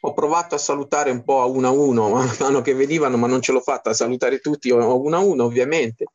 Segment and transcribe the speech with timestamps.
[0.00, 3.26] ho provato a salutare un po' a uno a uno, man mano che venivano, ma
[3.26, 6.06] non ce l'ho fatta a salutare tutti a uno a uno, ovviamente.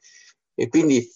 [0.55, 1.07] E quindi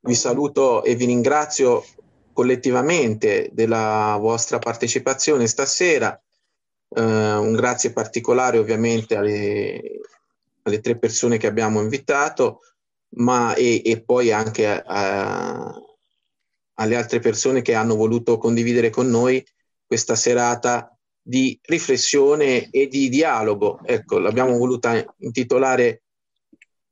[0.00, 1.84] vi saluto e vi ringrazio
[2.32, 6.18] collettivamente della vostra partecipazione stasera.
[6.88, 10.00] Uh, un grazie particolare ovviamente alle,
[10.62, 12.60] alle, tre persone che abbiamo invitato,
[13.16, 15.82] ma e, e poi anche a, a,
[16.74, 19.44] alle altre persone che hanno voluto condividere con noi
[19.86, 20.93] questa serata
[21.26, 23.80] di riflessione e di dialogo.
[23.82, 26.02] Ecco, l'abbiamo voluta intitolare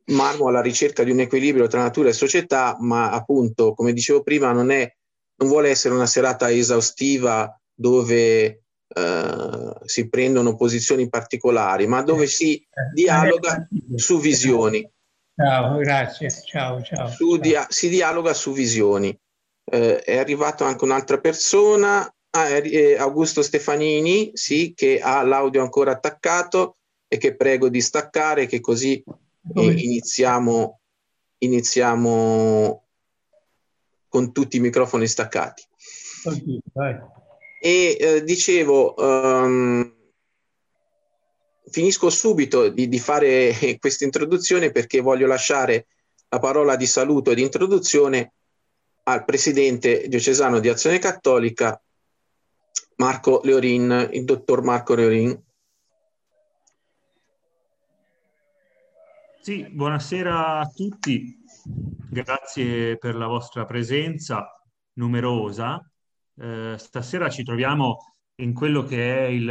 [0.06, 4.50] Marmo alla ricerca di un equilibrio tra natura e società, ma appunto, come dicevo prima,
[4.52, 4.90] non, è,
[5.36, 12.66] non vuole essere una serata esaustiva dove eh, si prendono posizioni particolari, ma dove si
[12.92, 14.90] dialoga su visioni.
[15.36, 16.30] Ciao, grazie.
[16.30, 17.10] Ciao, ciao.
[17.38, 19.16] Dia- si dialoga su visioni.
[19.64, 27.18] Eh, è arrivato anche un'altra persona, Augusto Stefanini, sì, che ha l'audio ancora attaccato e
[27.18, 29.02] che prego di staccare, che così
[29.54, 30.80] eh, iniziamo,
[31.38, 32.84] iniziamo
[34.08, 35.62] con tutti i microfoni staccati.
[37.60, 39.94] E eh, dicevo, um,
[41.70, 45.86] finisco subito di, di fare questa introduzione perché voglio lasciare
[46.28, 48.32] la parola di saluto e di introduzione
[49.04, 51.80] al presidente diocesano di Azione Cattolica,
[52.96, 55.42] Marco Leorin, il dottor Marco Leorin.
[59.40, 61.36] Sì, buonasera a tutti,
[62.08, 64.46] grazie per la vostra presenza
[64.94, 65.84] numerosa.
[66.38, 69.48] Eh, stasera ci troviamo in quello che è il,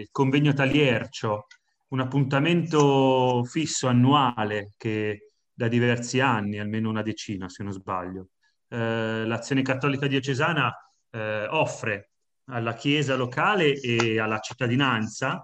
[0.00, 1.46] il convegno Taliercio,
[1.88, 8.28] un appuntamento fisso annuale che da diversi anni, almeno una decina se non sbaglio,
[8.68, 10.72] eh, l'Azione Cattolica Diocesana
[11.10, 12.10] eh, offre
[12.46, 15.42] alla Chiesa locale e alla cittadinanza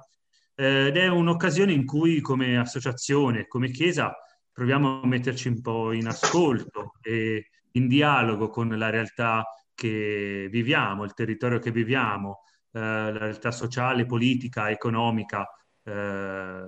[0.55, 4.15] eh, ed è un'occasione in cui come associazione, come Chiesa,
[4.53, 11.05] proviamo a metterci un po' in ascolto e in dialogo con la realtà che viviamo,
[11.05, 12.43] il territorio che viviamo,
[12.73, 15.49] eh, la realtà sociale, politica, economica,
[15.83, 15.93] eh,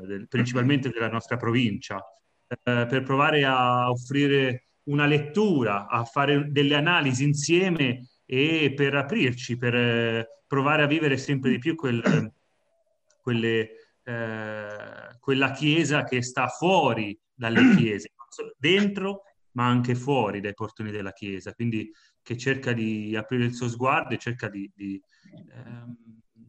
[0.03, 2.03] del, principalmente della nostra provincia,
[2.49, 9.57] eh, per provare a offrire una lettura, a fare delle analisi insieme e per aprirci,
[9.57, 12.33] per eh, provare a vivere sempre di più quel,
[13.21, 13.71] quelle,
[14.03, 18.12] eh, quella chiesa che sta fuori dalle chiese,
[18.57, 21.91] dentro ma anche fuori dai portoni della chiesa, quindi
[22.23, 25.01] che cerca di aprire il suo sguardo e cerca di, di
[25.53, 25.97] ehm,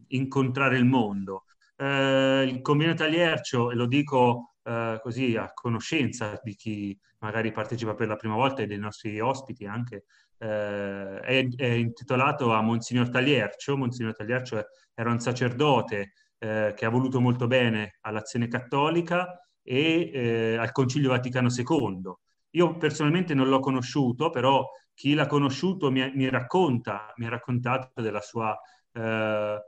[0.07, 1.46] incontrare il mondo.
[1.75, 7.94] Eh, il convegno Tagliercio, e lo dico eh, così a conoscenza di chi magari partecipa
[7.94, 10.06] per la prima volta e dei nostri ospiti anche,
[10.38, 13.78] eh, è, è, intitolato a Monsignor Tagliercio.
[13.78, 14.63] Monsignor Tagliercio
[14.94, 21.09] era un sacerdote eh, che ha voluto molto bene all'azione cattolica e eh, al Concilio
[21.09, 22.13] Vaticano II.
[22.51, 28.01] Io personalmente non l'ho conosciuto, però chi l'ha conosciuto mi, mi racconta, mi ha raccontato
[28.01, 28.57] della sua
[28.94, 29.62] eh,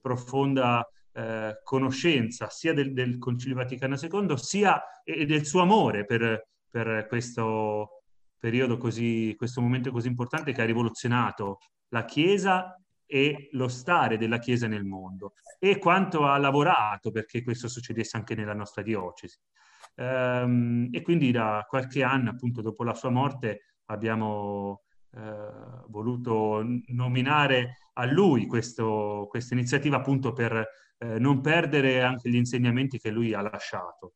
[0.00, 6.48] profonda eh, conoscenza sia del, del, Concilio Vaticano II sia e del suo amore per,
[6.68, 7.95] per questo,
[8.38, 11.58] periodo così, questo momento così importante che ha rivoluzionato
[11.88, 17.68] la Chiesa e lo stare della Chiesa nel mondo e quanto ha lavorato perché questo
[17.68, 19.38] succedesse anche nella nostra diocesi.
[19.96, 24.82] Ehm, e quindi da qualche anno, appunto dopo la sua morte, abbiamo
[25.12, 25.20] eh,
[25.88, 28.84] voluto nominare a lui questa
[29.50, 30.66] iniziativa appunto per
[30.98, 34.14] eh, non perdere anche gli insegnamenti che lui ha lasciato.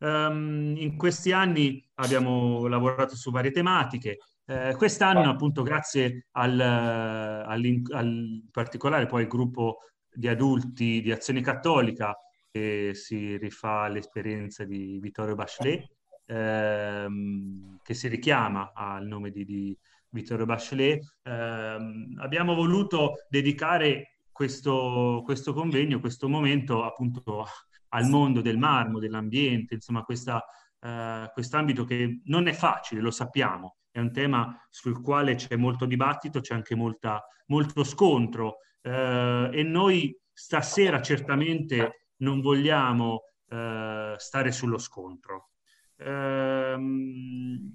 [0.00, 4.18] Um, in questi anni abbiamo lavorato su varie tematiche.
[4.46, 9.78] Eh, quest'anno, appunto, grazie al, al, al particolare poi il gruppo
[10.12, 12.16] di adulti di Azione Cattolica
[12.50, 15.86] che si rifà all'esperienza di Vittorio Bachelet,
[16.26, 19.78] ehm, che si richiama al nome di, di
[20.08, 27.46] Vittorio Bachelet, ehm, abbiamo voluto dedicare questo, questo convegno, questo momento appunto
[27.90, 30.42] al mondo del marmo, dell'ambiente, insomma questa,
[30.80, 35.86] uh, quest'ambito che non è facile, lo sappiamo, è un tema sul quale c'è molto
[35.86, 44.52] dibattito, c'è anche molta, molto scontro uh, e noi stasera certamente non vogliamo uh, stare
[44.52, 45.50] sullo scontro.
[45.96, 47.70] Ehm,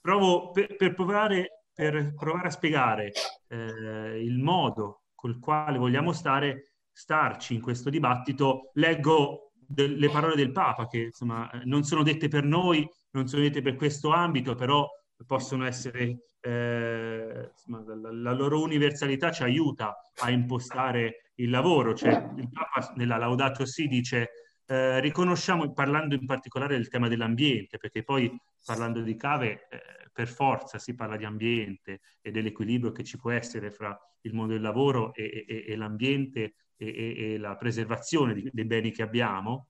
[0.00, 3.12] provo per, per, provare, per, provare, a spiegare
[3.48, 10.88] il modo col quale vogliamo stare starci in questo dibattito, leggo le parole del Papa
[10.88, 14.84] che insomma non sono dette per noi, non sono dette per questo ambito, però
[15.24, 21.94] possono essere eh, la, la, loro universalità ci aiuta a impostare il lavoro.
[21.94, 24.30] Cioè, il Papa nella Laudato Si dice
[24.66, 30.26] eh, riconosciamo, parlando in particolare del tema dell'ambiente, perché poi parlando di cave eh, per
[30.26, 34.62] forza si parla di ambiente e dell'equilibrio che ci può essere fra il mondo del
[34.62, 39.68] lavoro e, e, e l'ambiente e, e, la preservazione di, dei beni che abbiamo,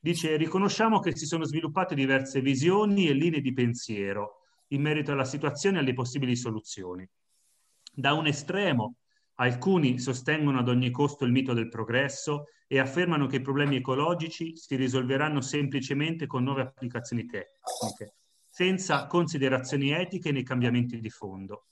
[0.00, 5.24] dice riconosciamo che si sono sviluppate diverse visioni e linee di pensiero in merito alla
[5.24, 7.08] situazione e alle possibili soluzioni.
[7.92, 8.96] Da un estremo,
[9.34, 14.56] alcuni sostengono ad ogni costo il mito del progresso e affermano che i problemi ecologici
[14.56, 18.16] si risolveranno semplicemente con nuove applicazioni tecniche,
[18.48, 21.66] senza considerazioni etiche nei cambiamenti di fondo.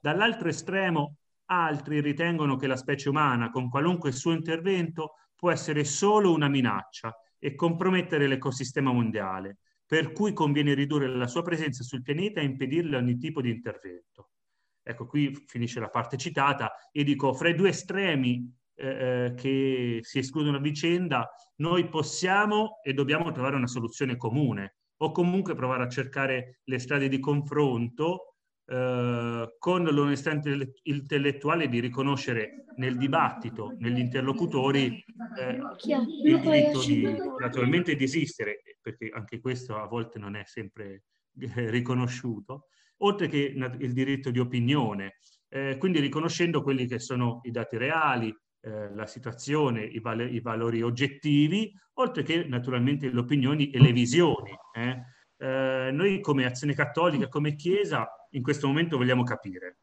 [0.00, 1.16] Dall'altro estremo,
[1.46, 7.14] altri ritengono che la specie umana, con qualunque suo intervento, può essere solo una minaccia
[7.38, 12.96] e compromettere l'ecosistema mondiale, per cui conviene ridurre la sua presenza sul pianeta e impedirle
[12.96, 14.30] ogni tipo di intervento.
[14.82, 18.86] Ecco, qui finisce la parte citata e dico, fra i due estremi eh,
[19.26, 25.10] eh, che si escludono a vicenda, noi possiamo e dobbiamo trovare una soluzione comune o
[25.10, 28.33] comunque provare a cercare le strade di confronto
[28.66, 30.40] eh, con l'onestà
[30.82, 35.04] intellettuale di riconoscere nel dibattito, negli interlocutori,
[35.38, 35.60] eh,
[36.24, 41.04] il diritto di naturalmente di esistere, perché anche questo a volte non è sempre
[41.38, 42.68] eh, riconosciuto,
[42.98, 45.18] oltre che il diritto di opinione,
[45.48, 50.40] eh, quindi riconoscendo quelli che sono i dati reali, eh, la situazione, i, val i,
[50.40, 54.50] valori oggettivi, oltre che naturalmente le opinioni e le visioni.
[54.72, 55.02] Eh.
[55.44, 59.76] Eh, noi come Azione Cattolica, come Chiesa, in questo momento vogliamo capire,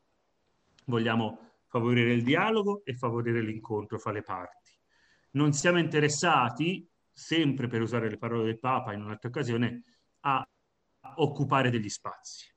[0.86, 4.72] vogliamo favorire il dialogo e favorire l'incontro fra le parti.
[5.34, 9.84] Non siamo interessati, sempre per usare le parole del Papa in un'altra occasione,
[10.22, 10.44] a
[11.18, 12.52] occupare degli spazi.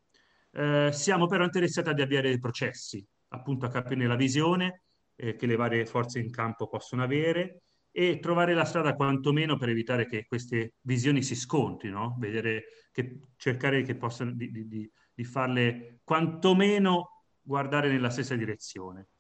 [0.53, 4.85] Eh, siamo però interessati ad avviare dei processi, appunto a capire la visione
[5.15, 7.65] eh, che le varie forze in campo possono avere
[7.97, 13.83] e trovare la strada quantomeno per evitare che queste visioni si scontrino, vedere che cercare
[13.83, 19.11] che possano di, di, di farle quantomeno guardare nella stessa direzione.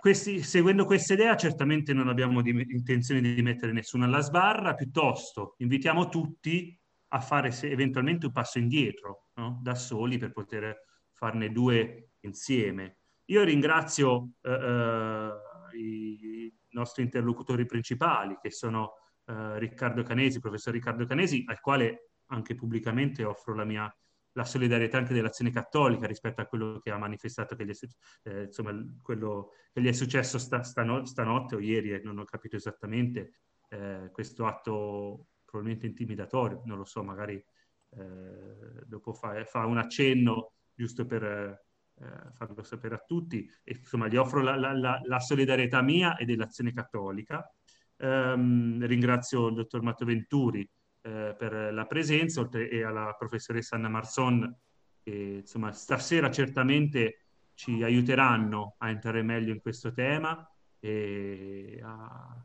[0.00, 5.54] Questi, seguendo questa idea certamente non abbiamo di, intenzione di mettere nessuno alla sbarra, piuttosto
[5.58, 6.76] invitiamo tutti
[7.10, 9.60] a fare se, eventualmente un passo indietro, no?
[9.62, 10.76] da soli per poter
[11.12, 12.98] farne due insieme.
[13.26, 15.30] Io ringrazio eh, eh,
[15.76, 18.94] i nostri interlocutori principali, che sono
[19.26, 23.94] eh, Riccardo Canesi, professor Riccardo Canesi, al quale anche pubblicamente offro la mia
[24.36, 28.42] la solidarietà anche dell'azione cattolica rispetto a quello che ha manifestato, che gli è, eh,
[28.44, 32.54] insomma, quello che gli è successo sta, stano, stanotte o ieri, eh, non ho capito
[32.56, 33.32] esattamente,
[33.70, 40.52] eh, questo atto probabilmente intimidatorio, non lo so, magari eh, dopo fa, fa, un accenno
[40.74, 41.65] giusto per
[41.98, 43.50] eh, farlo sapere a tutti.
[43.64, 47.50] E, insomma, gli offro la, la, la, solidarietà mia e dell'azione cattolica.
[47.98, 50.68] Um, ringrazio il dottor Matteo Venturi
[51.00, 54.54] eh, per la presenza, oltre e alla professoressa Anna Marson,
[55.02, 57.20] che insomma, stasera certamente
[57.54, 60.46] ci aiuteranno a entrare meglio in questo tema
[60.78, 62.44] e a,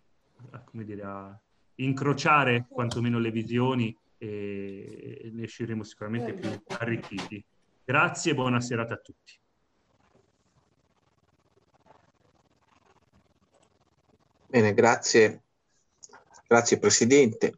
[0.51, 1.41] a, dire, a
[1.75, 7.43] incrociare quantomeno le visioni e ne usciremo sicuramente più arricchiti.
[7.83, 9.40] Grazie e buona serata a tutti.
[14.51, 15.43] Bene, grazie,
[16.45, 17.55] grazie Presidente.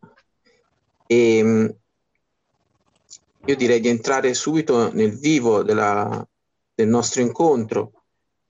[1.08, 1.76] E, ehm,
[3.46, 6.24] io direi di entrare subito nel vivo della,
[6.72, 8.04] del nostro incontro.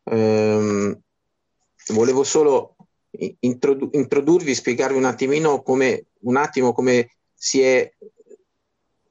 [0.03, 0.99] Eh,
[1.93, 2.75] volevo solo
[3.39, 7.89] introdu- introdurvi, spiegarvi un attimino come, un attimo come si è,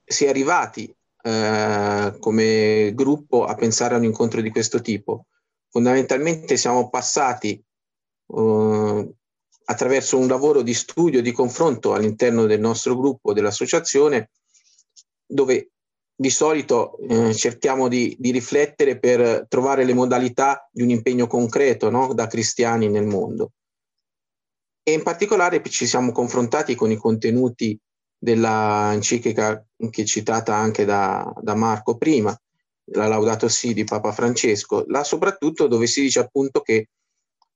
[0.04, 5.24] si è arrivati eh, come gruppo a pensare a un incontro di questo tipo.
[5.70, 7.64] Fondamentalmente siamo passati
[8.26, 9.14] eh,
[9.64, 14.30] attraverso un lavoro di studio, di confronto all'interno del nostro gruppo, dell'associazione,
[15.26, 15.72] dove
[16.14, 21.90] di solito eh, cerchiamo di, di, riflettere per trovare le modalità di un impegno concreto
[21.90, 22.12] no?
[22.14, 23.52] da cristiani nel mondo.
[24.84, 27.78] E in particolare ci siamo confrontati con i contenuti
[28.16, 32.36] della enciclica che è citata anche da, da Marco prima,
[32.92, 36.88] la Laudato Si di Papa Francesco, là soprattutto dove si dice appunto che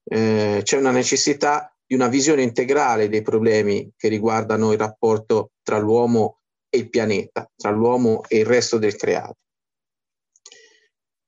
[0.08, 5.78] eh, c'è una necessità di una visione integrale dei problemi che riguardano il rapporto tra
[5.78, 9.36] l'uomo e il pianeta, tra l'uomo e il resto del creato.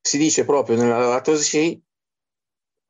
[0.01, 1.81] Si dice proprio nella Laudato Si,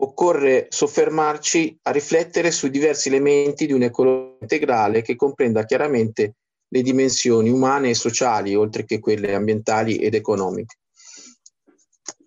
[0.00, 6.36] occorre soffermarci a riflettere sui diversi elementi di un'ecologia integrale che comprenda chiaramente
[6.68, 10.76] le dimensioni umane e sociali, oltre che quelle ambientali ed economiche.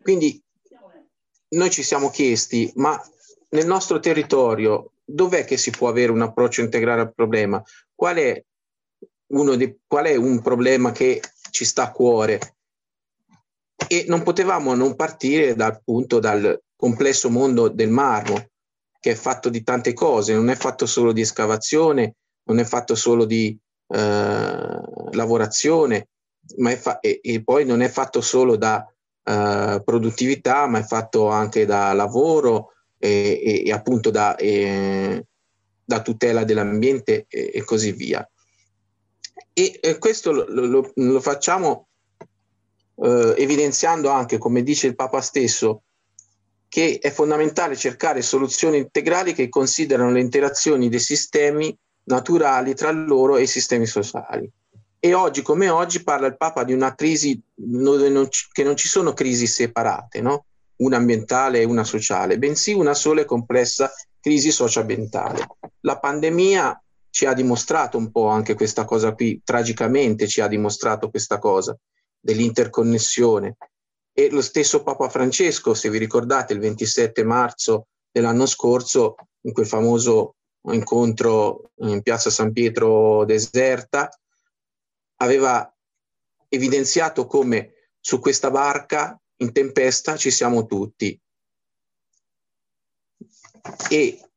[0.02, 0.42] Quindi
[1.50, 3.00] noi ci siamo chiesti, ma
[3.50, 7.62] nel nostro territorio dov'è che si può avere un approccio integrale al problema?
[7.94, 8.44] Qual è,
[9.28, 12.56] dei, qual è un problema che ci sta a cuore?
[13.88, 18.50] E non potevamo non partire dal, appunto dal complesso mondo del marmo,
[19.00, 22.96] che è fatto di tante cose, non è fatto solo di escavazione, non è fatto
[22.96, 26.10] solo di eh, lavorazione,
[26.58, 28.86] ma fa- e, e, poi non è fatto solo da
[29.24, 34.38] eh, produttività, ma è fatto anche da lavoro e, e, e appunto da,
[35.84, 38.26] da, tutela dell'ambiente e, così via.
[39.54, 41.88] E questo lo, lo, lo facciamo
[43.04, 45.84] eh, evidenziando anche, come dice il Papa stesso,
[46.68, 53.38] che è fondamentale cercare soluzioni integrali che considerano le interazioni dei sistemi naturali tra loro
[53.38, 54.50] e i sistemi sociali.
[55.00, 59.48] E oggi come oggi parla il Papa di una crisi che non ci sono crisi
[59.48, 60.46] separate, no?
[60.82, 65.48] Una ambientale e una sociale, bensì una sola e complessa crisi socioambientale.
[65.82, 71.10] La pandemia ci ha dimostrato un po' anche questa cosa qui, tragicamente ci ha dimostrato
[71.10, 71.78] questa cosa
[72.20, 73.58] dell'interconnessione.
[74.14, 79.68] E lo stesso Papa Francesco, se vi ricordate, il 27 marzo dell'anno scorso, in quel
[79.68, 80.36] famoso
[80.72, 84.10] incontro in piazza San Pietro deserta,
[85.18, 85.74] aveva
[86.48, 91.20] evidenziato come su questa barca in tempesta ci siamo tutti.
[93.90, 94.30] E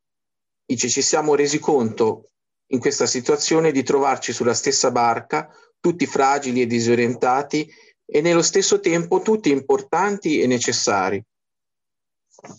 [0.65, 2.31] dice, ci siamo resi conto
[2.69, 7.71] in questa situazione di trovarci sulla stessa barca, tutti fragili e disorientati
[8.07, 11.23] e nello stesso tempo tutti importanti e necessari,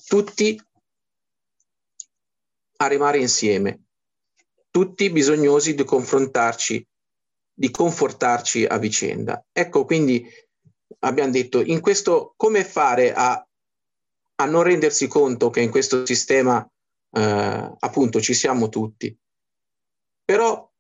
[0.06, 0.60] tutti
[2.78, 3.86] a remare insieme,
[4.70, 6.88] tutti bisognosi di confrontarci,
[7.54, 9.44] di confortarci a vicenda.
[9.52, 10.28] Ecco quindi
[11.00, 13.46] abbiamo detto in questo come fare a,
[14.36, 16.68] a non rendersi conto che in questo sistema
[17.12, 19.16] eh, appunto ci siamo tutti.
[20.24, 20.72] Però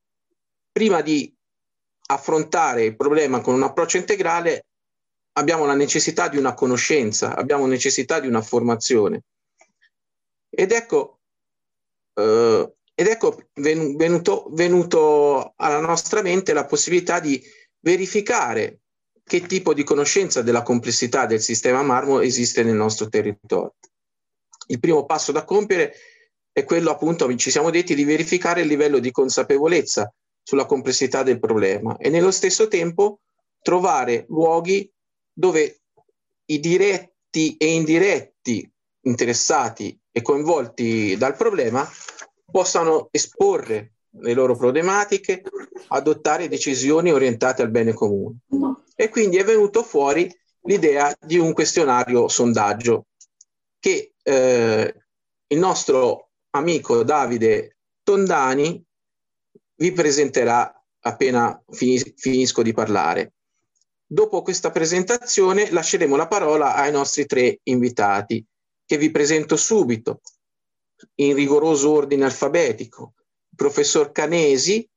[0.71, 1.33] prima di
[2.07, 4.65] affrontare il problema con un approccio integrale
[5.37, 9.23] abbiamo la necessità di una conoscenza, abbiamo necessità di una formazione.
[10.49, 11.19] Ed ecco,
[12.13, 17.43] eh, ed ecco venuto, venuto alla nostra mente la possibilità di
[17.79, 18.79] verificare
[19.27, 23.73] che tipo di conoscenza della complessità del sistema marmo esiste nel nostro territorio.
[24.67, 25.93] Il primo passo da compiere
[26.51, 30.13] è quello appunto, ci siamo detti, di verificare il livello di consapevolezza
[30.43, 33.21] sulla complessità del problema e nello stesso tempo
[33.61, 34.89] trovare luoghi
[35.33, 35.81] dove
[36.45, 41.87] i diretti e indiretti interessati e coinvolti dal problema
[42.51, 45.43] possano esporre le loro problematiche,
[45.87, 48.37] adottare decisioni orientate al bene comune.
[48.95, 53.07] E quindi è venuto fuori l'idea di un questionario sondaggio
[53.77, 54.95] che eh,
[55.47, 58.83] il nostro amico Davide Tondani
[59.75, 63.33] vi presenterà appena finisco di parlare.
[64.07, 68.43] Dopo questa presentazione lasceremo la parola ai nostri tre invitati,
[68.85, 70.21] che vi presento subito,
[71.15, 73.13] in rigoroso ordine alfabetico.
[73.49, 74.87] Il professor Canesi,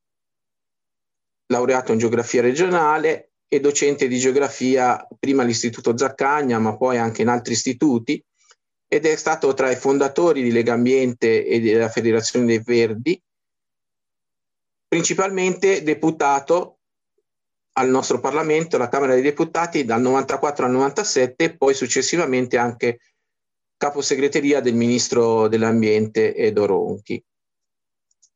[1.47, 7.29] laureato in geografia regionale e docente di geografia prima all'Istituto Zaccagna, ma poi anche in
[7.29, 8.23] altri istituti,
[8.87, 13.21] ed è stato tra i fondatori di Lega Ambiente e della Federazione dei Verdi,
[14.87, 16.79] principalmente deputato
[17.73, 23.01] al nostro Parlamento, alla Camera dei Deputati, dal 94 al 97 e poi successivamente anche
[23.77, 27.23] caposegreteria del Ministro dell'Ambiente Edo Ronchi.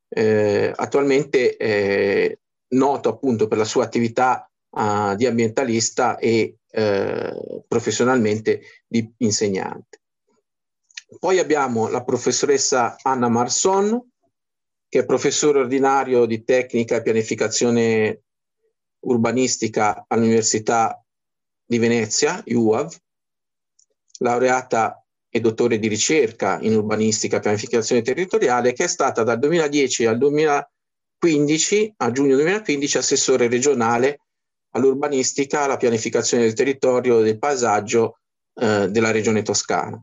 [0.09, 2.38] Eh, attualmente è
[2.75, 10.00] noto appunto per la sua attività uh, di ambientalista e uh, professionalmente di insegnante.
[11.19, 14.11] Poi abbiamo la professoressa Anna Marson,
[14.88, 18.23] che è professore ordinario di tecnica e pianificazione
[19.00, 21.02] urbanistica all'Università
[21.64, 22.95] di Venezia, UAV,
[24.19, 30.07] laureata e dottore di ricerca in urbanistica e pianificazione territoriale, che è stata dal 2010
[30.07, 34.22] al 2015, a giugno 2015, assessore regionale
[34.73, 38.19] all'urbanistica, alla pianificazione del territorio e del paesaggio
[38.55, 40.02] eh, della regione toscana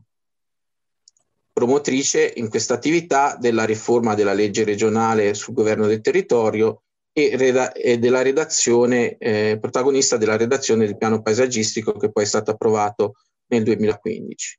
[1.60, 7.72] promotrice in questa attività della riforma della legge regionale sul governo del territorio e, reda-
[7.72, 13.16] e della redazione, eh, protagonista della redazione del piano paesaggistico che poi è stato approvato
[13.48, 14.58] nel 2015.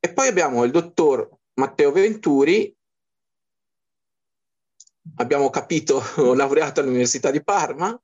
[0.00, 2.74] E poi abbiamo il dottor Matteo Venturi,
[5.16, 6.02] abbiamo capito,
[6.34, 7.98] laureato all'Università di Parma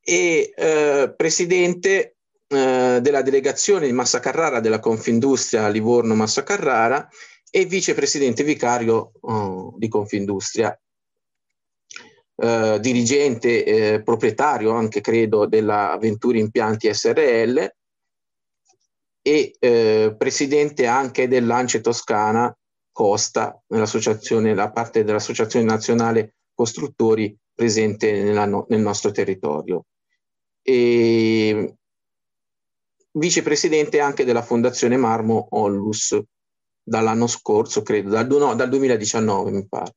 [0.00, 7.08] e eh, presidente eh, della delegazione di Massa Carrara della Confindustria Livorno Massa Carrara
[7.50, 10.78] e vicepresidente vicario oh, di Confindustria,
[12.36, 17.74] eh, dirigente, eh, proprietario anche credo della Venturi Impianti SRL
[19.22, 22.56] e eh, presidente anche dell'Ance Toscana
[22.96, 29.84] Costa, la parte dell'Associazione Nazionale Costruttori presente nella, nel nostro territorio.
[30.62, 31.74] E
[33.12, 36.18] vicepresidente anche della Fondazione Marmo Ollus
[36.82, 39.92] dall'anno scorso, credo, dal, no, dal 2019 mi pare.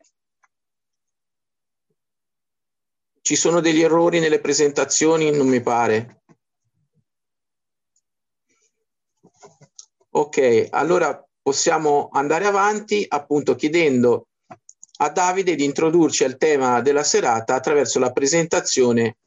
[3.22, 5.32] Ci sono degli errori nelle presentazioni?
[5.32, 6.24] Non mi pare.
[10.10, 14.28] Ok, allora possiamo andare avanti appunto chiedendo
[15.00, 19.18] a Davide di introdurci al tema della serata attraverso la presentazione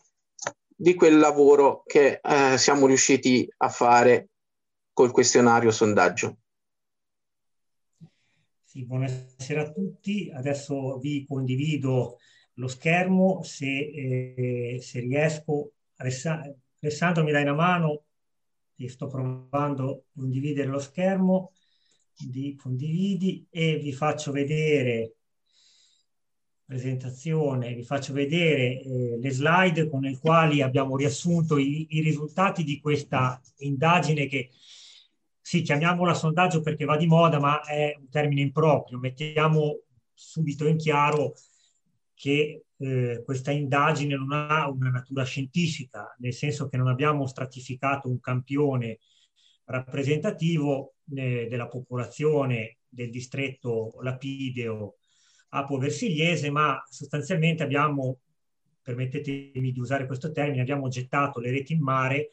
[0.69, 4.29] di quel lavoro che eh, siamo riusciti a fare
[4.93, 6.37] col questionario sondaggio.
[8.63, 10.31] Sì, buonasera a tutti.
[10.33, 12.19] Adesso vi condivido
[12.55, 15.73] lo schermo se, eh, se riesco.
[15.97, 18.05] Alessandro mi dai una mano?
[18.87, 21.51] Sto provando a condividere lo schermo.
[22.29, 25.15] Di condividi e vi faccio vedere
[26.65, 32.65] presentazione, vi faccio vedere eh, le slide con le quali abbiamo riassunto i, i, risultati
[32.65, 34.51] di questa indagine che,
[35.41, 38.99] sì, chiamiamola sondaggio perché va di moda, ma è un termine improprio.
[38.99, 39.81] Mettiamo
[40.15, 41.35] subito in chiaro
[42.15, 48.09] che eh, questa indagine non ha una natura scientifica, nel senso che non abbiamo stratificato
[48.09, 48.99] un campione
[49.73, 54.97] rappresentativo eh, della popolazione del distretto lapideo
[55.55, 58.19] Apo Versigliese, ma sostanzialmente abbiamo,
[58.83, 62.31] permettetemi di usare questo termine, abbiamo gettato le reti in mare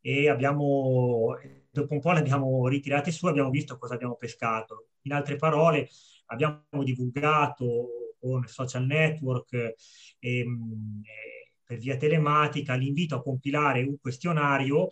[0.00, 1.36] e abbiamo,
[1.70, 4.88] dopo un po' le abbiamo ritirate su, abbiamo visto cosa abbiamo pescato.
[5.02, 5.88] In altre parole,
[6.26, 9.74] abbiamo divulgato con social network
[10.18, 11.02] ehm,
[11.64, 14.88] per via telematica l'invito a compilare un questionario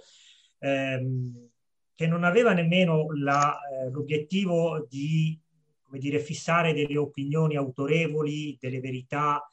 [0.59, 1.49] ehm,
[1.95, 5.39] che non aveva nemmeno la, eh, l'obiettivo di
[5.83, 9.49] come dire, fissare delle opinioni autorevoli, delle verità,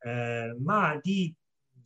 [0.00, 1.34] eh, ma di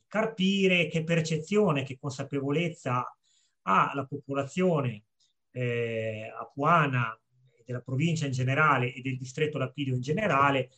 [0.08, 3.16] capire che percezione, che consapevolezza
[3.62, 5.04] ha la popolazione
[5.52, 7.16] eh, apuana
[7.64, 10.70] della provincia in generale e del distretto Lapidio in generale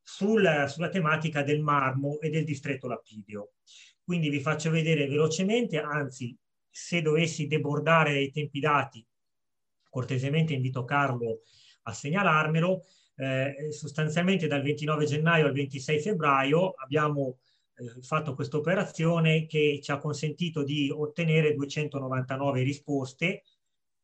[0.00, 3.54] sul, sulla tematica del marmo e del distretto Lapidio.
[4.04, 6.36] Quindi vi faccio vedere velocemente, anzi
[6.78, 9.04] se dovessi debordare dei tempi dati,
[9.90, 11.40] cortesemente invito Carlo
[11.82, 12.84] a segnalarmelo.
[13.16, 17.38] Eh, sostanzialmente dal 29 gennaio al 26 febbraio abbiamo
[17.74, 23.42] eh, fatto questa operazione che ci ha consentito di ottenere 299 risposte.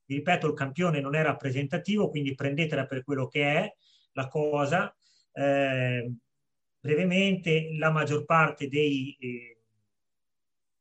[0.06, 3.74] Vi ripeto, il campione non è rappresentativo, quindi prendetela per quello che è
[4.14, 4.92] la cosa.
[5.32, 6.12] Eh,
[6.80, 9.16] brevemente, la maggior parte dei...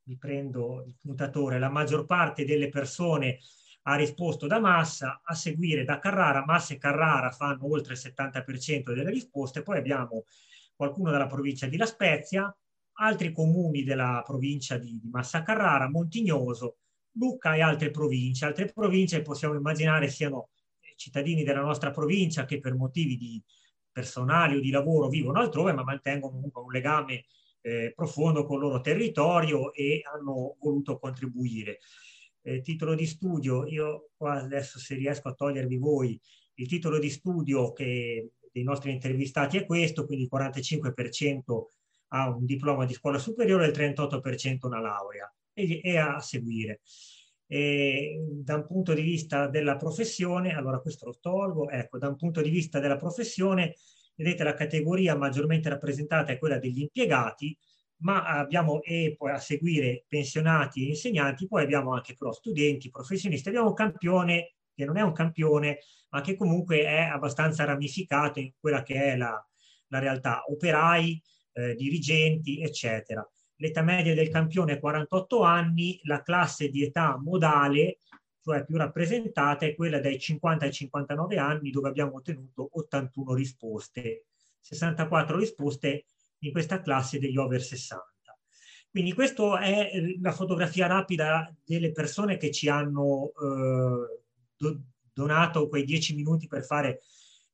[0.06, 3.40] Vi prendo il puntatore, la maggior parte delle persone
[3.84, 8.94] ha risposto da Massa, a seguire da Carrara, Massa e Carrara fanno oltre il 70%
[8.94, 10.26] delle risposte, poi abbiamo
[10.76, 12.54] qualcuno dalla provincia di La Spezia,
[12.96, 16.78] altri comuni della provincia di, di Massa Carrara, Montignoso,
[17.14, 18.46] Lucca e altre province.
[18.46, 20.50] Altre province possiamo immaginare siano
[20.96, 23.42] cittadini della nostra provincia che per motivi di
[23.92, 27.26] personali o di lavoro vivono altrove, ma mantengono comunque un legame
[27.64, 31.80] eh, profondo con il loro territorio e hanno voluto contribuire
[32.44, 36.20] eh, titolo di studio, io qua adesso se riesco a togliervi voi,
[36.56, 41.42] il titolo di studio che, dei nostri intervistati è questo, quindi il 45%
[42.10, 46.82] ha un diploma di scuola superiore e il 38% una laurea, e, e a seguire.
[47.48, 52.18] E, da un punto di vista della professione, allora questo lo tolgo, ecco, da un
[52.18, 53.76] punto di vista della professione,
[54.16, 57.58] vedete la categoria maggiormente rappresentata è quella degli impiegati,
[57.98, 63.48] ma abbiamo e poi a seguire pensionati e insegnanti, poi abbiamo anche però studenti, professionisti,
[63.50, 68.52] abbiamo un campione che non è un campione, ma che comunque è abbastanza ramificato in
[68.60, 69.48] quella che è la,
[69.88, 71.22] la realtà, operai,
[71.54, 73.28] eh, dirigenti, eccetera.
[73.58, 77.98] L'età media del campione è 48 anni, la classe di età modale,
[78.44, 84.26] cioè più rappresentata, è quella dai 50 ai 59 anni, dove abbiamo ottenuto 81 risposte.
[84.60, 86.06] 64 risposte
[86.40, 88.12] in questa classe degli over 60.
[88.90, 94.22] Quindi questa è la fotografia rapida delle persone che ci hanno eh,
[94.58, 94.82] do,
[95.14, 97.00] donato quei 10 minuti per fare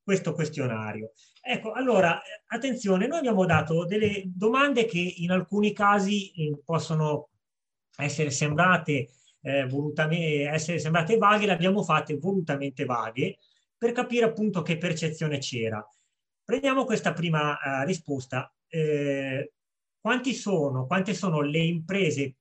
[0.03, 1.11] questo questionario.
[1.39, 7.29] Ecco, allora, attenzione, noi abbiamo dato delle domande che in alcuni casi eh, possono
[7.95, 9.09] essere sembrate
[9.41, 13.37] eh, volutamente, essere sembrate vaghe, le abbiamo fatte volutamente vaghe
[13.77, 15.85] per capire appunto che percezione c'era.
[16.43, 18.51] Prendiamo questa prima uh, risposta.
[18.67, 19.51] Eh,
[20.33, 22.35] sono, quante sono le imprese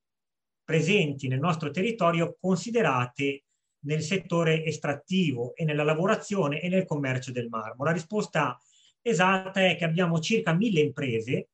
[0.64, 3.44] presenti nel nostro territorio considerate
[3.80, 7.84] nel settore estrattivo e nella lavorazione e nel commercio del marmo?
[7.84, 8.58] La risposta
[9.00, 11.48] esatta è che abbiamo circa mille imprese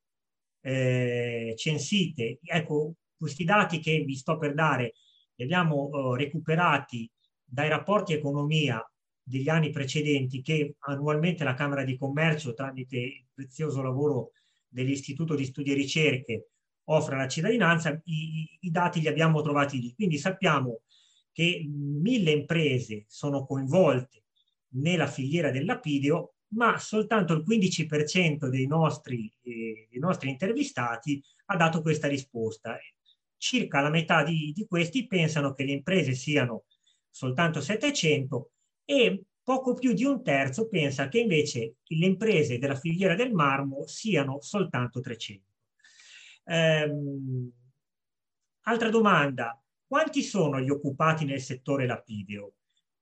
[0.61, 2.39] eh, censite.
[2.43, 4.95] Ecco, questi dati che vi sto per dare
[5.37, 7.11] li abbiamo eh, recuperati
[7.44, 8.85] dai rapporti economia
[9.23, 14.33] degli anni precedenti che annualmente la Camera di Commercio, tramite il prezioso lavoro
[14.68, 16.49] dell'Istituto di Studi e Ricerche,
[16.85, 19.94] offre alla cittadinanza, i, i dati li abbiamo trovati lì.
[19.94, 20.83] Quindi sappiamo
[21.33, 24.25] che mille imprese sono coinvolte
[24.75, 31.57] nella filiera del lapidio, ma soltanto il 15% dei nostri, eh, dei nostri intervistati ha
[31.57, 32.79] dato questa risposta.
[33.37, 36.64] Circa la metà di, di questi pensano che le imprese siano
[37.11, 38.51] soltanto 700
[38.85, 43.87] e poco più di un terzo pensa che invece le imprese della filiera del marmo
[43.87, 45.53] siano soltanto 300.
[46.47, 47.53] Ehm,
[48.62, 52.55] altra domanda, quanti sono gli occupati nel settore lapideo?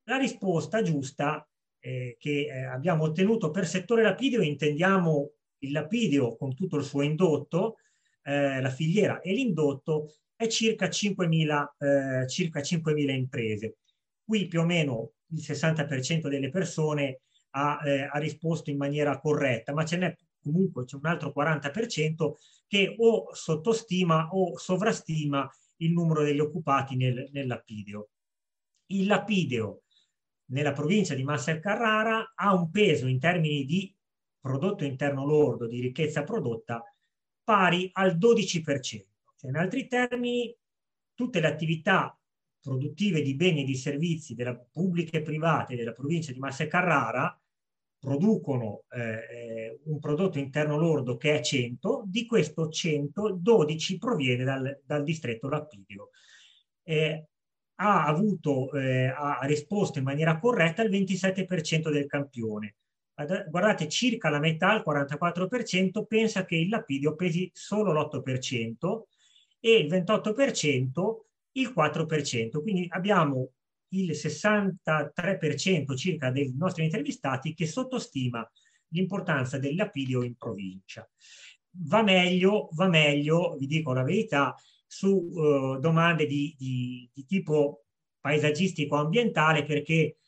[0.05, 6.55] La risposta giusta eh, che eh, abbiamo ottenuto per settore lapideo intendiamo il lapideo con
[6.55, 7.77] tutto il suo indotto,
[8.23, 13.77] eh, la filiera e l'indotto è circa 5.000, eh, circa 5.000 imprese.
[14.25, 19.73] Qui più o meno il 60% delle persone ha, eh, ha risposto in maniera corretta,
[19.73, 22.33] ma ce n'è comunque c'è un altro 40%
[22.67, 28.09] che o sottostima o sovrastima il numero degli occupati nel, nel Lapideo.
[28.87, 29.83] Il Lapideo
[30.47, 33.95] nella provincia di Massa e Carrara ha un peso in termini di
[34.41, 36.83] prodotto interno lordo, di ricchezza prodotta,
[37.43, 38.63] pari al 12%.
[39.37, 40.55] Cioè, in altri termini,
[41.15, 42.17] tutte le attività
[42.61, 46.69] produttive di beni e di servizi della pubblica e private della provincia di Massa e
[46.69, 47.37] Carrara
[47.99, 54.81] producono eh, un prodotto interno lordo che è 100, di questo 100, 12 proviene dal,
[54.85, 56.11] dal distretto Lapidio.
[56.83, 57.27] Eh,
[57.77, 62.77] ha avuto, eh, ha risposto in maniera corretta il 27% del campione.
[63.25, 69.03] Guardate, circa la metà, il 44%, pensa che il lapidio pesi solo l'8%
[69.61, 70.91] e il 28%
[71.53, 72.63] il 4%.
[72.63, 73.51] Quindi abbiamo
[73.89, 78.49] il 63% circa dei nostri intervistati che sottostima
[78.89, 81.09] l'importanza del lapidio in provincia.
[81.85, 84.55] Va meglio, va meglio, vi dico la verità,
[84.87, 87.85] su uh, domande di, di, di tipo
[88.21, 90.19] paesaggistico-ambientale perché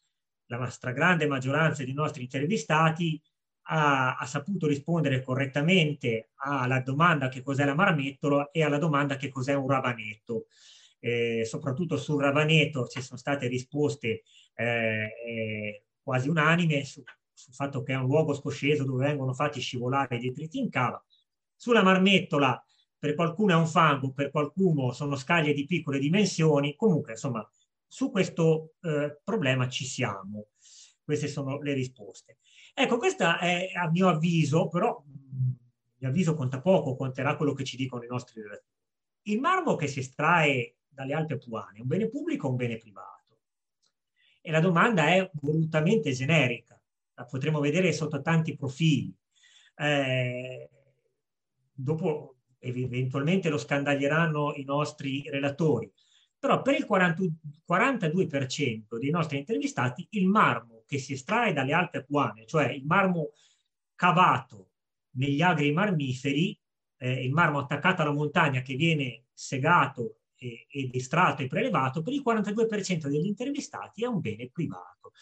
[0.47, 3.21] la stragrande maggioranza dei nostri intervistati
[3.69, 9.31] ha, ha, saputo rispondere correttamente alla domanda che cos'è la marmettola e alla domanda che
[9.31, 10.47] cos'è un ravanetto
[11.05, 14.23] eh, soprattutto sul Ravaneto ci sono state risposte
[14.55, 14.65] eh,
[15.27, 20.17] eh, quasi unanime su, sul fatto che è un luogo scosceso dove vengono fatti scivolare
[20.17, 21.05] i detriti in cava.
[21.55, 22.63] Sulla marmettola
[22.99, 27.47] per qualcuno è un fango, per qualcuno sono scaglie di piccole dimensioni, comunque insomma
[27.95, 30.49] su questo eh, problema ci siamo.
[31.05, 32.39] Queste sono le risposte.
[32.75, 35.01] Ecco, questa è a mio avviso, però
[35.99, 38.67] mio avviso conta poco, conterà quello che ci dicono i nostri relatori.
[39.27, 43.39] Il marmo che si estrae dalle Alpi Apuane, un bene pubblico o un bene privato?
[44.41, 46.77] E la domanda è volutamente generica,
[47.15, 49.15] la potremo vedere sotto tanti profili.
[49.77, 50.69] Eh,
[51.73, 55.89] dopo eventualmente lo scandaglieranno i nostri relatori,
[56.45, 57.23] però per il 40,
[57.67, 63.31] 42% dei nostri intervistati il marmo che si estrae dalle Alpi Apuane, cioè il marmo
[63.95, 64.73] cavato
[65.13, 66.55] negli agri marmiferi,
[66.99, 72.23] eh, il marmo attaccato alla montagna che viene segato ed estratto e prelevato, per il
[72.23, 75.13] 42% degli intervistati è un bene privato,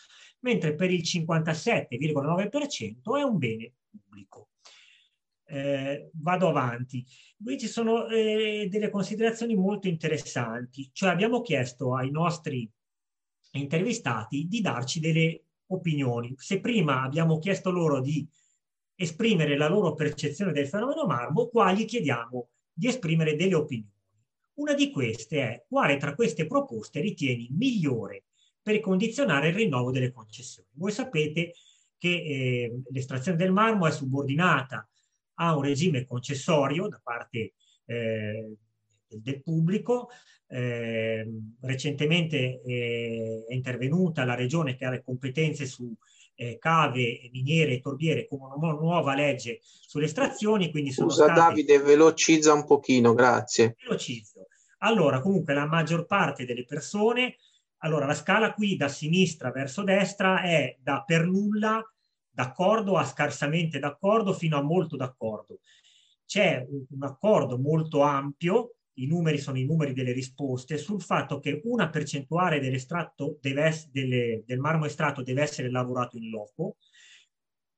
[0.41, 4.49] mentre per il 57,9% è un bene pubblico.
[5.53, 7.05] Eh, vado avanti.
[7.37, 12.67] Qui ci sono eh, delle considerazioni molto interessanti, cioè abbiamo chiesto ai nostri
[13.51, 16.33] intervistati di darci delle opinioni.
[16.39, 18.27] Se prima abbiamo chiesto loro di
[18.95, 23.93] esprimere la loro percezione del fenomeno marmo, qua gli chiediamo di esprimere delle opinioni.
[24.55, 28.25] Una di queste è quale tra queste proposte ritieni migliore
[28.63, 30.69] per condizionare il rinnovo delle concessioni.
[30.73, 31.53] Voi sapete
[31.99, 34.87] che eh, l'estrazione del marmo è subordinata
[35.43, 37.55] a un regime concessorio da parte
[37.87, 38.57] eh,
[39.09, 40.09] del pubblico.
[40.47, 41.27] Eh,
[41.61, 45.93] recentemente eh, è intervenuta la regione che ha le competenze su
[46.35, 50.71] eh, cave, miniere e torbiere con una nuova legge sulle estrazioni.
[50.71, 51.41] Quindi Scusa state...
[51.41, 53.77] Davide, velocizza un pochino, grazie.
[53.83, 54.47] Velocizzo.
[54.79, 57.37] Allora, comunque la maggior parte delle persone,
[57.79, 61.83] allora la scala qui da sinistra verso destra è da per nulla
[62.33, 65.61] d'accordo a scarsamente d'accordo fino a molto d'accordo.
[66.25, 71.39] C'è un, un accordo molto ampio i numeri sono i numeri delle risposte, sul fatto
[71.41, 76.77] che una percentuale dell'estratto deve, delle, del marmo estratto deve essere lavorato in loco,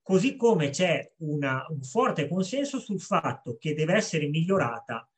[0.03, 5.09] così come c'è una, un forte consenso sul fatto che deve essere migliorata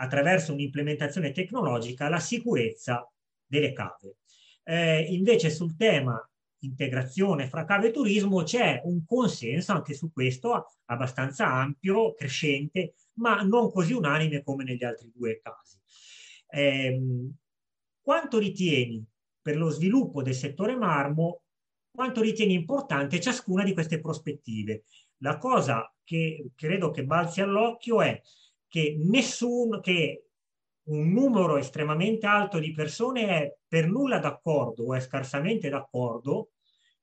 [0.00, 3.08] attraverso un'implementazione tecnologica la sicurezza
[3.46, 4.16] delle cave.
[4.64, 6.20] Eh, invece sul tema
[6.60, 13.42] integrazione fra cave e turismo c'è un consenso anche su questo abbastanza ampio, crescente, ma
[13.42, 15.78] non così unanime come negli altri due casi.
[16.48, 17.00] Eh,
[18.00, 19.04] quanto ritieni
[19.40, 21.42] per lo sviluppo del settore marmo,
[21.90, 24.84] quanto ritieni importante ciascuna di queste prospettive?
[25.18, 28.20] La cosa che credo che balzi all'occhio è
[28.68, 30.27] che nessuno, che
[30.88, 36.50] un numero estremamente alto di persone è per nulla d'accordo o è scarsamente d'accordo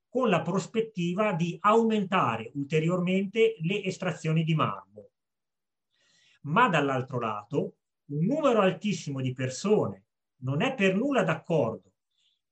[0.08, 5.10] con la prospettiva di aumentare ulteriormente le estrazioni di marmo
[6.42, 10.06] ma dall'altro lato un numero altissimo di persone
[10.38, 11.92] non è per nulla d'accordo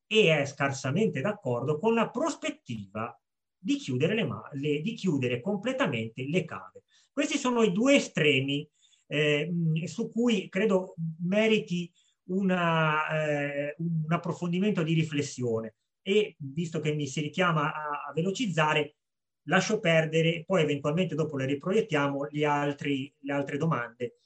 [0.06, 3.18] e è scarsamente d'accordo con la prospettiva
[3.58, 6.84] di chiudere, le, le, di chiudere completamente le cave.
[7.12, 8.68] Questi sono i due estremi
[9.08, 9.52] eh,
[9.86, 11.92] su cui credo meriti
[12.26, 18.96] una, eh, un approfondimento di riflessione e visto che mi si richiama a, a velocizzare,
[19.44, 24.20] lascio perdere, poi eventualmente dopo le riproiettiamo gli altri, le altre domande.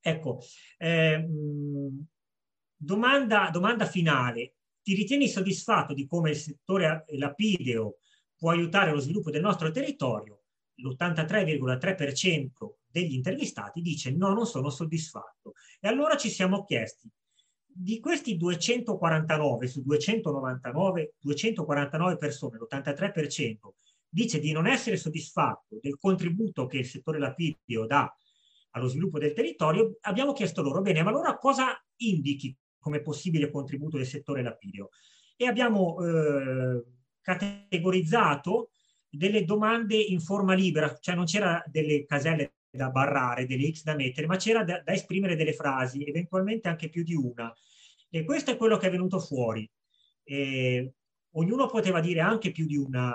[0.00, 0.40] Ecco,
[0.78, 2.06] ehm,
[2.76, 4.54] domanda, domanda finale.
[4.82, 7.98] Ti ritieni soddisfatto di come il settore lapideo
[8.36, 10.42] può aiutare lo sviluppo del nostro territorio?
[10.76, 12.48] L'83,3%
[12.96, 15.52] degli intervistati dice no, non sono soddisfatto.
[15.80, 17.10] E allora ci siamo chiesti,
[17.66, 23.56] di questi 249 su 299, 249 persone, l'83%,
[24.08, 28.10] dice di non essere soddisfatto del contributo che il settore lapidio dà
[28.70, 33.98] allo sviluppo del territorio, abbiamo chiesto loro, bene, ma allora cosa indichi come possibile contributo
[33.98, 34.88] del settore lapidio?
[35.36, 36.82] E abbiamo eh,
[37.20, 38.70] categorizzato
[39.06, 43.94] delle domande in forma libera, cioè non c'era delle caselle da barrare, delle X da
[43.94, 47.52] mettere, ma c'era da, da, esprimere delle frasi, eventualmente anche più di una.
[48.08, 49.68] E questo è quello che è venuto fuori.
[50.22, 50.92] E
[51.32, 53.14] ognuno poteva dire anche più di una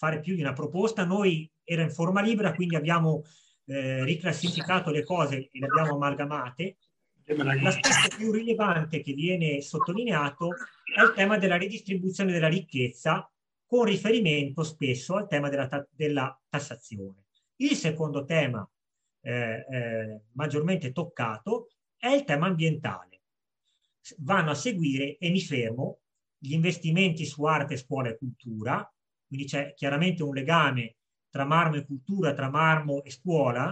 [0.00, 1.04] fare più di una proposta.
[1.04, 3.22] Noi era in forma libera, quindi abbiamo
[3.66, 6.78] eh, riclassificato le cose e le abbiamo amalgamate.
[7.26, 10.48] L'aspetto più rilevante che viene sottolineato
[10.96, 13.30] è il tema della redistribuzione della ricchezza
[13.66, 17.26] con riferimento spesso al tema della, ta della tassazione.
[17.60, 18.66] Il secondo tema
[19.20, 23.20] eh, eh, maggiormente toccato è il tema ambientale.
[24.18, 26.00] Vanno a seguire, e mi fermo,
[26.38, 28.90] gli investimenti su arte, scuola e cultura,
[29.26, 30.96] quindi c'è chiaramente un legame
[31.28, 33.70] tra marmo e cultura, tra marmo e scuola,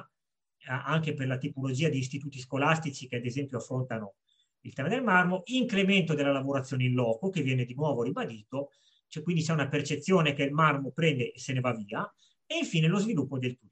[0.58, 4.16] eh, anche per la tipologia di istituti scolastici che ad esempio affrontano
[4.60, 8.72] il tema del marmo, incremento della lavorazione in loco che viene di nuovo ribadito,
[9.06, 12.12] cioè quindi c'è una percezione che il marmo prende e se ne va via,
[12.50, 13.67] e infine lo sviluppo del turismo.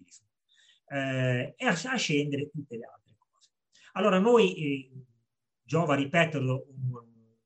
[0.89, 3.51] Eh, e a, scendere tutte le altre cose.
[3.93, 4.91] Allora noi, eh,
[5.63, 6.67] giova ripeterlo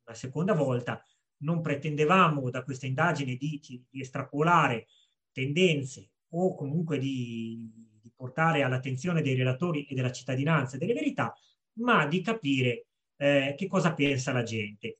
[0.04, 1.04] una seconda volta,
[1.38, 4.88] non pretendevamo da questa indagine di, di estrapolare
[5.32, 11.34] tendenze o comunque di, di portare all'attenzione dei relatori e della cittadinanza delle verità,
[11.74, 14.98] ma di capire eh, che cosa pensa la gente.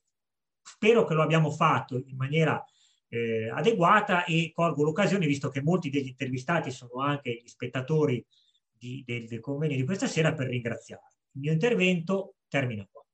[0.62, 2.62] Spero che lo abbiamo fatto in maniera
[3.10, 8.24] eh, adeguata e colgo l'occasione, visto che molti degli intervistati sono anche gli spettatori
[8.70, 11.02] di, del, del convegno di questa sera, per ringraziare.
[11.32, 13.04] Il mio intervento termina qua.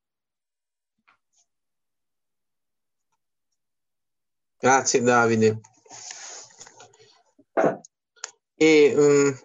[4.58, 5.60] Grazie Davide.
[8.54, 9.38] E, um,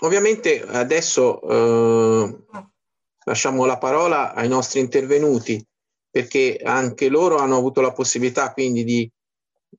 [0.00, 2.46] ovviamente adesso uh,
[3.24, 5.66] lasciamo la parola ai nostri intervenuti
[6.16, 9.12] perché anche loro hanno avuto la possibilità quindi di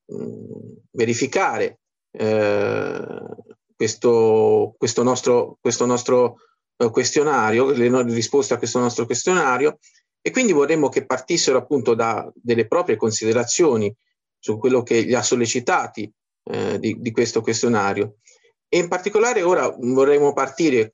[0.05, 1.79] um, verificare
[2.11, 6.35] uh, questo, questo, nostro, questo nostro
[6.75, 9.79] uh, questionario, le risposte a questo nostro questionario
[10.21, 13.91] e quindi vorremmo che partissero appunto da delle proprie considerazioni
[14.37, 16.07] su quello che li ha sollecitati
[16.51, 18.17] eh, di, di questo questionario.
[18.69, 20.93] E in particolare ora vorremmo partire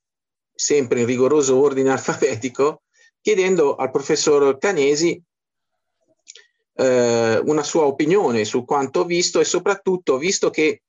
[0.56, 2.84] sempre in rigoroso ordine alfabetico,
[3.20, 5.22] chiedendo al professor Canesi
[6.76, 10.82] eh, una sua opinione su quanto visto e soprattutto visto che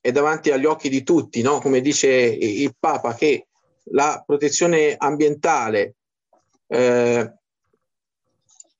[0.00, 1.60] è davanti agli occhi di tutti, no?
[1.60, 3.46] come dice il Papa, che
[3.92, 5.94] la protezione ambientale
[6.66, 7.32] eh,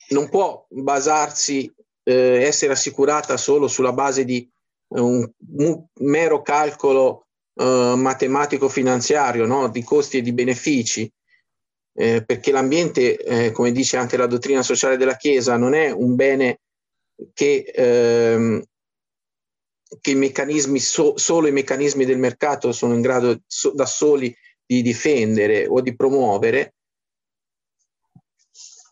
[0.08, 4.48] non può basarsi, eh, essere assicurata solo sulla base di
[4.88, 5.30] un,
[5.98, 9.68] mero calcolo eh, matematico-finanziario no?
[9.68, 11.10] di costi e di benefici,
[12.00, 16.14] eh, perché l'ambiente, eh, come dice anche la dottrina sociale della Chiesa, non è un
[16.14, 16.60] bene
[17.34, 18.64] che, ehm,
[20.00, 24.34] che i meccanismi, so, solo i meccanismi del mercato sono in grado so, da soli
[24.64, 26.74] di difendere o di promuovere.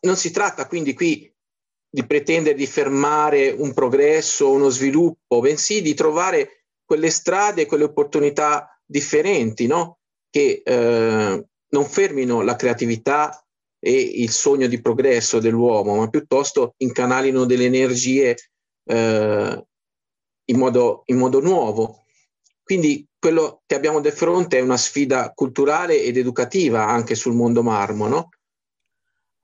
[0.00, 1.32] Non si tratta quindi qui
[1.88, 8.78] di pretendere di fermare un progresso, uno sviluppo, bensì di trovare quelle strade, quelle opportunità
[8.84, 10.00] differenti, no?
[10.28, 13.44] che eh, non fermino la creatività
[13.78, 18.36] e il sogno di progresso dell'uomo, ma piuttosto incanalino delle energie
[18.84, 19.66] eh,
[20.44, 22.04] in, modo, in modo nuovo.
[22.62, 27.62] Quindi quello che abbiamo di fronte è una sfida culturale ed educativa anche sul mondo
[27.62, 28.28] marmo, no?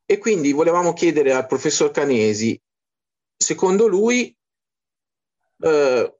[0.06, 2.60] E quindi volevamo chiedere al professor Canesi,
[3.36, 4.36] secondo lui,
[5.60, 6.18] eh,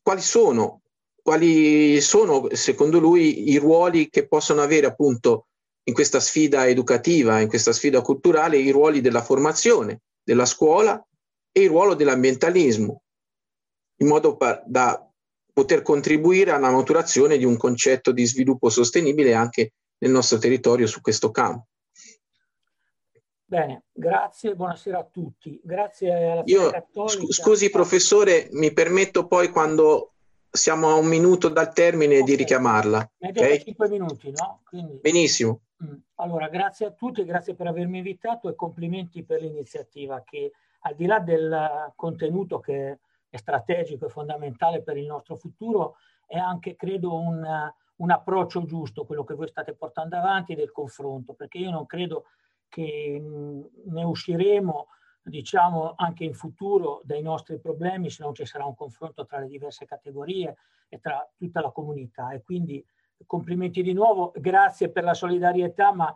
[0.00, 0.82] quali sono,
[1.24, 5.46] quali sono, secondo lui, i ruoli che possono avere appunto
[5.84, 11.02] in questa sfida educativa, in questa sfida culturale, i ruoli della formazione, della scuola
[11.50, 13.02] e il ruolo dell'ambientalismo,
[14.00, 15.10] in modo da
[15.50, 21.00] poter contribuire alla maturazione di un concetto di sviluppo sostenibile anche nel nostro territorio su
[21.00, 21.68] questo campo.
[23.46, 25.58] Bene, grazie, buonasera a tutti.
[25.62, 27.32] Grazie alla Io, Cattolica.
[27.32, 30.13] Scusi professore, mi permetto poi quando
[30.56, 32.26] siamo a un minuto dal termine okay.
[32.26, 33.10] di richiamarla.
[33.18, 33.60] Okay?
[33.60, 34.60] 5 minuti, no?
[34.64, 35.00] Quindi...
[35.02, 35.62] Benissimo.
[35.82, 35.96] Mm.
[36.16, 41.06] Allora, grazie a tutti, grazie per avermi invitato e complimenti per l'iniziativa che al di
[41.06, 47.14] là del contenuto che è strategico e fondamentale per il nostro futuro, è anche, credo,
[47.18, 47.44] un,
[47.96, 52.26] un approccio giusto, quello che voi state portando avanti del confronto, perché io non credo
[52.68, 54.86] che mm, ne usciremo
[55.24, 59.48] diciamo anche in futuro dai nostri problemi se non ci sarà un confronto tra le
[59.48, 60.56] diverse categorie
[60.88, 62.30] e tra tutta la comunità.
[62.32, 62.84] E quindi
[63.26, 66.14] complimenti di nuovo grazie per la solidarietà ma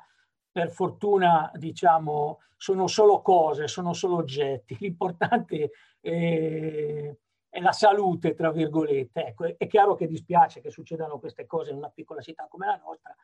[0.50, 4.76] per fortuna diciamo sono solo cose sono solo oggetti.
[4.78, 7.16] L'importante è,
[7.48, 9.26] è la salute tra virgolette.
[9.26, 12.80] Ecco è chiaro che dispiace che succedano queste cose in una piccola città come la
[12.84, 13.16] nostra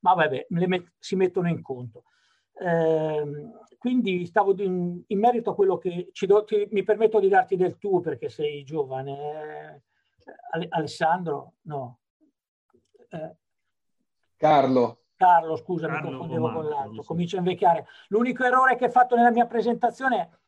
[0.00, 2.04] ma vabbè met- si mettono in conto
[2.54, 7.56] eh, quindi stavo in, in, merito a quello che do, ti, mi permetto di darti
[7.56, 9.82] del tu perché sei giovane.
[10.52, 11.54] Eh, Alessandro?
[11.62, 12.00] No.
[13.08, 13.36] Eh,
[14.36, 15.04] Carlo.
[15.16, 17.02] Carlo, scusa, Carlo mi confondevo con l'altro.
[17.02, 17.86] Comincio a invecchiare.
[18.08, 20.40] L'unico errore che ho fatto nella mia presentazione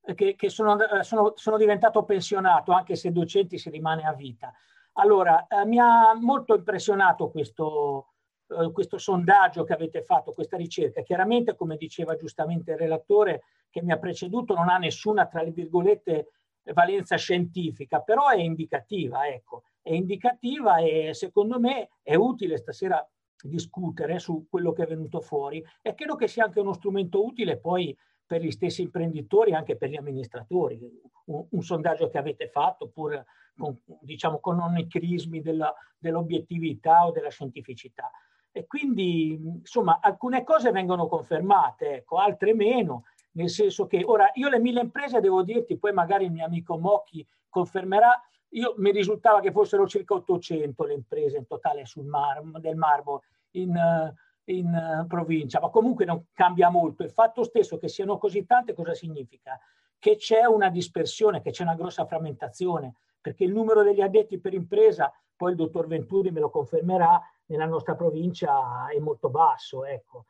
[0.00, 4.52] è che, che sono, sono, sono, diventato pensionato, anche se docenti si rimane a vita.
[4.94, 8.09] Allora, eh, mi ha molto impressionato questo,
[8.50, 11.02] eh, questo sondaggio che avete fatto, questa ricerca.
[11.02, 15.50] Chiaramente, come diceva giustamente il relatore che mi ha preceduto, non ha nessuna, tra le
[15.50, 16.28] virgolette,
[16.72, 23.04] valenza scientifica, però è indicativa, ecco, è indicativa e secondo me è utile stasera
[23.42, 27.56] discutere su quello che è venuto fuori e credo che sia anche uno strumento utile
[27.56, 30.78] poi per gli stessi imprenditori anche per gli amministratori.
[31.24, 33.24] Un, un sondaggio che avete fatto pur
[33.56, 38.10] con, diciamo, con non i crismi dell'obiettività o della scientificità.
[38.52, 44.48] E quindi, insomma, alcune cose vengono confermate, ecco, altre meno, nel senso che ora io
[44.48, 49.40] le mille imprese devo dirti, poi magari il mio amico Mocchi confermerà, io mi risultava
[49.40, 54.12] che fossero circa 800 le imprese in totale sul mar, del marmo in,
[54.44, 57.04] in provincia, ma comunque non cambia molto.
[57.04, 59.58] Il fatto stesso che siano così tante cosa significa?
[59.96, 64.54] Che c'è una dispersione, che c'è una grossa frammentazione, perché il numero degli addetti per
[64.54, 70.26] impresa, poi il dottor Venturi me lo confermerà, nella nostra provincia è molto basso, ecco.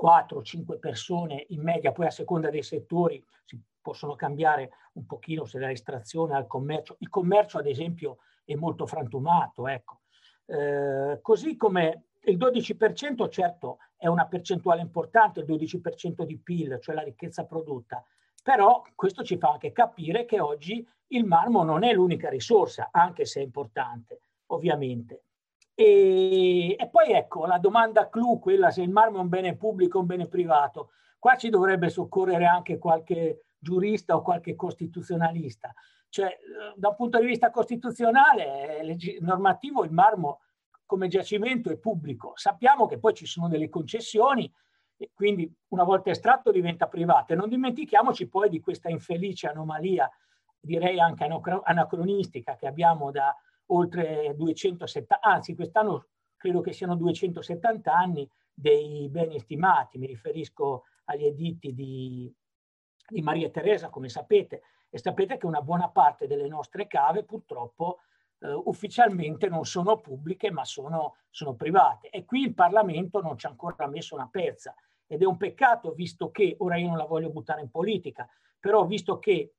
[0.00, 5.58] 4-5 persone in media, poi a seconda dei settori si possono cambiare un pochino se
[5.58, 6.96] da estrazione al commercio.
[7.00, 10.00] Il commercio, ad esempio, è molto frantumato, ecco.
[10.46, 16.94] Eh, così come il 12% certo è una percentuale importante, il 12% di PIL, cioè
[16.94, 18.02] la ricchezza prodotta,
[18.42, 23.26] però questo ci fa anche capire che oggi il marmo non è l'unica risorsa, anche
[23.26, 25.24] se è importante, ovviamente.
[25.80, 29.96] E, e, poi ecco la domanda clou, quella se il marmo è un bene pubblico
[29.96, 30.90] o un bene privato.
[31.18, 35.72] Qua ci dovrebbe soccorrere anche qualche giurista o qualche costituzionalista.
[36.10, 40.40] Cioè, eh, da un punto di vista costituzionale, normativo, il marmo
[40.84, 42.32] come giacimento è pubblico.
[42.34, 44.52] Sappiamo che poi ci sono delle concessioni
[44.98, 47.32] e quindi una volta estratto diventa privato.
[47.32, 50.10] E non dimentichiamoci poi di questa infelice anomalia,
[50.60, 53.34] direi anche anacronistica, che abbiamo da
[53.72, 56.06] oltre 270, anzi quest'anno
[56.36, 62.32] credo che siano 270 anni dei beni stimati, mi riferisco agli editti di,
[63.08, 68.00] di Maria Teresa, come sapete, e sapete che una buona parte delle nostre cave purtroppo
[68.40, 72.10] eh, ufficialmente non sono pubbliche ma sono, sono private.
[72.10, 74.74] E qui il Parlamento non ci ha ancora messo una pezza.
[75.06, 78.84] Ed è un peccato visto che, ora io non la voglio buttare in politica, però
[78.84, 79.54] visto che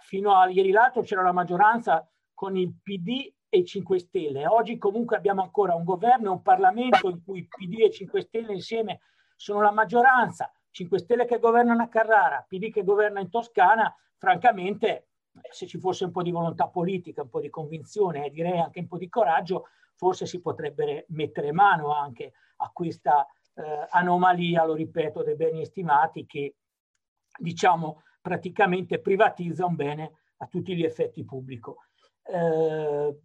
[0.00, 4.78] fino a ieri l'altro c'era la maggioranza con il PD e i 5 Stelle, oggi
[4.78, 9.00] comunque abbiamo ancora un governo e un Parlamento in cui PD e 5 Stelle insieme
[9.36, 15.08] sono la maggioranza, 5 Stelle che governano a Carrara, PD che governa in Toscana, francamente
[15.50, 18.80] se ci fosse un po' di volontà politica, un po' di convinzione e direi anche
[18.80, 24.74] un po' di coraggio, forse si potrebbe mettere mano anche a questa eh, anomalia, lo
[24.74, 26.56] ripeto, dei beni estimati che
[27.38, 31.84] diciamo praticamente privatizza un bene a tutti gli effetti pubblico.
[32.22, 33.20] Eh,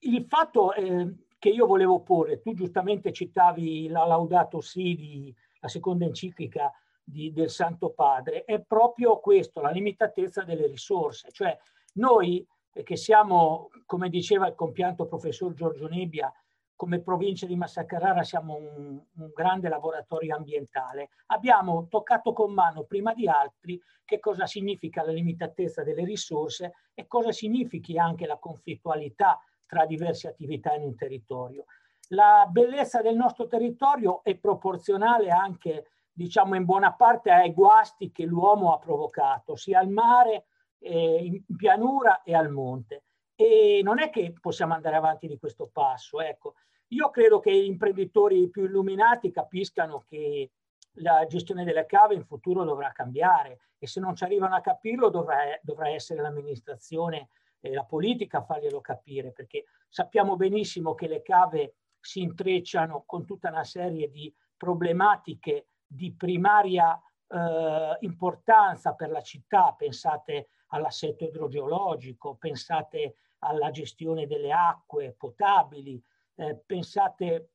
[0.00, 5.68] il fatto eh, che io volevo porre, tu giustamente citavi la Laudato Si, di, la
[5.68, 6.72] seconda enciclica
[7.04, 11.30] di, del Santo Padre è proprio questo, la limitatezza delle risorse.
[11.30, 11.56] Cioè
[11.94, 16.32] noi eh, che siamo, come diceva il compianto professor Giorgio Nebbia,
[16.76, 21.10] come provincia di Massa Carrara siamo un, un, grande laboratorio ambientale.
[21.26, 27.06] Abbiamo toccato con mano prima di altri che cosa significa la limitatezza delle risorse e
[27.06, 31.64] cosa significhi anche la conflittualità tra diverse attività in un territorio.
[32.08, 38.24] La bellezza del nostro territorio è proporzionale anche diciamo in buona parte ai guasti che
[38.24, 40.46] l'uomo ha provocato, sia al mare,
[40.78, 43.04] eh, in pianura e al monte.
[43.34, 46.20] E non è che possiamo andare avanti di questo passo.
[46.20, 46.54] Ecco,
[46.88, 50.50] io credo che gli imprenditori più illuminati capiscano che
[50.98, 55.08] la gestione delle cave in futuro dovrà cambiare e se non ci arrivano a capirlo
[55.08, 57.30] dovrà, dovrà essere l'amministrazione
[57.64, 63.24] e la politica a farglielo capire perché sappiamo benissimo che le cave si intrecciano con
[63.24, 72.34] tutta una serie di problematiche di primaria eh, importanza per la città, pensate all'assetto idrogeologico,
[72.34, 76.02] pensate alla gestione delle acque potabili,
[76.34, 77.52] eh, pensate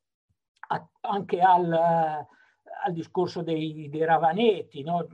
[0.70, 4.82] a, anche al, al, discorso dei, dei ravaneti.
[4.82, 5.08] No?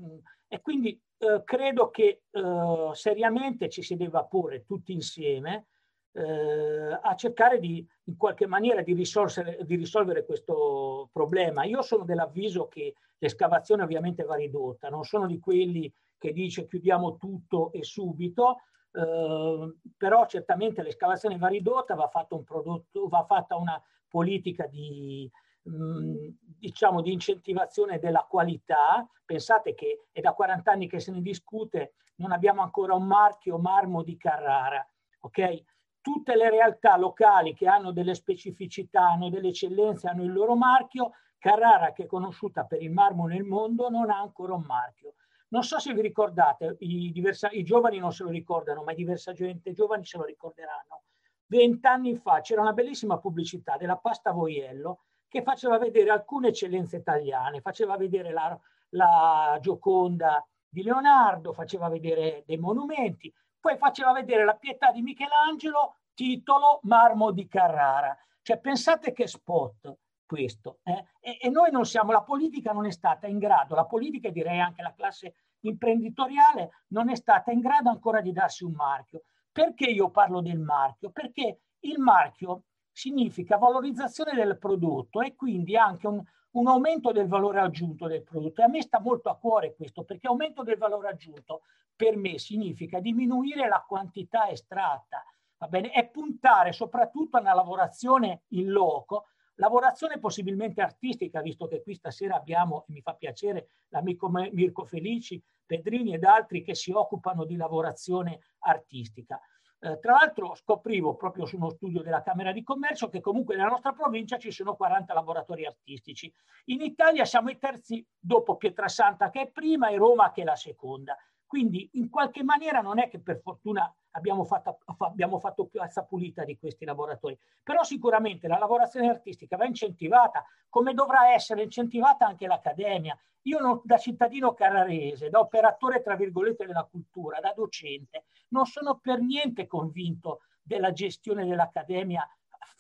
[0.48, 5.68] E quindi eh, credo che eh, seriamente ci si debba porre tutti insieme
[6.12, 11.64] eh, a cercare di, in qualche maniera di risolvere, di risolvere questo problema.
[11.64, 17.18] Io sono dell'avviso che l'escavazione ovviamente va ridotta, non sono di quelli che dice chiudiamo
[17.18, 18.58] tutto e subito,
[18.92, 25.30] eh, però certamente l'escavazione va ridotta, va, fatto un prodotto, va fatta una politica di,
[25.66, 29.08] mh, diciamo, di incentivazione della qualità.
[29.24, 33.58] Pensate che è da 40 anni che se ne discute, non abbiamo ancora un marchio
[33.58, 34.88] marmo di Carrara,
[35.20, 35.64] ok?
[36.06, 41.14] tutte le realtà locali che hanno delle specificità, hanno delle eccellenze, hanno il loro marchio.
[41.40, 45.16] Carrara, che è conosciuta per il marmo nel mondo, non ha ancora un marchio.
[45.48, 49.34] Non so se vi ricordate, i, diversa, i giovani non se lo ricordano, ma diversa
[49.34, 51.06] gente giovani se lo ricorderanno.
[51.48, 55.06] Vent'anni fa c'era una bellissima pubblicità della pasta Voiello
[55.36, 58.58] che faceva vedere alcune eccellenze italiane, faceva vedere la,
[58.92, 65.98] la Gioconda di Leonardo, faceva vedere dei monumenti, poi faceva vedere la pietà di Michelangelo,
[66.14, 68.18] titolo Marmo di Carrara.
[68.42, 70.80] Cioè pensate che spot questo.
[70.84, 71.04] Eh?
[71.20, 74.32] E, e, noi non siamo, la politica non è stata in grado, la politica e
[74.32, 79.24] direi anche la classe imprenditoriale non è stata in grado ancora di darsi un marchio.
[79.52, 81.10] Perché io parlo del marchio?
[81.10, 82.64] Perché il marchio
[82.96, 88.62] significa valorizzazione del prodotto e quindi anche un, un aumento del valore aggiunto del prodotto.
[88.62, 92.40] E a me sta molto a cuore questo, perché aumento del valore aggiunto per me
[92.40, 95.26] significa diminuire la quantità estratta,
[95.58, 95.94] va bene?
[95.94, 99.26] E puntare soprattutto alla lavorazione in loco,
[99.56, 105.42] lavorazione possibilmente artistica, visto che qui stasera abbiamo, e mi fa piacere, l'amico Mirko Felici,
[105.66, 109.38] Pedrini ed altri che si occupano di lavorazione artistica.
[109.80, 113.70] Eh, tra l'altro scoprivo proprio su uno studio della Camera di Commercio che comunque nella
[113.70, 116.34] nostra provincia ci sono 40 laboratori artistici.
[116.66, 120.56] In Italia siamo i terzi dopo Pietrasanta che è prima e Roma che è la
[120.56, 121.18] seconda.
[121.46, 126.44] Quindi in qualche maniera non è che per fortuna abbiamo fatto, abbiamo fatto piazza pulita
[126.44, 132.48] di questi laboratori, però sicuramente la lavorazione artistica va incentivata, come dovrà essere incentivata anche
[132.48, 133.18] l'accademia.
[133.44, 138.98] Io non, da cittadino carrarese, da operatore tra virgolette della cultura, da docente, non sono
[138.98, 142.28] per niente convinto della gestione dell'accademia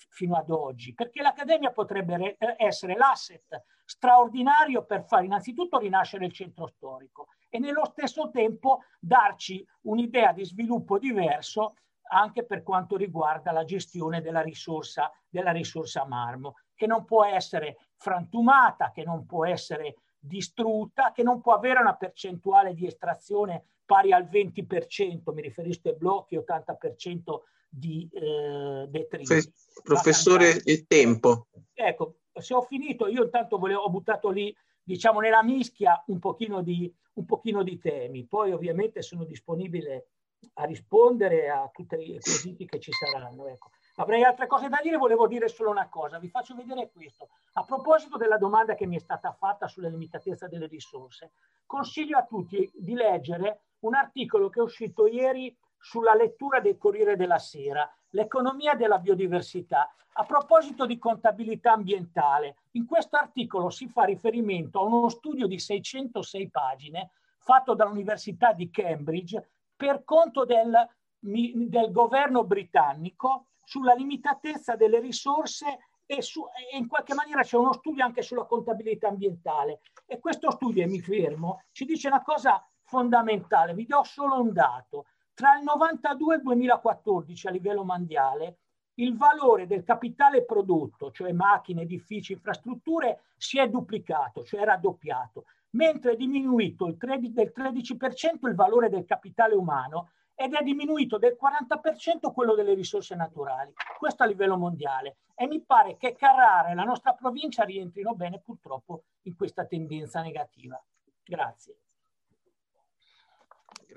[0.10, 6.32] fino ad oggi, perché l'Accademia potrebbe eh, essere l'asset straordinario per fare innanzitutto rinascere il
[6.32, 11.76] centro storico e nello stesso tempo darci un'idea di sviluppo diverso
[12.10, 16.56] anche per quanto riguarda la gestione della risorsa, della risorsa marmo.
[16.76, 21.96] che non può essere frantumata, che non può essere distrutta, che non può avere una
[21.96, 27.40] percentuale di estrazione pari al 20%, mi riferisco ai blocchi, 80%
[27.70, 29.54] di eh, detriti.
[29.82, 31.48] Professore, il tempo.
[31.74, 34.54] Ecco, se ho finito, io intanto volevo, ho buttato lì,
[34.86, 38.26] diciamo, nella mischia un pochino di, un pochino di temi.
[38.26, 40.10] Poi ovviamente sono disponibile
[40.54, 43.48] a rispondere a tutti i quesiti che ci saranno.
[43.48, 43.72] Ecco.
[43.96, 47.30] Avrei altre cose da dire, volevo dire solo una cosa, vi faccio vedere questo.
[47.54, 51.32] A proposito della domanda che mi è stata fatta sulla limitatezza delle risorse,
[51.66, 57.16] consiglio a tutti di leggere un articolo che è uscito ieri sulla lettura del Corriere
[57.16, 59.94] della Sera, l'economia della biodiversità.
[60.18, 65.60] A proposito di contabilità ambientale, in questo articolo si fa riferimento a uno studio di
[65.60, 70.74] 606 pagine fatto dall'Università di Cambridge per conto del,
[71.20, 77.74] del governo britannico sulla limitatezza delle risorse e, su, e, in qualche maniera c'è uno
[77.74, 79.82] studio anche sulla contabilità ambientale.
[80.06, 83.74] E questo studio, e mi fermo, ci dice una cosa fondamentale.
[83.74, 85.08] Vi do solo un dato.
[85.36, 88.60] Tra il 92 e il 2014 a livello mondiale
[88.96, 96.14] il valore del capitale prodotto, cioè macchine, edifici, infrastrutture, si è duplicato, cioè raddoppiato, mentre
[96.14, 101.38] è diminuito il 13, del 13% il valore del capitale umano ed è diminuito del
[101.38, 103.74] 40% quello delle risorse naturali.
[103.98, 105.18] Questo a livello mondiale.
[105.36, 110.22] E mi pare che Carrara e la nostra provincia rientrino bene purtroppo in questa tendenza
[110.22, 110.82] negativa.
[111.26, 111.80] Grazie.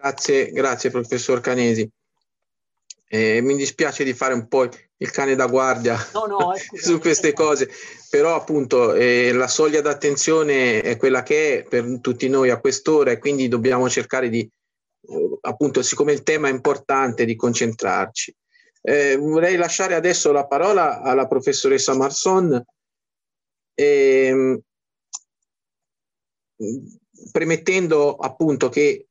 [0.01, 1.91] Grazie, grazie professor Canesi.
[3.09, 4.69] Eh, mi dispiace di fare un po'
[4.99, 7.69] il cane da guardia no, no, su queste cose,
[8.09, 13.11] però appunto eh, la soglia d'attenzione è quella che è per tutti noi a quest'ora
[13.11, 14.49] e quindi dobbiamo cercare di
[15.41, 18.33] appunto, siccome il tema è importante, di concentrarci.
[18.81, 22.63] Eh, vorrei lasciare adesso la parola alla professoressa Marson,
[23.75, 24.61] eh,
[27.33, 29.08] premettendo appunto che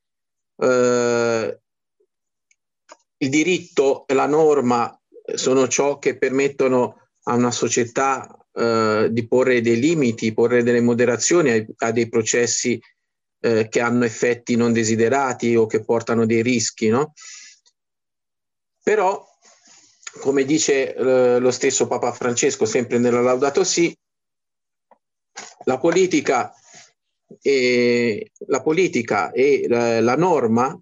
[0.58, 1.60] eh,
[3.18, 4.98] il diritto e la norma
[5.34, 11.50] sono ciò che permettono a una società eh, di porre dei limiti, porre delle moderazioni
[11.50, 12.80] a, a dei processi
[13.40, 17.12] eh, che hanno effetti non desiderati o che portano dei rischi, no?
[18.82, 19.24] Però,
[20.20, 23.96] come dice eh, lo stesso Papa Francesco, sempre nella Laudato Si,
[25.64, 26.52] la politica
[27.40, 30.80] e la, politica e la, la norma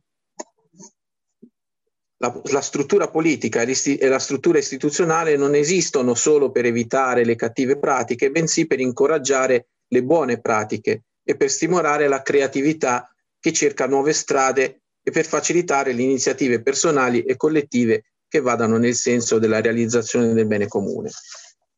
[2.18, 7.78] la, la, struttura politica e la struttura istituzionale non esistono solo per evitare le cattive
[7.78, 14.12] pratiche, bensì per incoraggiare le buone pratiche e per stimolare la creatività che cerca nuove
[14.12, 20.32] strade e per facilitare le iniziative personali e collettive che vadano nel senso della realizzazione
[20.32, 21.10] del bene comune.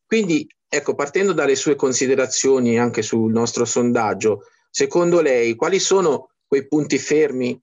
[0.06, 4.44] Quindi, ecco, partendo dalle sue considerazioni anche sul nostro sondaggio,
[4.78, 7.60] secondo lei quali sono quei punti fermi,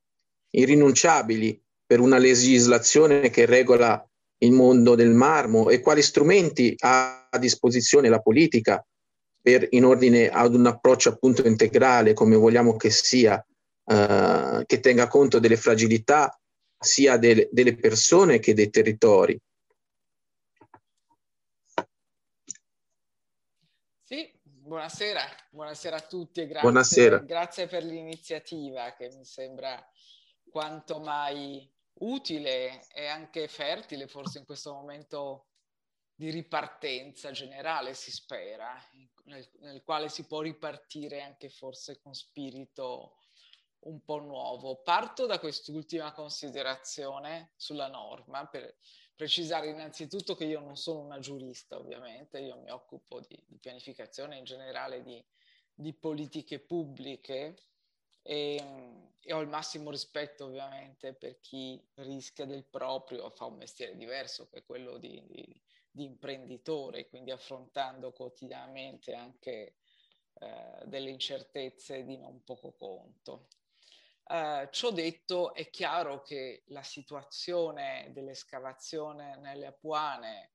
[0.50, 4.06] irrinunciabili per una legislazione che regola
[4.40, 8.86] il mondo del marmo e quali strumenti ha a disposizione la politica
[9.42, 13.42] per, in ordine ad un approccio appunto integrale, come vogliamo che sia,
[13.86, 16.38] eh, che tenga conto delle fragilità
[16.78, 19.40] sia del, delle persone che dei territori.
[24.04, 24.30] Sì,
[24.66, 27.18] buonasera, buonasera a tutti e grazie, buonasera.
[27.20, 29.80] grazie per l'iniziativa che mi sembra
[30.50, 35.50] quanto mai utile e anche fertile forse in questo momento
[36.16, 38.76] di ripartenza generale, si spera,
[39.26, 43.20] nel, nel, quale si può ripartire anche forse con spirito
[43.82, 44.82] un po' nuovo.
[44.82, 48.78] Parto da quest'ultima considerazione sulla norma per
[49.16, 54.38] precisare innanzitutto che io non sono una giurista, ovviamente, io mi occupo di, di pianificazione
[54.38, 55.24] in generale di,
[55.74, 57.56] di politiche pubbliche
[58.22, 58.62] e,
[59.20, 64.48] e, ho il massimo rispetto ovviamente per chi rischia del proprio, fa un mestiere diverso
[64.50, 69.76] che è quello di, di, di imprenditore, quindi affrontando quotidianamente anche
[70.34, 73.48] eh, delle incertezze di non poco conto.
[74.28, 80.54] Uh, ciò detto, è chiaro che la situazione dell'escavazione nelle Apuane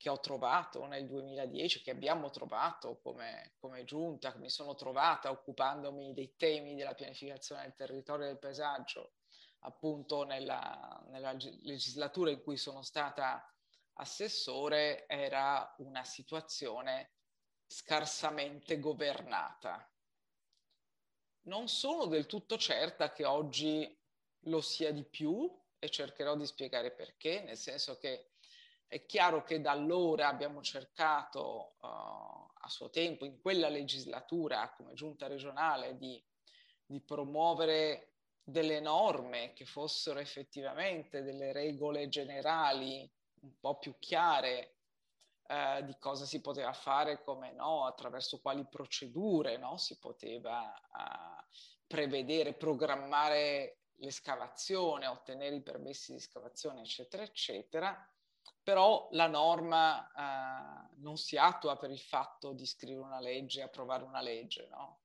[0.00, 5.30] che ho trovato nel 2010, che abbiamo trovato come, come giunta, che mi sono trovata
[5.30, 9.16] occupandomi dei temi della pianificazione del territorio e del paesaggio,
[9.60, 13.46] appunto nella, nella legislatura in cui sono stata
[13.94, 17.12] assessore, era una situazione
[17.66, 19.86] scarsamente governata.
[21.50, 23.98] Non sono del tutto certa che oggi
[24.44, 28.30] lo sia di più e cercherò di spiegare perché, nel senso che
[28.90, 34.94] È chiaro che da allora abbiamo cercato uh, a suo tempo, in quella legislatura, come
[34.94, 36.20] giunta regionale, di,
[36.86, 43.08] di promuovere delle norme che fossero effettivamente delle regole generali
[43.42, 44.74] un po' più chiare
[45.46, 51.39] eh, di cosa si poteva fare, come no, attraverso quali procedure no, si poteva eh,
[51.90, 58.08] prevedere, programmare l'escavazione, ottenere i permessi di scavazione, eccetera, eccetera.
[58.62, 64.04] Però la norma eh, non si attua per il fatto di scrivere una legge, approvare
[64.04, 65.00] una legge, no?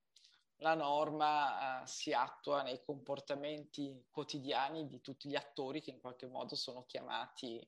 [0.57, 6.27] La norma eh, si attua nei comportamenti quotidiani di tutti gli attori che in qualche
[6.27, 7.67] modo sono chiamati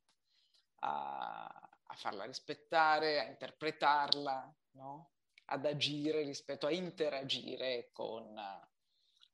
[0.82, 5.09] a, a farla rispettare, a interpretarla, no?
[5.45, 8.39] ad agire rispetto a interagire con,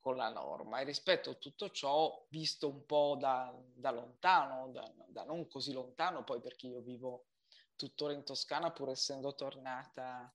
[0.03, 0.79] con, la norma.
[0.79, 5.71] E rispetto a tutto ciò, visto un po' da, da lontano, da, da, non così
[5.71, 7.27] lontano, poi perché io vivo
[7.75, 10.31] tuttora in Toscana, pur essendo tornata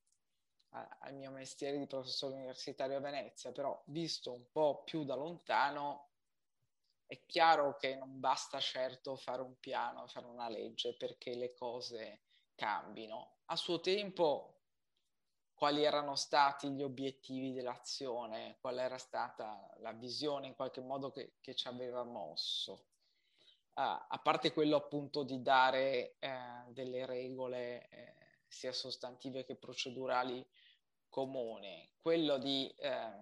[0.71, 5.15] a, al mio mestiere di professore universitario a Venezia, però visto un po' più da
[5.15, 6.09] lontano,
[7.07, 12.23] è chiaro che non basta certo fare un piano, fare una legge perché le cose
[12.55, 13.37] cambino.
[13.47, 14.58] A suo tempo,
[15.59, 21.35] quali erano stati gli obiettivi dell'azione, qual era stata la visione in qualche modo che,
[21.41, 22.85] che ci aveva mosso?
[23.75, 26.31] Ah, a parte quello appunto di dare eh,
[26.69, 28.15] delle regole eh,
[28.47, 30.47] sia sostantive che procedurali
[31.09, 33.13] comuni, quello di eh,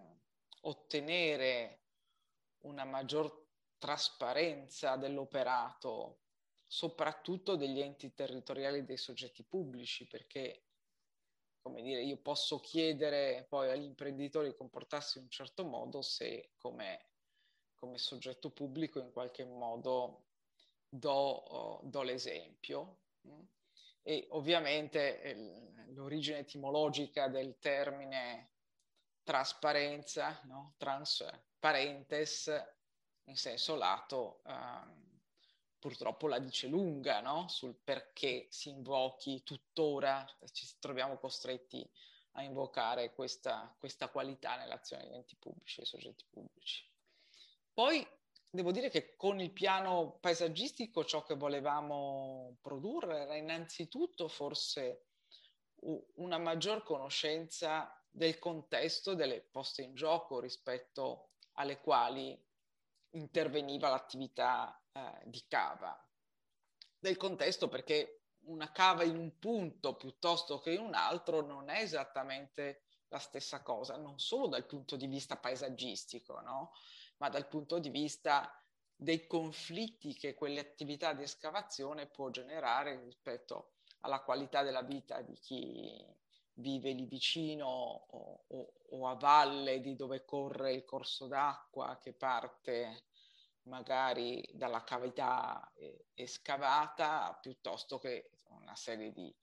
[0.60, 1.80] ottenere
[2.60, 3.46] una maggior
[3.78, 6.18] trasparenza dell'operato,
[6.66, 10.65] soprattutto degli enti territoriali dei soggetti pubblici, perché
[11.66, 16.52] come dire, io posso chiedere poi agli imprenditori di comportarsi in un certo modo se
[16.58, 17.08] come,
[17.74, 20.26] come soggetto pubblico in qualche modo
[20.88, 23.00] do, oh, do l'esempio.
[23.26, 23.40] Mm?
[24.02, 25.34] E ovviamente eh,
[25.88, 28.52] l'origine etimologica del termine
[29.24, 30.74] trasparenza, no?
[30.76, 32.46] transparentes,
[33.24, 35.05] in senso lato, ehm,
[35.86, 37.46] purtroppo la dice lunga no?
[37.46, 41.88] sul perché si invochi tuttora, ci troviamo costretti
[42.32, 46.84] a invocare questa, questa qualità nell'azione degli enti pubblici e soggetti pubblici.
[47.72, 48.04] Poi
[48.50, 55.04] devo dire che con il piano paesaggistico ciò che volevamo produrre era innanzitutto forse
[56.16, 62.36] una maggior conoscenza del contesto delle poste in gioco rispetto alle quali
[63.10, 65.94] interveniva l'attività eh, di cava.
[67.00, 71.82] Nel contesto perché una cava in un punto piuttosto che in un altro non è
[71.82, 76.72] esattamente la stessa cosa, non solo dal punto di vista paesaggistico, no?
[77.18, 78.50] ma dal punto di vista
[78.94, 85.34] dei conflitti che quelle attività di escavazione può generare rispetto alla qualità della vita di
[85.34, 86.04] chi
[86.54, 92.14] vive lì vicino o, o, o, a valle di dove corre il corso d'acqua che
[92.14, 93.04] parte
[93.66, 99.34] magari dalla cavità eh, escavata piuttosto che una serie di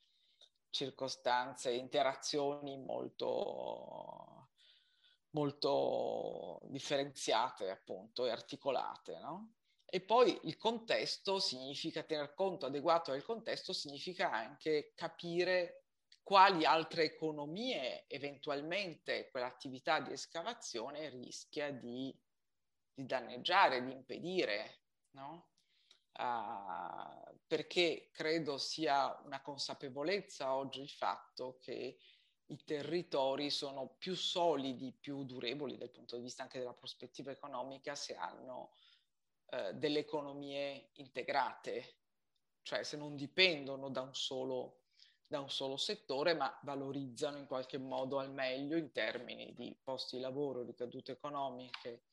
[0.69, 4.49] circostanze, interazioni molto,
[5.32, 9.53] molto differenziate appunto e articolate, no?
[9.86, 15.84] E poi il contesto significa tener conto adeguato del contesto, significa anche capire
[16.24, 22.17] quali altre economie eventualmente quell'attività di escavazione rischia di,
[22.94, 24.82] di danneggiare, di impedire,
[25.12, 25.50] no?
[26.14, 31.98] Uh, perché credo sia una consapevolezza oggi il fatto che
[32.46, 37.96] i territori sono più solidi, più durevoli dal punto di vista anche della prospettiva economica
[37.96, 38.74] se hanno
[39.52, 42.02] uh, delle economie integrate,
[42.62, 44.82] cioè se non dipendono da un solo
[45.34, 50.18] da un solo settore, ma valorizzano in qualche modo al meglio in termini di posti
[50.18, 52.04] di lavoro, ricadute economiche,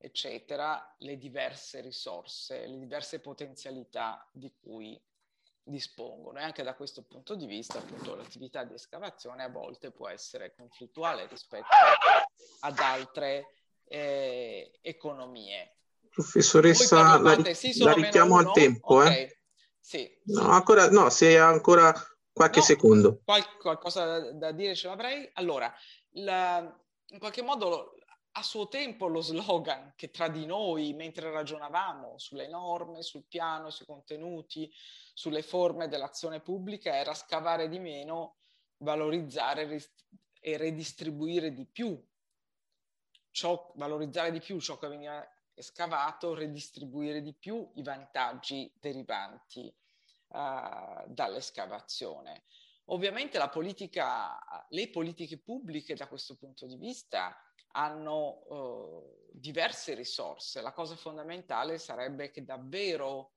[0.00, 5.00] eccetera, le diverse risorse, le diverse potenzialità di cui
[5.62, 6.38] dispongono.
[6.38, 10.54] E anche da questo punto di vista, appunto, l'attività di escavazione a volte può essere
[10.54, 11.66] conflittuale rispetto
[12.60, 15.76] ad altre eh, economie.
[16.08, 18.96] Professoressa, la, sì, la richiamo al tempo.
[18.96, 19.22] Okay.
[19.22, 19.38] Eh?
[19.78, 20.46] Sì, no, sì.
[20.46, 21.92] Ancora, no, se ancora
[22.32, 23.20] Qualche no, secondo.
[23.24, 25.28] Qual- qualcosa da dire ce l'avrei.
[25.34, 25.72] Allora,
[26.12, 26.58] la,
[27.08, 27.96] in qualche modo
[28.32, 33.70] a suo tempo lo slogan che tra di noi, mentre ragionavamo sulle norme, sul piano,
[33.70, 34.72] sui contenuti,
[35.14, 38.36] sulle forme dell'azione pubblica, era scavare di meno,
[38.78, 39.82] valorizzare
[40.40, 42.00] e redistribuire di più.
[43.32, 45.24] Ciò, valorizzare di più ciò che veniva
[45.56, 49.72] scavato, redistribuire di più i vantaggi derivanti
[50.28, 52.44] uh, dall'escavazione.
[52.92, 57.36] Ovviamente politica, le politiche pubbliche da questo punto di vista
[57.72, 60.60] hanno uh, diverse risorse.
[60.60, 63.34] La cosa fondamentale sarebbe che davvero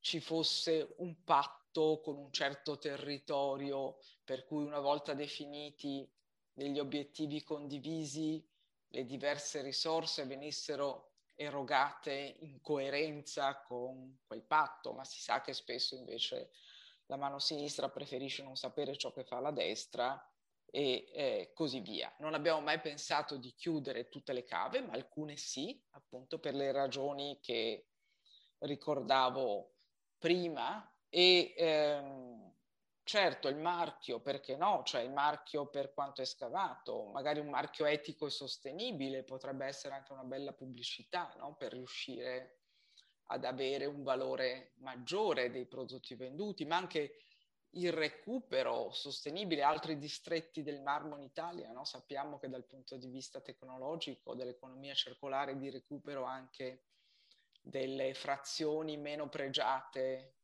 [0.00, 6.10] ci fosse un patto con un certo territorio per cui una volta definiti
[6.50, 8.42] degli obiettivi condivisi
[8.88, 15.94] le diverse risorse venissero erogate in coerenza con quel patto, ma si sa che spesso
[15.94, 16.50] invece
[17.08, 20.30] la mano sinistra preferisce non sapere ciò che fa la destra
[20.70, 22.14] e eh, così via.
[22.18, 26.70] Non abbiamo mai pensato di chiudere tutte le cave, ma alcune sì, appunto per le
[26.70, 27.88] ragioni che
[28.58, 29.74] ricordavo
[30.18, 32.54] prima e ehm,
[33.02, 34.82] certo il marchio, perché no?
[34.84, 39.94] Cioè il marchio per quanto è scavato, magari un marchio etico e sostenibile potrebbe essere
[39.94, 41.56] anche una bella pubblicità, no?
[41.56, 42.57] Per riuscire
[43.30, 47.16] ad avere un valore maggiore dei prodotti venduti, ma anche
[47.72, 49.62] il recupero sostenibile.
[49.62, 51.84] Altri distretti del marmo in Italia, no?
[51.84, 56.84] sappiamo che dal punto di vista tecnologico, dell'economia circolare, di recupero anche
[57.60, 60.36] delle frazioni meno pregiate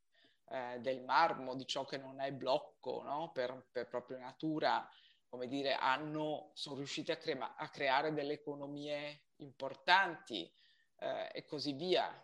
[0.48, 3.30] eh, del marmo, di ciò che non è blocco no?
[3.32, 4.86] per, per, propria natura,
[5.26, 10.52] come dire, hanno, sono riusciti a, cre- a creare delle economie importanti
[10.98, 12.23] eh, e così via.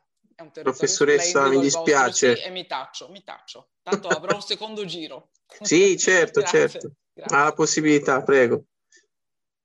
[0.63, 2.37] Professoressa, mi dispiace.
[2.37, 3.71] Sì, e mi taccio, mi taccio.
[3.83, 5.31] Tanto avrò un secondo giro.
[5.61, 6.69] sì, certo, Grazie.
[6.69, 6.93] certo.
[7.13, 7.37] Grazie.
[7.37, 8.65] Ha la possibilità, prego.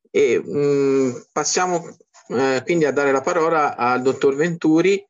[0.10, 1.96] E, mh, mm, passiamo
[2.28, 5.06] eh, quindi a dare la parola al dottor Venturi,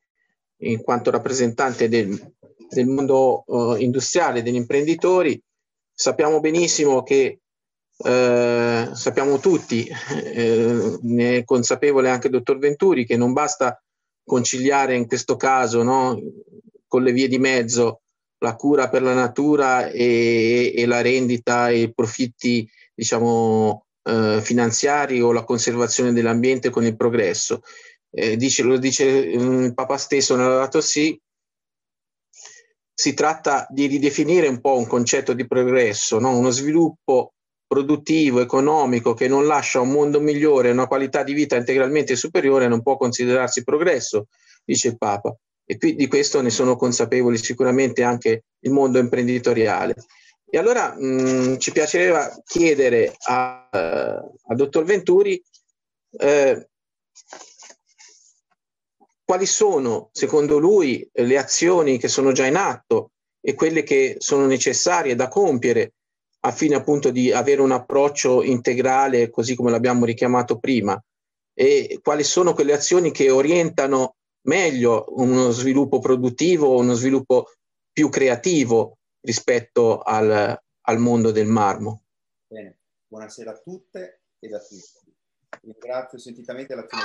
[0.58, 2.34] in quanto rappresentante del,
[2.68, 5.40] del mondo uh, industriale, degli imprenditori.
[5.92, 7.40] Sappiamo benissimo che,
[7.98, 13.82] eh, sappiamo tutti, eh, ne è consapevole anche il dottor Venturi, che non basta
[14.26, 16.20] conciliare in questo caso no,
[16.86, 18.00] con le vie di mezzo
[18.38, 25.20] la cura per la natura e, e la rendita e i profitti diciamo, eh, finanziari
[25.20, 27.62] o la conservazione dell'ambiente con il progresso.
[28.10, 31.18] Eh, dice, lo dice mm, il Papa stesso nella dato sì,
[32.98, 36.36] si tratta di ridefinire un po' un concetto di progresso, no?
[36.36, 37.34] uno sviluppo
[37.66, 42.82] produttivo, economico che non lascia un mondo migliore una qualità di vita integralmente superiore non
[42.82, 44.28] può considerarsi progresso,
[44.64, 45.36] dice il Papa.
[45.64, 49.96] E qui di questo ne sono consapevoli sicuramente anche il mondo imprenditoriale.
[50.48, 55.42] E allora mh, ci piacerebbe chiedere a, a dottor Venturi
[56.18, 56.68] eh,
[59.24, 63.10] quali sono, secondo lui, le azioni che sono già in atto
[63.40, 65.94] e quelle che sono necessarie da compiere
[66.46, 71.00] affine appunto di avere un approccio integrale, così come l'abbiamo richiamato prima,
[71.52, 77.50] e quali sono quelle azioni che orientano meglio uno sviluppo produttivo, uno sviluppo
[77.92, 82.02] più creativo rispetto al, al mondo del marmo.
[82.46, 82.76] Bene,
[83.08, 85.12] buonasera a tutte e a tutti.
[85.62, 87.04] Ringrazio sentitamente l'azione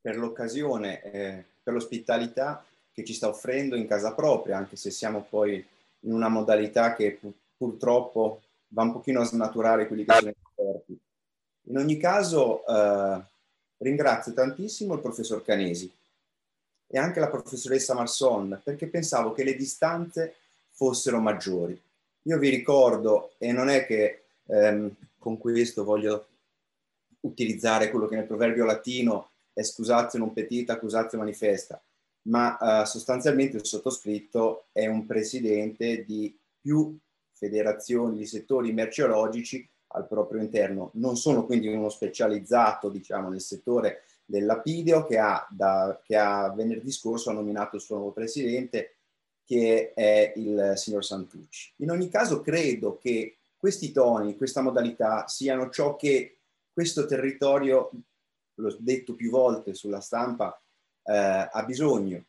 [0.00, 5.24] per l'occasione, eh, per l'ospitalità che ci sta offrendo in casa propria, anche se siamo
[5.28, 5.64] poi
[6.00, 7.18] in una modalità che
[7.60, 10.98] purtroppo va un pochino a snaturare quelli che sono i rapporti.
[11.64, 13.22] In ogni caso eh,
[13.76, 15.92] ringrazio tantissimo il professor Canesi
[16.86, 20.36] e anche la professoressa Marson perché pensavo che le distanze
[20.70, 21.78] fossero maggiori.
[22.22, 26.28] Io vi ricordo, e non è che ehm, con questo voglio
[27.20, 31.78] utilizzare quello che nel proverbio latino è scusatio non petita, accusatio manifesta,
[32.22, 36.98] ma eh, sostanzialmente il sottoscritto è un presidente di più
[37.40, 40.90] federazioni di settori merceologici al proprio interno.
[40.94, 46.52] Non sono quindi uno specializzato, diciamo, nel settore del lapideo che ha, da, che ha
[46.52, 48.96] venerdì scorso ha nominato il suo nuovo presidente,
[49.44, 51.72] che è il signor Santucci.
[51.76, 56.36] In ogni caso credo che questi toni, questa modalità siano ciò che
[56.72, 57.90] questo territorio,
[58.54, 60.62] l'ho detto più volte sulla stampa,
[61.02, 62.24] eh, ha bisogno,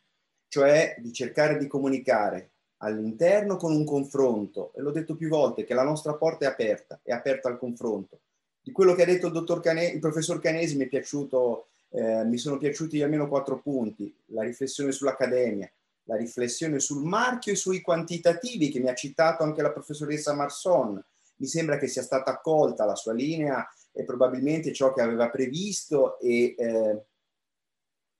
[0.47, 2.50] cioè di cercare di comunicare
[2.83, 6.99] all'interno con un confronto, e l'ho detto più volte, che la nostra porta è aperta,
[7.03, 8.19] è aperta al confronto.
[8.61, 12.57] Di quello che ha detto il, Cane- il professor Canesi mi, piaciuto, eh, mi sono
[12.57, 15.71] piaciuti almeno quattro punti, la riflessione sull'accademia,
[16.05, 21.03] la riflessione sul marchio e sui quantitativi che mi ha citato anche la professoressa Marson.
[21.37, 26.19] Mi sembra che sia stata accolta la sua linea e probabilmente ciò che aveva previsto
[26.19, 27.05] e eh,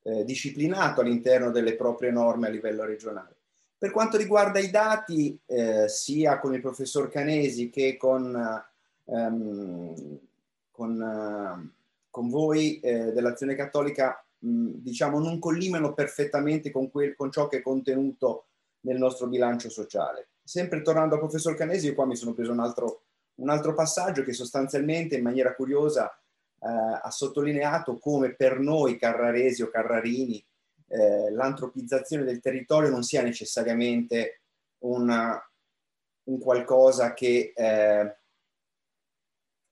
[0.04, 3.41] eh, disciplinato all'interno delle proprie norme a livello regionale.
[3.82, 8.64] Per quanto riguarda i dati, eh, sia con il professor Canesi che con,
[9.06, 10.20] ehm,
[10.70, 11.70] con, eh,
[12.12, 17.58] con voi eh, dell'Azione Cattolica, mh, diciamo, non collimano perfettamente con, quel, con ciò che
[17.58, 18.46] è contenuto
[18.82, 20.28] nel nostro bilancio sociale.
[20.44, 23.02] Sempre tornando al professor Canesi, io qua mi sono preso un altro,
[23.38, 26.68] un altro passaggio che sostanzialmente in maniera curiosa eh,
[27.02, 30.46] ha sottolineato come per noi carraresi o carrarini
[30.92, 34.42] eh, l'antropizzazione del territorio non sia necessariamente
[34.80, 35.42] una,
[36.24, 38.16] un qualcosa che eh,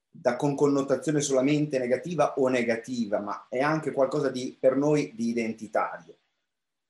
[0.10, 5.30] da con connotazione solamente negativa o negativa, ma è anche qualcosa di, per noi di
[5.30, 6.18] identitario.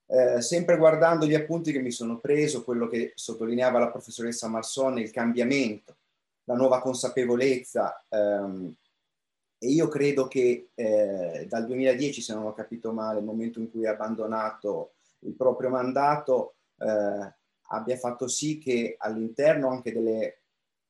[0.06, 5.02] Eh, sempre guardando gli appunti che mi sono preso, quello che sottolineava la professoressa Marsone,
[5.02, 5.98] il cambiamento,
[6.46, 8.76] la nuova consapevolezza, ehm,
[9.60, 13.70] e io credo che eh, dal 2010, se non ho capito male, il momento in
[13.70, 17.34] cui ha abbandonato il proprio mandato, eh,
[17.72, 20.42] abbia fatto sì che all'interno anche delle,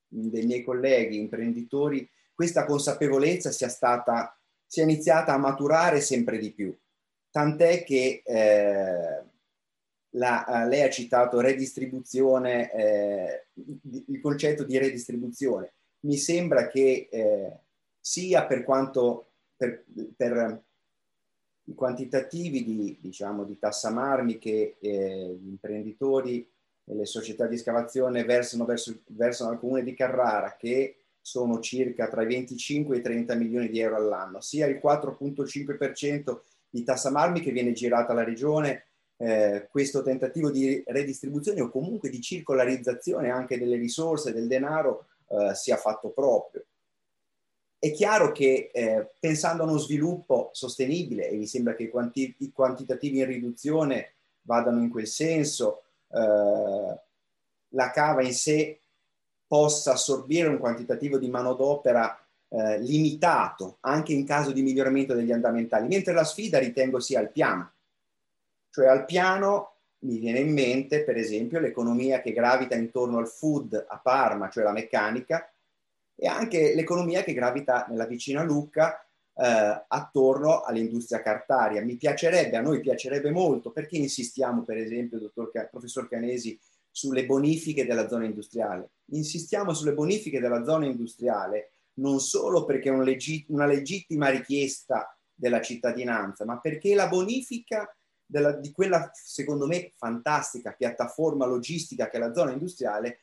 [0.08, 2.08] dei miei colleghi imprenditori
[2.40, 6.74] questa consapevolezza sia stata, sia iniziata a maturare sempre di più.
[7.32, 9.24] Tant'è che eh,
[10.12, 13.48] la, lei ha citato redistribuzione, eh,
[14.08, 15.74] il concetto di redistribuzione.
[16.06, 17.60] Mi sembra che eh,
[18.00, 19.84] sia per quanto per,
[20.16, 20.64] per,
[21.66, 26.50] i quantitativi di, diciamo, di tassamarmi che eh, gli imprenditori
[26.84, 32.08] e le società di escavazione versano, verso, versano al comune di Carrara, che sono circa
[32.08, 36.40] tra i 25 e i 30 milioni di euro all'anno, sia il 4,5%
[36.70, 38.86] di tassa marmi che viene girata alla regione,
[39.18, 45.54] eh, questo tentativo di redistribuzione o comunque di circolarizzazione anche delle risorse, del denaro, eh,
[45.54, 46.64] sia fatto proprio.
[47.80, 52.36] È chiaro che eh, pensando a uno sviluppo sostenibile, e mi sembra che i, quanti-
[52.40, 57.00] i quantitativi in riduzione vadano in quel senso, eh,
[57.70, 58.82] la cava in sé
[59.48, 65.88] possa assorbire un quantitativo di manodopera eh, limitato anche in caso di miglioramento degli andamentali,
[65.88, 67.72] mentre la sfida ritengo sia al piano.
[68.72, 73.86] Cioè al piano mi viene in mente per esempio l'economia che gravita intorno al food
[73.88, 75.50] a Parma, cioè la meccanica,
[76.20, 79.02] e anche l'economia che gravita nella vicina Lucca
[79.34, 81.82] eh, attorno all'industria cartaria.
[81.82, 86.60] Mi piacerebbe, a noi piacerebbe molto, perché insistiamo per esempio, dottor, professor Canesi,
[86.92, 88.90] sulle bonifiche della zona industriale.
[89.12, 95.16] Insistiamo sulle bonifiche della zona industriale non solo perché è un legit- una legittima richiesta
[95.34, 97.96] della cittadinanza, ma perché la bonifica
[98.26, 103.22] della, di quella, secondo me, fantastica piattaforma logistica che è la zona industriale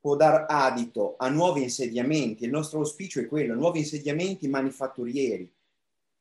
[0.00, 2.44] può dar adito a nuovi insediamenti.
[2.44, 5.52] Il nostro auspicio è quello, nuovi insediamenti manifatturieri.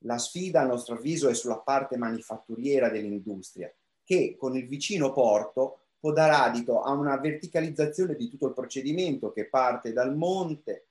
[0.04, 3.74] La sfida, a nostro avviso, è sulla parte manifatturiera dell'industria,
[4.04, 9.32] che con il vicino porto può dar adito a una verticalizzazione di tutto il procedimento
[9.32, 10.88] che parte dal monte,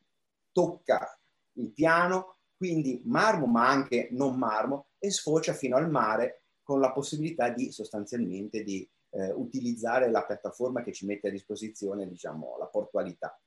[0.52, 1.18] tocca
[1.54, 6.92] il piano, quindi marmo ma anche non marmo e sfocia fino al mare con la
[6.92, 12.66] possibilità di sostanzialmente di eh, utilizzare la piattaforma che ci mette a disposizione diciamo, la
[12.66, 13.38] portualità.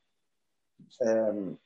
[0.97, 1.57] Um,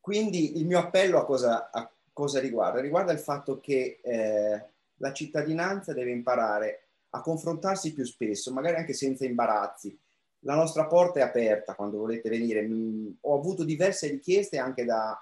[0.00, 2.80] quindi il mio appello a cosa, a cosa, riguarda?
[2.80, 4.64] Riguarda il fatto che eh,
[4.94, 9.98] la cittadinanza deve imparare a confrontarsi più spesso, magari anche senza imbarazzi.
[10.40, 12.62] La nostra porta è aperta quando volete venire.
[12.62, 15.20] Mm, ho avuto diverse richieste anche da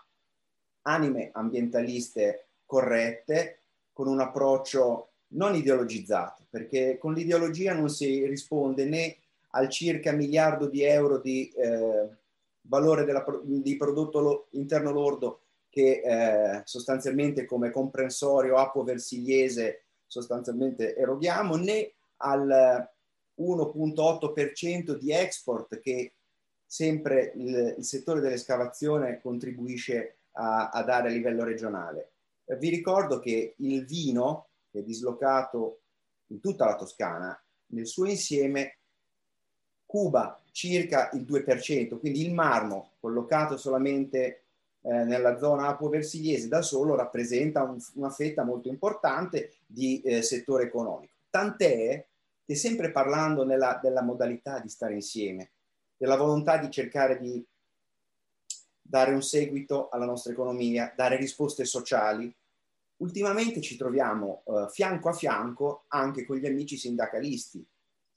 [0.83, 9.17] anime ambientaliste corrette, con un approccio non ideologizzato, perché con l'ideologia non si risponde né
[9.51, 12.09] al circa miliardo di euro di eh,
[12.63, 21.57] valore della, di prodotto interno lordo che eh, sostanzialmente come comprensorio apo versigliese sostanzialmente eroghiamo,
[21.57, 22.89] né al
[23.39, 26.13] 1.8% di export che
[26.65, 32.11] sempre il, il settore dell'escavazione contribuisce a, a, dare a livello regionale.
[32.47, 35.83] Vi ricordo che il vino, che è dislocato
[36.29, 38.79] in tutta la Toscana, nel suo insieme
[39.87, 44.43] cuba circa il 2%, quindi il marmo collocato solamente
[44.81, 50.65] eh, nella zona apo-versigliese da solo rappresenta un, una fetta molto importante di eh, settore
[50.65, 51.13] economico.
[51.31, 52.05] Tant'è
[52.45, 55.51] che sempre parlando nella, della modalità di stare insieme,
[55.97, 57.47] della volontà di cercare di
[58.83, 62.35] dare un seguito alla nostra economia, dare risposte sociali,
[62.99, 67.67] ultimamente ci troviamo eh, fianco a fianco anche con gli amici sindacalisti,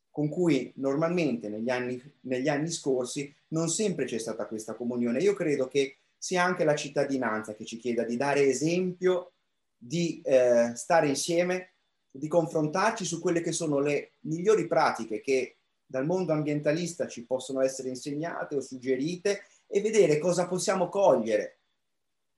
[0.10, 5.20] con cui normalmente negli anni, negli anni scorsi non sempre c'è stata questa comunione.
[5.20, 9.34] Io credo che sia anche la cittadinanza che ci chieda di dare esempio,
[9.78, 11.74] di eh, stare insieme,
[12.10, 17.62] di confrontarci su quelle che sono le migliori pratiche che dal mondo ambientalista ci possono
[17.62, 21.60] essere insegnate o suggerite e vedere cosa possiamo cogliere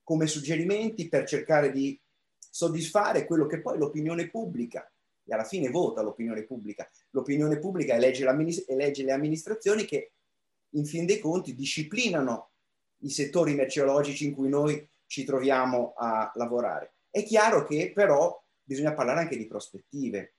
[0.04, 1.98] come suggerimenti per cercare di
[2.50, 4.90] soddisfare quello che poi l'opinione pubblica
[5.24, 6.90] e alla fine vota l'opinione pubblica.
[7.10, 8.26] L'opinione pubblica elegge,
[8.66, 10.12] elegge le amministrazioni che
[10.70, 12.50] in fin dei conti disciplinano
[12.98, 16.94] i settori merceologici in cui noi ci troviamo a lavorare.
[17.08, 20.34] È chiaro che però bisogna parlare anche di prospettive,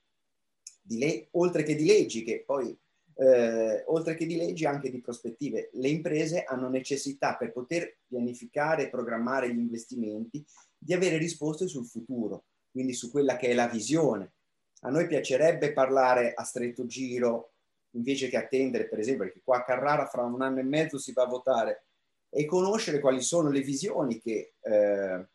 [0.82, 2.78] di le- oltre che di leggi, che poi
[3.16, 5.70] eh, oltre che di leggi anche di prospettive.
[5.74, 10.43] Le imprese hanno necessità per poter pianificare e programmare gli investimenti
[10.84, 14.34] di avere risposte sul futuro, quindi su quella che è la visione.
[14.82, 17.52] A noi piacerebbe parlare a stretto giro
[17.92, 21.14] invece che attendere, per esempio, perché qua a Carrara fra un anno e mezzo si
[21.14, 21.86] va a votare
[22.30, 25.28] e conoscere quali sono le visioni che eh,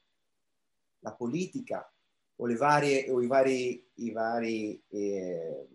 [0.98, 1.88] la politica
[2.36, 5.68] o, le varie, o i vari, i vari eh,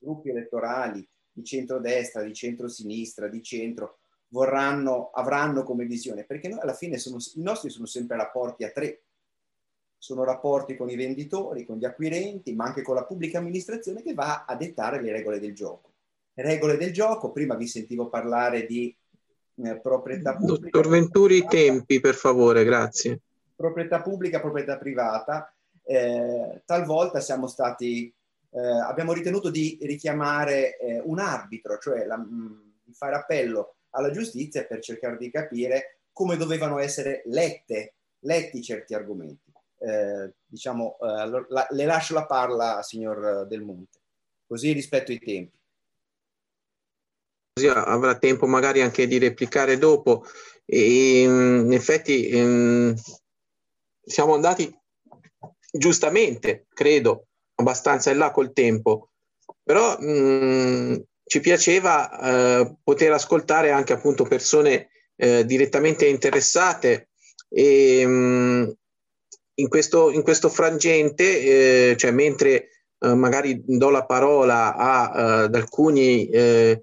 [0.00, 3.98] gruppi elettorali di centrodestra, di centrosinistra, di centro,
[4.28, 8.70] vorranno, avranno come visione, perché noi alla fine sono, i nostri sono sempre rapporti a
[8.70, 9.02] tre,
[10.00, 14.14] sono rapporti con i venditori, con gli acquirenti, ma anche con la pubblica amministrazione che
[14.14, 15.90] va a dettare le regole del gioco.
[16.32, 18.96] Le regole del gioco, prima vi sentivo parlare di
[19.56, 20.70] eh, proprietà pubblica.
[20.70, 23.20] Dottor Venturi, i tempi per favore, grazie.
[23.54, 25.52] Proprietà pubblica, proprietà privata.
[25.82, 28.10] Eh, talvolta siamo stati
[28.52, 33.74] eh, abbiamo ritenuto di richiamare eh, un arbitro, cioè la, mh, mm, di fare appello
[33.90, 39.49] alla giustizia per cercare di capire come dovevano essere lette, letti certi argomenti.
[39.82, 43.98] Eh, diciamo, eh, la, le lascio la parla, signor Del Monte,
[44.46, 45.58] così rispetto ai tempi.
[47.52, 50.24] Così avrà tempo magari anche di replicare dopo.
[50.66, 52.94] E, in effetti ehm,
[54.00, 54.72] siamo andati
[55.72, 59.10] giustamente, credo, abbastanza in là col tempo,
[59.62, 67.10] però mh, mm, ci piaceva eh, poter ascoltare anche appunto persone eh, direttamente interessate
[67.48, 68.70] e mh, mm,
[69.60, 75.42] in, questo, in questo frangente, eh, cioè mentre eh, magari do la parola a, eh,
[75.44, 76.82] ad alcuni eh,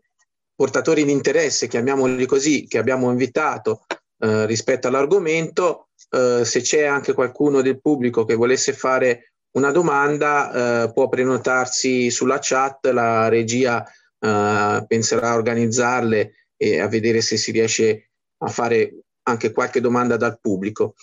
[0.56, 3.86] portatori di interesse, chiamiamoli così, che abbiamo invitato
[4.20, 11.10] rispetto all'argomento, se c'è anche qualcuno del pubblico che volesse fare una domanda eh, può
[11.10, 18.12] prenotarsi sulla chat, la regia eh, penserà a organizzarle e a vedere se si riesce
[18.38, 20.94] a fare anche qualche domanda dal pubblico.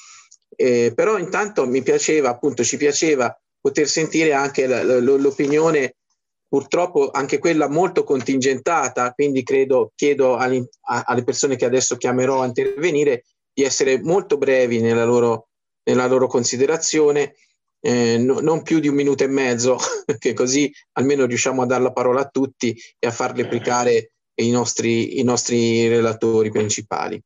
[0.56, 5.96] Eh, però intanto mi piaceva, appunto ci piaceva poter sentire anche l'opinione,
[6.46, 13.24] purtroppo anche quella molto contingentata, quindi credo, chiedo alle persone che adesso chiamerò a intervenire
[13.52, 15.48] di essere molto brevi nella loro,
[15.84, 17.34] nella loro considerazione
[17.84, 19.76] eh, no, non più di un minuto e mezzo,
[20.18, 24.50] che così almeno riusciamo a dare la parola a tutti e a far replicare i
[24.50, 27.22] nostri, i nostri relatori principali.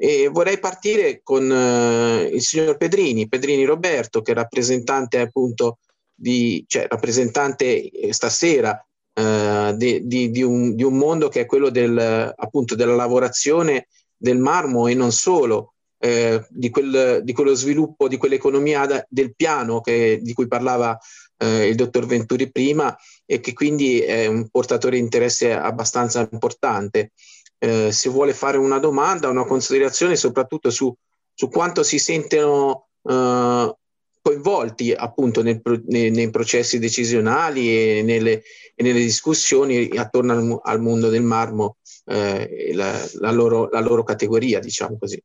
[0.00, 5.78] E vorrei partire con eh, il signor Pedrini, Pedrini Roberto, che è rappresentante appunto
[6.14, 8.80] di, cioè rappresentante eh, stasera
[9.12, 11.98] eh, di, di, di, un, di, un, mondo che è quello del,
[12.36, 18.16] appunto della lavorazione del marmo e non solo, eh, di, quel, di, quello sviluppo, di
[18.16, 20.96] quell'economia da, del piano che, di cui parlava
[21.38, 27.12] eh, il dottor Venturi prima e che quindi è un portatore di interesse abbastanza importante.
[27.58, 30.94] Eh, se vuole fare una domanda, una considerazione soprattutto su,
[31.34, 33.76] su quanto si sentono eh,
[34.22, 38.42] coinvolti appunto nel, nei, nei, processi decisionali e nelle,
[38.74, 44.02] e nelle discussioni attorno al, al, mondo del marmo, eh, la, la, loro, la loro
[44.04, 45.20] categoria, diciamo così.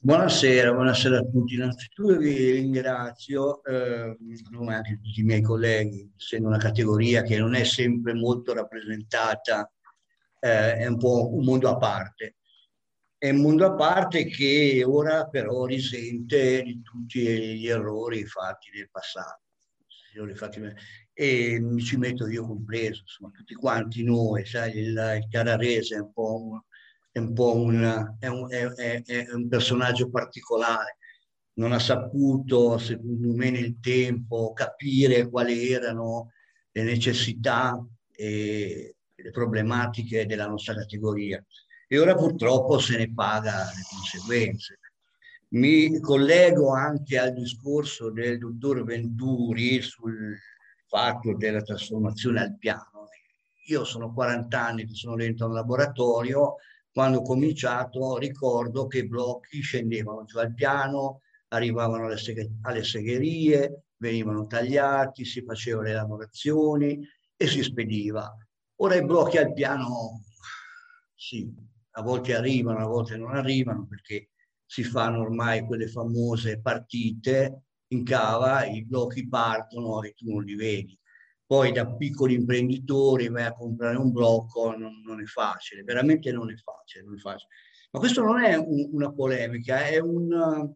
[0.00, 1.54] Buonasera, buonasera a tutti.
[1.54, 4.16] Innanzitutto vi ringrazio, eh,
[4.54, 9.68] come anche tutti i miei colleghi, essendo una categoria che non è sempre molto rappresentata,
[10.40, 12.36] eh, è un po' un mondo a parte.
[13.16, 17.20] È un mondo a parte che ora però risente di tutti
[17.56, 19.42] gli errori fatti nel passato.
[21.12, 26.00] E mi ci metto io compreso, insomma, tutti quanti noi, sai, il, il Carrarese è
[26.00, 26.60] un po' un,
[27.10, 30.98] è un po' un, è un, è, è un personaggio particolare.
[31.54, 36.32] Non ha saputo, secondo me, nel tempo capire quali erano
[36.70, 41.44] le necessità e le problematiche della nostra categoria.
[41.86, 44.78] E ora purtroppo se ne paga le conseguenze.
[45.50, 50.36] Mi collego anche al discorso del dottor Venturi sul
[50.86, 53.08] fatto della trasformazione al piano.
[53.68, 56.56] Io sono 40 anni che sono dentro un laboratorio,
[56.92, 62.84] quando ho cominciato ricordo che i blocchi scendevano giù al piano, arrivavano alle, seghe- alle
[62.84, 67.06] segherie, venivano tagliati, si facevano le lavorazioni
[67.36, 68.34] e si spediva.
[68.80, 70.22] Ora i blocchi al piano,
[71.14, 71.52] sì,
[71.92, 74.30] a volte arrivano, a volte non arrivano perché
[74.64, 80.54] si fanno ormai quelle famose partite in cava, i blocchi partono e tu non li
[80.54, 80.96] vedi.
[81.44, 86.50] Poi da piccoli imprenditori vai a comprare un blocco, non, non è facile, veramente non
[86.50, 87.50] è facile, non è facile.
[87.90, 90.72] Ma questo non è un, una polemica, è, un,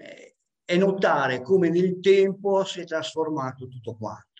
[0.00, 4.33] eh, è notare come nel tempo si è trasformato tutto quanto.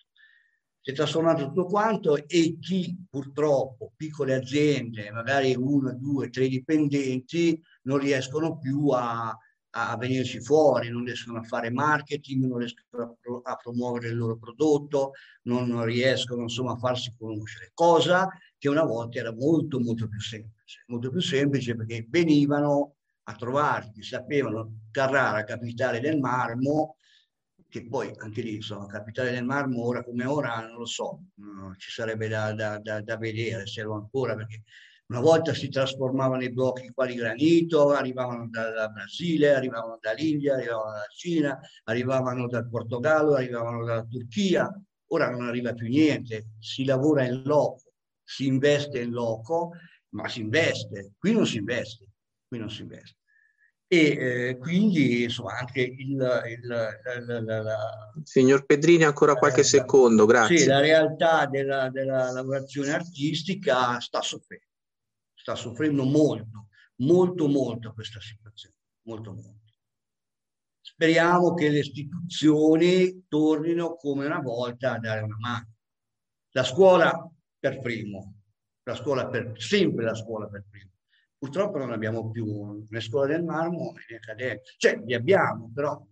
[0.86, 7.58] Si è trasformato tutto quanto e chi purtroppo, piccole aziende, magari uno, due, tre dipendenti,
[7.84, 9.34] non riescono più a,
[9.76, 15.12] a venirci fuori, non riescono a fare marketing, non riescono a, promuovere il loro prodotto,
[15.44, 18.28] non riescono insomma a farsi conoscere, cosa
[18.58, 24.02] che una volta era molto molto più semplice, molto più semplice perché venivano a trovarti,
[24.02, 26.98] sapevano Carrara, capitale del marmo,
[27.74, 31.74] che poi anche lì sono capitale del marmo, ora come ora non lo so, no,
[31.76, 34.62] ci sarebbe da, da, da, da vedere se lo ancora perché
[35.08, 40.92] una volta si trasformavano i blocchi qua di granito, arrivavano dal Brasile, arrivavano dall'India, arrivavano
[40.92, 44.70] dalla Cina, arrivavano dal Portogallo, arrivavano dalla Turchia.
[45.08, 49.72] Ora non arriva più niente, si lavora in loco, si investe in loco,
[50.10, 51.12] ma si investe.
[51.18, 52.06] Qui non si investe,
[52.46, 53.16] qui non si investe.
[53.86, 56.42] E eh, quindi insomma anche il...
[56.48, 60.58] il la, la, la, Signor Pedrini, ancora qualche realtà, secondo, grazie.
[60.58, 64.72] Sì, la realtà della, della lavorazione artistica sta soffrendo
[65.44, 66.68] sta soffrendo molto,
[67.02, 69.74] molto, molto questa situazione, molto, molto.
[70.80, 75.74] Speriamo che le istituzioni tornino come una volta a dare una mano.
[76.52, 78.36] La scuola per primo,
[78.84, 80.92] la scuola per, sempre la scuola per primo.
[81.44, 84.62] Purtroppo non abbiamo più né scuola del marmo né accademia.
[84.78, 86.02] Cioè, li abbiamo, però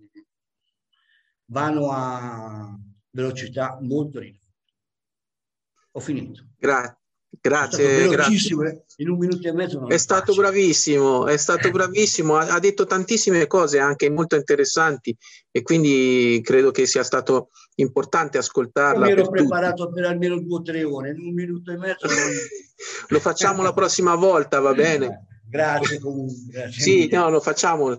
[1.46, 2.78] vanno a
[3.08, 4.44] velocità molto ridotta.
[5.92, 6.48] Ho finito.
[6.58, 6.98] Grazie.
[7.40, 8.66] Grazie, grazie.
[8.66, 8.84] Eh.
[8.96, 9.88] In un minuto e mezzo.
[9.88, 10.48] è stato facile.
[10.48, 11.70] bravissimo, è stato eh.
[11.70, 15.16] bravissimo, ha, ha, detto tantissime cose anche molto interessanti
[15.50, 19.08] e quindi credo che sia stato importante ascoltarla.
[19.08, 20.00] Io mi ero preparato tutti.
[20.00, 22.06] per almeno due o tre ore, in un minuto e mezzo.
[23.08, 25.26] Lo facciamo la prossima volta, va bene?
[25.52, 26.34] Grazie comunque.
[26.50, 27.98] Grazie sì, no, lo facciamo,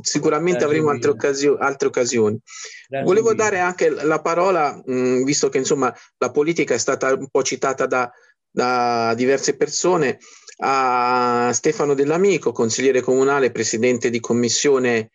[0.00, 2.40] sicuramente grazie avremo altre, occasio- altre occasioni.
[2.88, 3.42] Grazie Volevo mille.
[3.42, 7.84] dare anche la parola, mh, visto che insomma la politica è stata un po' citata
[7.84, 8.10] da,
[8.50, 10.18] da diverse persone
[10.58, 15.10] a Stefano Dell'Amico, consigliere comunale, presidente di commissione,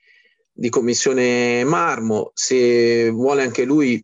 [0.59, 4.03] di commissione Marmo, se vuole anche lui,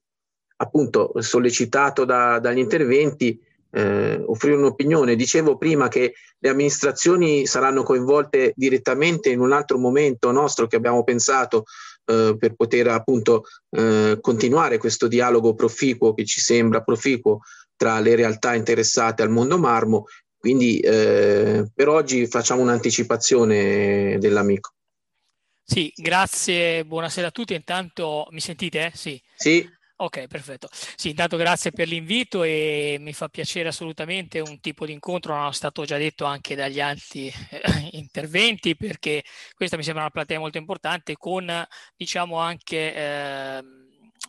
[0.58, 3.38] appunto, sollecitato da, dagli interventi,
[3.72, 5.18] eh, offrire un'opinione.
[5.18, 11.03] Dicevo prima che le amministrazioni saranno coinvolte direttamente in un altro momento nostro che abbiamo
[11.03, 11.66] pensato
[12.06, 17.41] eh, per poter appunto eh, continuare questo dialogo proficuo che ci sembra proficuo
[17.76, 20.06] tra le realtà interessate al mondo marmo.
[20.38, 24.74] Quindi eh, per oggi facciamo un'anticipazione dell'amico.
[25.68, 27.55] Sì, grazie, buonasera a tutti.
[27.55, 28.91] Intanto mi sentite?
[28.93, 29.20] Sì.
[29.36, 29.68] Sì.
[29.97, 30.68] Ok, perfetto.
[30.72, 35.47] Sì, intanto grazie per l'invito e mi fa piacere assolutamente un tipo di incontro, non
[35.47, 39.24] è stato già detto anche dagli altri eh, interventi, perché
[39.55, 43.63] questa mi sembra una platea molto importante con, diciamo, anche eh,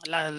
[0.04, 0.30] la,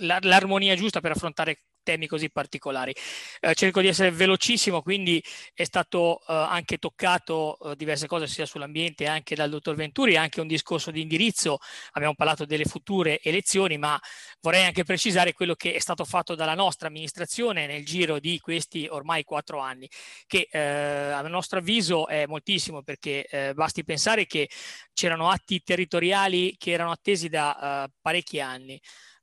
[0.00, 2.94] la, l'armonia giusta per affrontare temi così particolari.
[3.40, 5.22] Eh, cerco di essere velocissimo, quindi
[5.52, 10.40] è stato eh, anche toccato eh, diverse cose sia sull'ambiente anche dal dottor Venturi, anche
[10.40, 11.58] un discorso di indirizzo,
[11.92, 14.00] abbiamo parlato delle future elezioni, ma
[14.40, 18.86] vorrei anche precisare quello che è stato fatto dalla nostra amministrazione nel giro di questi
[18.88, 19.88] ormai quattro anni,
[20.26, 24.48] che eh, a nostro avviso è moltissimo perché eh, basti pensare che
[24.92, 28.80] c'erano atti territoriali che erano attesi da eh, parecchi anni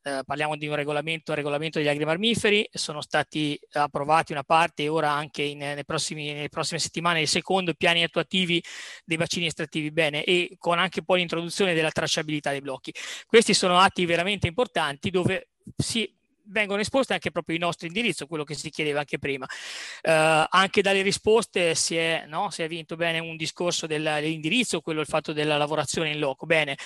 [0.07, 5.11] eh, parliamo di un regolamento, regolamento degli agrimammiferi, sono stati approvati una parte e ora
[5.11, 8.63] anche in, nei prossimi, nelle prossime settimane il secondo piani attuativi
[9.03, 12.93] dei bacini estrattivi bene e con anche poi l'introduzione della tracciabilità dei blocchi.
[13.25, 16.16] Questi sono atti veramente importanti dove si
[16.49, 19.45] vengono esposti anche proprio i nostri indirizzi, quello che si chiedeva anche prima.
[19.45, 24.81] Uh, anche dalle risposte si è, no, si è, vinto bene un discorso del, dell'indirizzo,
[24.81, 26.45] quello il fatto della lavorazione in loco.
[26.45, 26.77] Bene,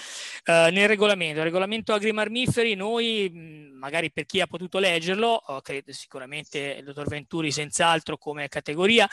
[0.45, 5.91] uh, nel regolamento, il regolamento agrimarmiferi, noi magari per chi ha potuto leggerlo, uh, credo
[5.93, 9.09] sicuramente il dottor Venturi senz'altro come categoria,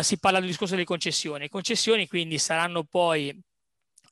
[0.00, 1.40] si parla del discorso delle concessioni.
[1.40, 3.36] Le concessioni quindi saranno poi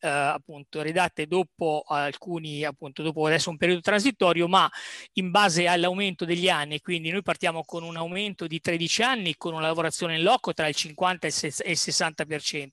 [0.01, 4.70] eh, appunto redatte dopo alcuni, appunto dopo adesso un periodo transitorio, ma
[5.14, 9.55] in base all'aumento degli anni, quindi noi partiamo con un aumento di 13 anni con
[9.55, 12.68] una lavorazione in loco tra il 50 e il 60%,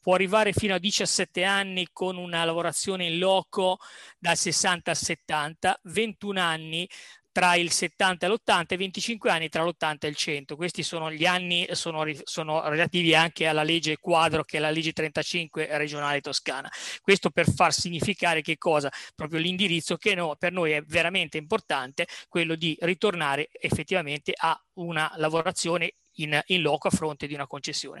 [0.00, 3.78] può arrivare fino a 17 anni con una lavorazione in loco
[4.18, 6.88] dal 60 al 70, 21 anni
[7.36, 10.56] tra il 70 e l'80 e 25 anni tra l'80 e il 100.
[10.56, 14.92] Questi sono gli anni, sono, sono relativi anche alla legge quadro che è la legge
[14.92, 16.72] 35 regionale toscana.
[17.02, 18.90] Questo per far significare che cosa?
[19.14, 25.12] Proprio l'indirizzo che no, per noi è veramente importante, quello di ritornare effettivamente a una
[25.16, 28.00] lavorazione in, in loco a fronte di una concessione.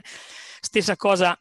[0.60, 1.38] Stessa cosa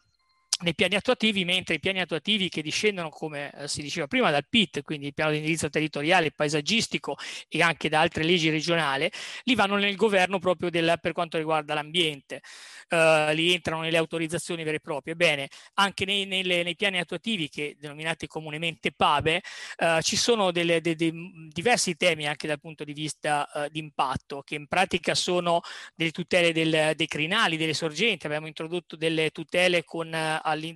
[0.61, 4.47] nei piani attuativi, mentre i piani attuativi che discendono, come eh, si diceva prima, dal
[4.47, 7.17] PIT, quindi il piano di indirizzo territoriale, paesaggistico
[7.49, 9.11] e anche da altre leggi regionali,
[9.43, 12.41] li vanno nel governo proprio del, per quanto riguarda l'ambiente,
[12.89, 15.15] uh, li entrano nelle autorizzazioni vere e proprie.
[15.15, 19.41] Bene, anche nei, nelle, nei piani attuativi, che denominati comunemente PABE,
[19.79, 21.11] uh, ci sono delle, de, de,
[21.49, 25.59] diversi temi anche dal punto di vista uh, di impatto, che in pratica sono
[25.95, 30.13] delle tutele del, dei crinali, delle sorgenti, abbiamo introdotto delle tutele con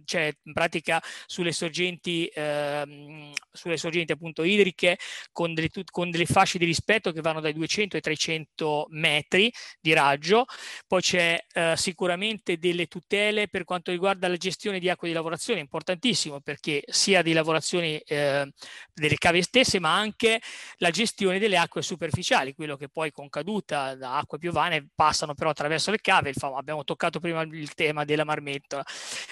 [0.05, 4.97] cioè in pratica sulle sorgenti, ehm, sulle sorgenti appunto idriche
[5.31, 9.93] con delle, con delle fasce di rispetto che vanno dai 200 ai 300 metri di
[9.93, 10.45] raggio.
[10.87, 15.59] Poi c'è eh, sicuramente delle tutele per quanto riguarda la gestione di acque di lavorazione,
[15.59, 18.51] importantissimo perché sia di lavorazioni eh,
[18.93, 20.41] delle cave stesse, ma anche
[20.77, 25.49] la gestione delle acque superficiali, quello che poi con caduta da acque piovane passano però
[25.49, 26.33] attraverso le cave.
[26.39, 28.83] Abbiamo toccato prima il tema della marmettola.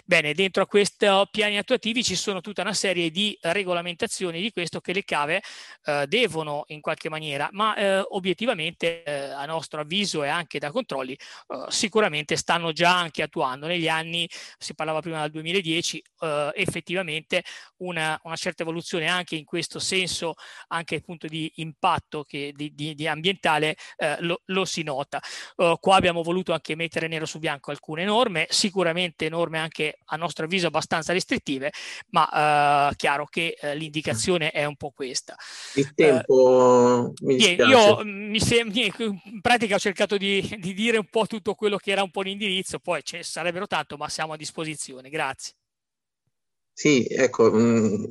[0.05, 4.51] Bene, Bene, dentro a questi piani attuativi ci sono tutta una serie di regolamentazioni di
[4.51, 5.41] questo che le cave
[5.85, 10.71] eh, devono in qualche maniera, ma eh, obiettivamente eh, a nostro avviso e anche da
[10.71, 13.67] controlli eh, sicuramente stanno già anche attuando.
[13.67, 17.43] Negli anni, si parlava prima del 2010, eh, effettivamente
[17.77, 20.33] una, una, certa evoluzione anche in questo senso,
[20.67, 25.21] anche dal punto di impatto che, di, di, di ambientale, eh, lo, lo, si nota.
[25.79, 30.45] qua abbiamo voluto anche mettere nero su bianco alcune norme, sicuramente norme anche a nostro
[30.45, 31.71] avviso abbastanza restrittive,
[32.11, 35.35] ma eh, chiaro che eh, l'indicazione è un po' questa.
[35.75, 41.07] Il tempo eh, mi Io mi sembra, in pratica ho cercato di, di, dire un
[41.09, 44.37] po' tutto quello che era un po' l'indirizzo, poi ce sarebbero tanto, ma siamo a
[44.37, 45.09] disposizione.
[45.09, 45.53] Grazie.
[46.73, 48.07] Sì, ecco, mh,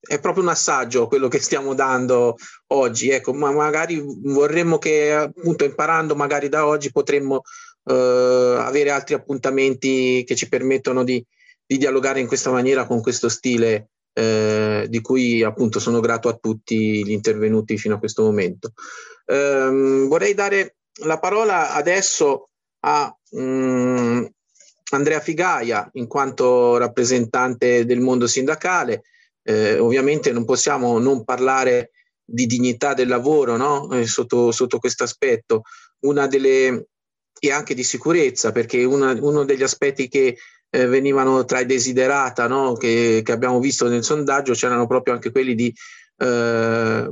[0.00, 2.36] è proprio un assaggio quello che stiamo dando
[2.68, 7.42] oggi, ecco, ma magari vorremmo che appunto imparando magari da oggi potremmo
[7.90, 11.24] Uh, avere altri appuntamenti che ci permettono di,
[11.68, 16.38] di dialogare in questa maniera con questo stile eh, di cui appunto sono grato a
[16.40, 18.72] tutti gli intervenuti fino a questo momento.
[19.26, 22.48] Eh, vorrei dare la parola adesso
[22.80, 24.26] a um,
[24.92, 29.02] Andrea Figaia in quanto rappresentante del mondo sindacale.
[29.42, 31.90] Eh, ovviamente non possiamo non parlare
[32.24, 33.90] di dignità del lavoro no?
[33.92, 35.62] Eh, sotto, sotto questo aspetto,
[36.00, 36.86] una delle
[37.40, 40.36] e anche di sicurezza, perché una, uno degli aspetti che
[40.70, 42.74] eh, venivano tra i desiderata no?
[42.74, 45.74] che, che, abbiamo visto nel sondaggio, c'erano proprio anche quelli di,
[46.16, 47.10] eh,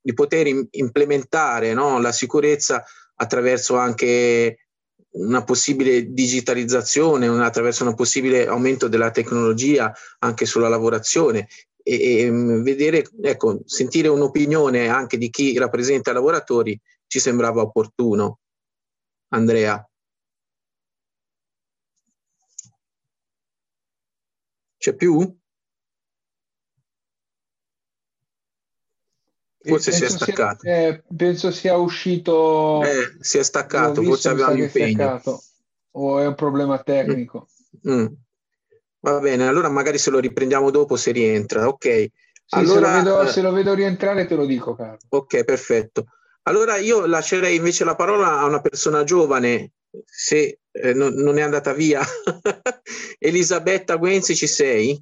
[0.00, 2.00] di poter implementare no?
[2.00, 2.84] la sicurezza
[3.16, 4.68] attraverso anche
[5.10, 11.48] una possibile digitalizzazione, un, attraverso un possibile aumento della tecnologia anche sulla lavorazione
[11.82, 17.62] e, e mm, vedere, ecco, sentire un'opinione anche di chi rappresenta i lavoratori ci sembrava
[17.62, 18.40] opportuno.
[19.30, 19.82] Andrea.
[24.78, 25.36] C'è più?
[29.60, 30.60] Forse si è staccato.
[30.60, 32.82] Sia, eh, penso sia uscito.
[32.84, 35.20] Eh, si è staccato, forse aveva un impegno.
[35.92, 37.48] O è un problema tecnico.
[37.88, 38.00] Mm.
[38.00, 38.06] Mm.
[39.00, 41.66] Va bene, allora magari se lo riprendiamo dopo se rientra.
[41.66, 41.86] Ok.
[41.86, 44.98] Sì, allora, se, lo vedo, eh, se lo vedo rientrare te lo dico, caro.
[45.08, 46.06] Ok, perfetto.
[46.42, 49.72] Allora io lascerei invece la parola a una persona giovane
[50.04, 52.02] se eh, non, non, è andata via.
[53.18, 55.00] Elisabetta Guenzi, ci sei?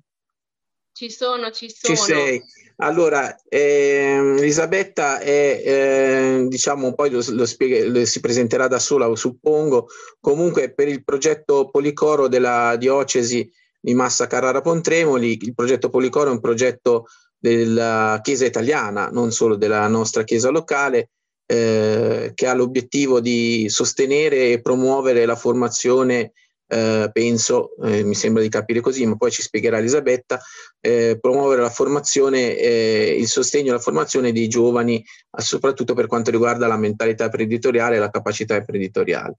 [0.93, 1.95] Ci sono, ci sono.
[1.95, 2.43] Ci sei.
[2.77, 9.15] Allora, eh, Elisabetta è, eh, diciamo, poi lo, lo, spiega, lo, si presenterà da sola,
[9.15, 9.89] suppongo,
[10.21, 13.51] comunque per il progetto Policoro della diocesi
[13.81, 15.39] di Massa Carrara Pontremoli.
[15.41, 17.07] Il progetto Policoro è un progetto
[17.39, 21.11] della Chiesa italiana, non solo della nostra Chiesa locale,
[21.47, 26.33] eh, che ha l'obiettivo di sostenere e promuovere la formazione,
[26.69, 30.41] eh, penso, eh, mi sembra di capire così, ma poi ci spiegherà Elisabetta,
[30.81, 35.05] eh, promuovere la formazione, eh, il sostegno alla formazione dei giovani,
[35.37, 39.37] soprattutto per quanto riguarda la mentalità imprenditoriale e la capacità imprenditoriale.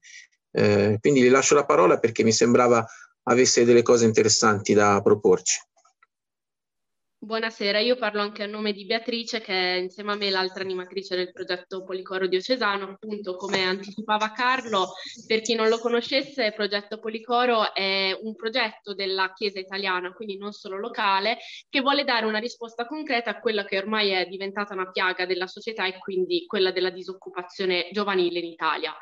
[1.00, 2.84] quindi le lascio la parola perché mi sembrava
[3.24, 5.60] avesse delle cose interessanti da proporci.
[7.20, 11.16] Buonasera, io parlo anche a nome di Beatrice, che è insieme a me l'altra animatrice
[11.16, 12.90] del progetto Policoro Diocesano.
[12.90, 14.92] Appunto, come anticipava Carlo,
[15.26, 20.38] per chi non lo conoscesse, il progetto Policoro è un progetto della Chiesa italiana, quindi
[20.38, 21.38] non solo locale,
[21.68, 25.48] che vuole dare una risposta concreta a quella che ormai è diventata una piaga della
[25.48, 28.96] società e quindi quella della disoccupazione giovanile in Italia.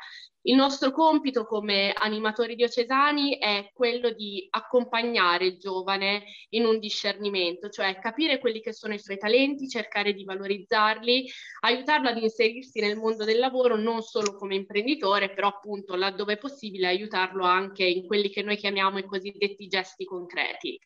[0.47, 7.67] Il nostro compito come animatori diocesani è quello di accompagnare il giovane in un discernimento,
[7.67, 11.29] cioè capire quelli che sono i suoi talenti, cercare di valorizzarli,
[11.65, 16.37] aiutarlo ad inserirsi nel mondo del lavoro non solo come imprenditore, però appunto laddove è
[16.37, 20.79] possibile aiutarlo anche in quelli che noi chiamiamo i cosiddetti gesti concreti.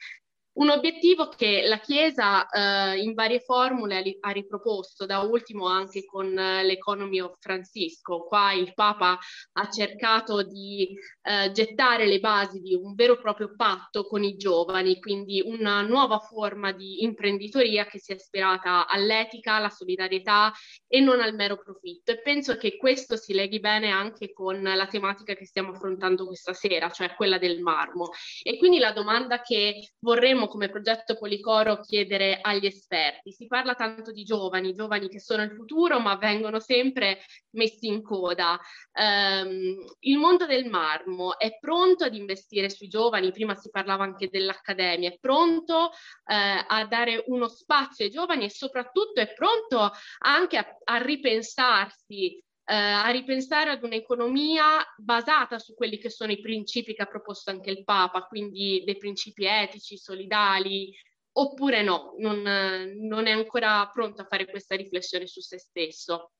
[0.54, 6.38] Un obiettivo che la Chiesa eh, in varie formule ha riproposto, da ultimo anche con
[6.38, 8.26] eh, l'Economy of Francisco.
[8.26, 9.18] Qua il Papa
[9.54, 14.36] ha cercato di eh, gettare le basi di un vero e proprio patto con i
[14.36, 20.52] giovani, quindi una nuova forma di imprenditoria che sia ispirata all'etica, alla solidarietà
[20.86, 22.12] e non al mero profitto.
[22.12, 26.54] E penso che questo si leghi bene anche con la tematica che stiamo affrontando questa
[26.54, 28.10] sera, cioè quella del marmo.
[28.44, 33.32] E quindi la domanda che vorremmo come progetto Policoro chiedere agli esperti.
[33.32, 37.20] Si parla tanto di giovani, giovani che sono il futuro, ma vengono sempre
[37.52, 38.60] messi in coda.
[38.94, 44.28] Um, il mondo del marmo è pronto ad investire sui giovani, prima si parlava anche
[44.30, 45.92] dell'accademia, è pronto
[46.26, 52.44] eh, a dare uno spazio ai giovani e soprattutto è pronto anche a, a ripensarsi
[52.66, 54.64] eh, a ripensare ad un'economia
[54.98, 58.98] basata su quelli che sono i principi che ha proposto anche il Papa, quindi dei
[58.98, 60.94] principi etici, solidali,
[61.34, 66.32] oppure no, non, non è ancora pronto a fare questa riflessione su se stesso.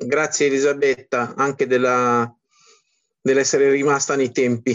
[0.00, 2.32] Grazie Elisabetta, anche della,
[3.20, 4.72] dell'essere rimasta nei tempi.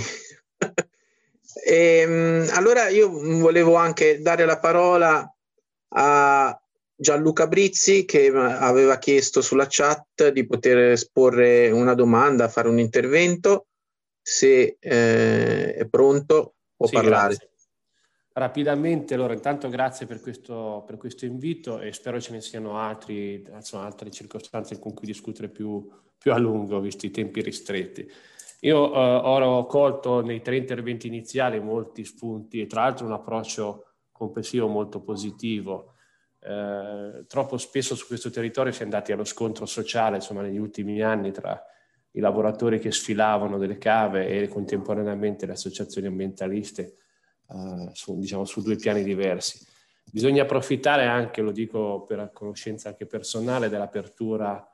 [1.63, 5.33] e, ehm, allora io volevo anche dare la parola
[5.95, 6.62] a
[7.03, 13.67] Gianluca Brizzi che aveva chiesto sulla chat di poter esporre una domanda, fare un intervento.
[14.21, 17.35] Se eh, è pronto può sì, parlare.
[17.35, 17.49] Grazie.
[18.35, 23.45] Rapidamente, allora intanto grazie per questo, per questo, invito e spero ce ne siano altri,
[23.53, 25.85] insomma, altre circostanze con cui discutere più,
[26.17, 28.09] più a lungo, visti i tempi ristretti.
[28.61, 33.87] Io eh, ho colto nei tre interventi iniziali molti spunti e tra l'altro un approccio
[34.09, 35.92] complessivo molto positivo
[36.45, 41.01] eh, troppo spesso su questo territorio si è andati allo scontro sociale, insomma, negli ultimi
[41.01, 41.63] anni tra
[42.11, 46.97] i lavoratori che sfilavano delle cave e contemporaneamente le associazioni ambientaliste
[47.49, 49.65] eh, su, diciamo, su due piani diversi.
[50.11, 54.67] Bisogna approfittare anche, lo dico per conoscenza anche personale, dell'apertura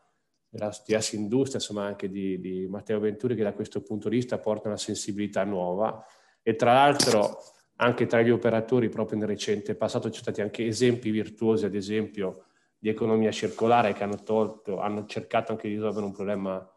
[0.50, 4.40] della, di Industria, insomma anche di, di Matteo Venturi, che da questo punto di vista
[4.40, 6.04] porta una sensibilità nuova
[6.42, 7.42] e tra l'altro
[7.82, 11.76] anche tra gli operatori proprio nel recente passato ci sono stati anche esempi virtuosi, ad
[11.76, 12.46] esempio,
[12.78, 16.70] di economia circolare che hanno tolto, hanno cercato anche di risolvere un problema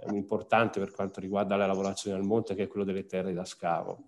[0.00, 3.44] eh, importante per quanto riguarda la lavorazione al monte, che è quello delle terre da
[3.44, 4.04] scavo.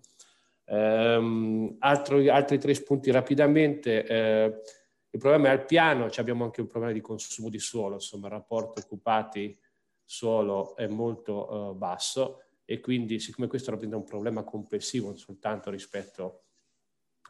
[0.65, 4.05] Um, altro, altri tre spunti rapidamente.
[4.05, 4.61] Eh,
[5.09, 8.33] il problema è al piano, abbiamo anche un problema di consumo di suolo, insomma il
[8.33, 12.43] rapporto occupati-suolo è molto uh, basso
[12.73, 16.45] e quindi siccome questo rappresenta un problema complessivo non soltanto rispetto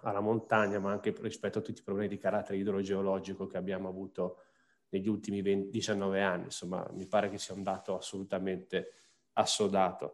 [0.03, 4.43] alla montagna ma anche rispetto a tutti i problemi di carattere idrogeologico che abbiamo avuto
[4.87, 8.93] negli ultimi 20, 19 anni, insomma mi pare che sia un dato assolutamente
[9.33, 10.13] assodato.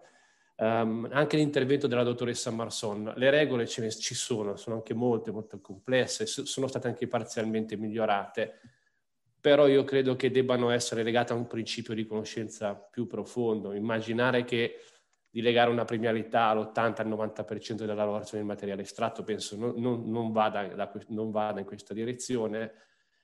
[0.56, 5.32] Um, anche l'intervento della dottoressa Marson, le regole ce ne, ci sono, sono anche molte,
[5.32, 8.60] molto complesse, sono state anche parzialmente migliorate,
[9.40, 13.74] però io credo che debbano essere legate a un principio di conoscenza più profondo.
[13.74, 14.80] Immaginare che
[15.32, 20.68] di legare una premialità all'80-90% della lavorazione del materiale estratto, penso non, non, non, vada
[20.68, 22.72] da, non, vada in questa direzione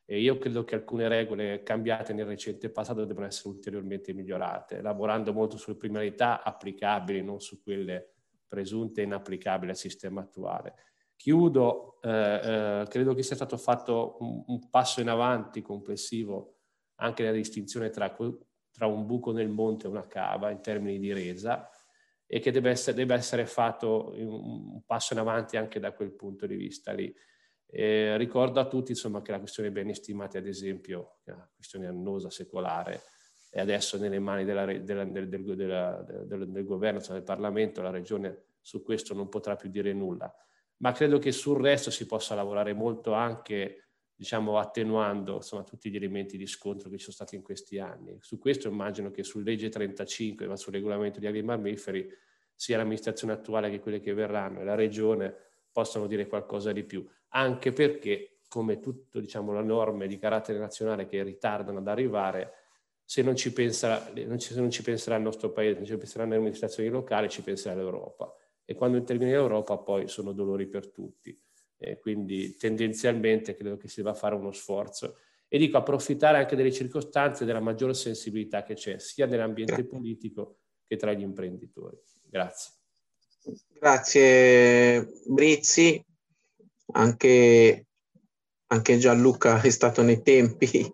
[0.05, 5.33] e io credo che alcune regole cambiate nel recente passato debbano essere ulteriormente migliorate, lavorando
[5.33, 8.13] molto sulle premialità applicabili, non su quelle
[8.47, 10.75] presunte inapplicabili al sistema attuale.
[11.15, 16.57] Chiudo, eh, eh, credo che sia stato fatto un, un, passo in avanti complessivo
[16.95, 18.15] anche nella distinzione tra,
[18.71, 21.67] tra un buco nel monte e una cava in termini di resa,
[22.27, 26.45] e che deve essere, deve essere fatto un, passo in avanti anche da quel punto
[26.45, 27.13] di vista lì.
[27.67, 31.87] Eh, ricordo a tutti insomma, che la questione beni stimati, ad esempio, è una questione
[31.87, 33.01] annosa, secolare,
[33.49, 37.89] è adesso nelle mani della, della, del, del, del, del, governo, cioè del Parlamento, la
[37.89, 40.33] Regione su questo non potrà più dire nulla.
[40.77, 43.84] Ma credo che sul resto si possa lavorare molto anche
[44.15, 48.17] diciamo, attenuando insomma, tutti gli elementi di scontro che ci sono stati in questi anni.
[48.21, 52.09] Su questo immagino che su legge 35, ma sul regolamento di avi mammiferi,
[52.53, 55.35] sia l'amministrazione attuale che quelle che verranno e la regione
[55.71, 61.05] possano dire qualcosa di più, anche perché, come tutte diciamo, le norme di carattere nazionale
[61.05, 62.53] che ritardano ad arrivare,
[63.03, 66.37] se non ci, pensa, se non ci penserà il nostro paese, non ci penseranno le
[66.37, 68.33] amministrazioni locali, ci penserà l'Europa.
[68.63, 71.37] E quando interviene l'Europa poi sono dolori per tutti.
[71.77, 75.17] Eh, quindi tendenzialmente credo che si debba fare uno sforzo.
[75.47, 80.95] E dico approfittare anche delle circostanze della maggiore sensibilità che c'è, sia nell'ambiente politico che
[80.97, 81.97] tra gli imprenditori.
[82.29, 82.73] Grazie.
[83.69, 86.03] Grazie Brizzi,
[86.93, 87.85] anche,
[88.67, 90.91] anche Gianluca è stato nei tempi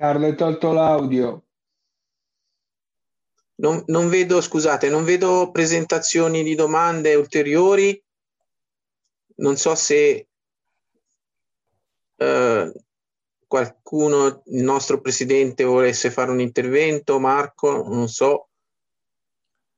[0.00, 1.49] Carlo, hai tolto l'audio.
[3.60, 8.02] Non, non, vedo, scusate, non vedo presentazioni di domande ulteriori.
[9.36, 10.28] Non so se
[12.16, 12.72] eh,
[13.46, 17.18] qualcuno, il nostro presidente, volesse fare un intervento.
[17.18, 18.48] Marco, non so.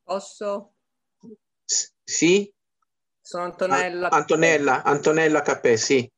[0.05, 0.75] Posso?
[1.65, 2.53] S- sì?
[3.21, 4.11] Sono Antonella.
[4.11, 6.09] Antonella, Antonella Capè, sì.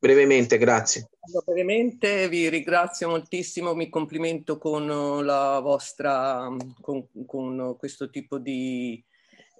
[0.00, 1.10] Brevemente, grazie.
[1.44, 4.86] Brevemente vi ringrazio moltissimo, mi complimento con
[5.22, 6.48] la vostra,
[6.80, 9.04] con, con questo tipo di,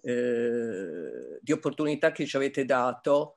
[0.01, 3.35] eh, di opportunità che ci avete dato.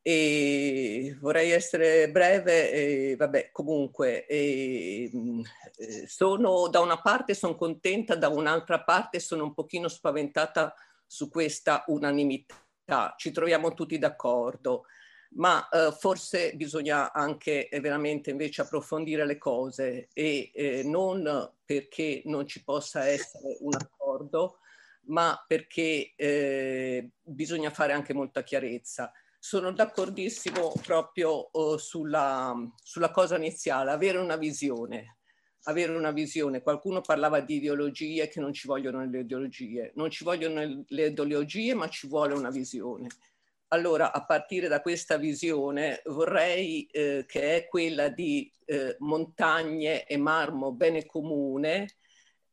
[0.00, 5.10] E vorrei essere breve e vabbè comunque e,
[5.78, 10.74] eh, sono da una parte sono contenta da un'altra parte sono un pochino spaventata
[11.06, 13.14] su questa unanimità.
[13.16, 14.84] Ci troviamo tutti d'accordo
[15.34, 22.22] ma eh, forse bisogna anche eh, veramente invece approfondire le cose e eh, non perché
[22.26, 24.58] non ci possa essere un accordo,
[25.06, 29.12] ma perché eh, bisogna fare anche molta chiarezza.
[29.38, 35.18] Sono d'accordissimo proprio oh, sulla, sulla cosa iniziale, avere una visione,
[35.64, 36.62] avere una visione.
[36.62, 39.92] Qualcuno parlava di ideologie, che non ci vogliono le ideologie.
[39.96, 43.08] Non ci vogliono le ideologie, ma ci vuole una visione.
[43.74, 50.16] Allora, a partire da questa visione, vorrei eh, che è quella di eh, montagne e
[50.16, 51.96] marmo bene comune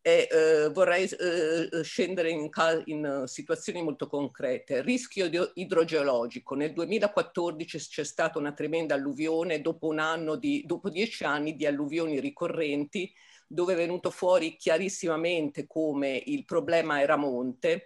[0.02, 2.50] e eh, vorrei eh, scendere in,
[2.86, 4.82] in, situazioni molto concrete.
[4.82, 6.56] Rischio idrogeologico.
[6.56, 12.20] Nel 2014 c'è stata una tremenda alluvione dopo, un di, dopo dieci anni di alluvioni
[12.20, 13.14] ricorrenti
[13.46, 17.86] dove è venuto fuori chiarissimamente come il problema era monte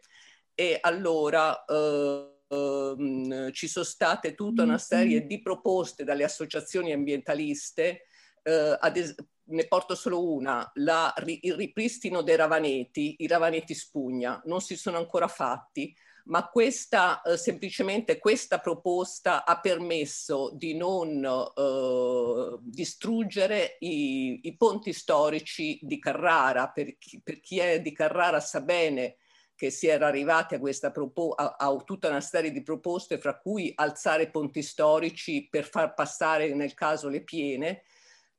[0.54, 8.02] e allora eh, Ehm, ci sono state tutta una serie di proposte dalle associazioni ambientaliste,
[8.42, 9.16] eh, es-
[9.48, 14.98] ne porto solo una, la, il ripristino dei ravaneti, i ravaneti spugna, non si sono
[14.98, 15.94] ancora fatti,
[16.26, 24.92] ma questa, eh, semplicemente questa proposta ha permesso di non eh, distruggere i, i, ponti
[24.92, 26.70] storici di Carrara.
[26.70, 29.18] Per chi, per chi, è di Carrara sa bene
[29.56, 33.38] che si era arrivati a, questa propo- a, a, tutta una serie di proposte, fra
[33.38, 37.84] cui alzare ponti storici per far passare nel caso le piene,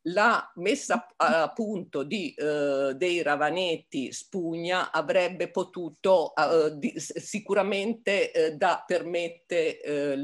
[0.09, 8.53] la messa a punto di, eh, dei ravanetti spugna avrebbe potuto eh, di, sicuramente eh,
[8.53, 10.17] da, permette eh,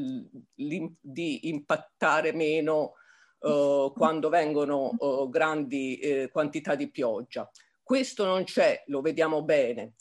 [0.54, 2.94] di impattare meno
[3.40, 7.50] eh, quando vengono eh, grandi quantità di pioggia.
[7.82, 9.94] Questo non c'è, lo vediamo bene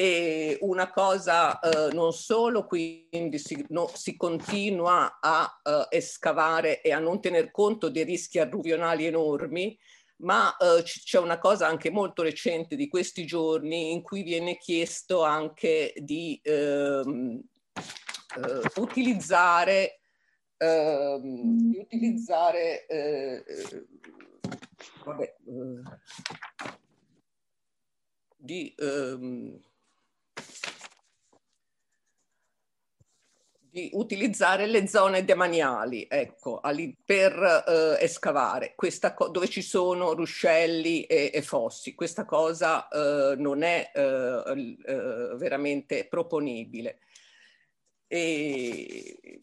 [0.00, 6.92] e una cosa eh, non solo quindi si, no, si continua a eh, escavare e
[6.92, 9.76] a non tener conto dei rischi alluvionali enormi,
[10.18, 15.24] ma eh, c'è una cosa anche molto recente di questi giorni in cui viene chiesto
[15.24, 17.42] anche di ehm,
[17.74, 19.98] eh, utilizzare,
[20.58, 23.44] ehm, di utilizzare eh,
[25.04, 25.82] vabbè, eh,
[28.36, 29.66] di ehm,
[33.70, 36.60] di utilizzare le zone demaniali, ecco,
[37.04, 37.32] per
[37.68, 41.94] eh, escavare, Questa dove ci sono ruscelli e, e fossi.
[41.94, 47.00] Questa cosa eh, non è eh, eh veramente proponibile.
[48.06, 49.42] E,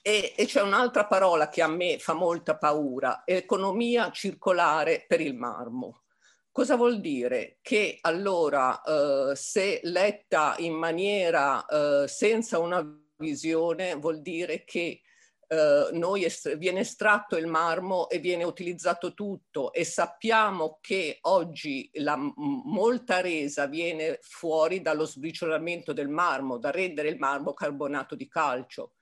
[0.00, 5.34] e, e c'è un'altra parola che a me fa molta paura, economia circolare per il
[5.34, 6.03] marmo.
[6.54, 7.58] Cosa vuol dire?
[7.62, 12.80] Che allora eh, se letta in maniera eh, senza una
[13.16, 15.00] visione vuol dire che
[15.48, 19.72] eh, est- viene estratto il marmo e viene utilizzato tutto.
[19.72, 27.08] E sappiamo che oggi la molta resa viene fuori dallo sbriciolamento del marmo, da rendere
[27.08, 28.92] il marmo carbonato di calcio.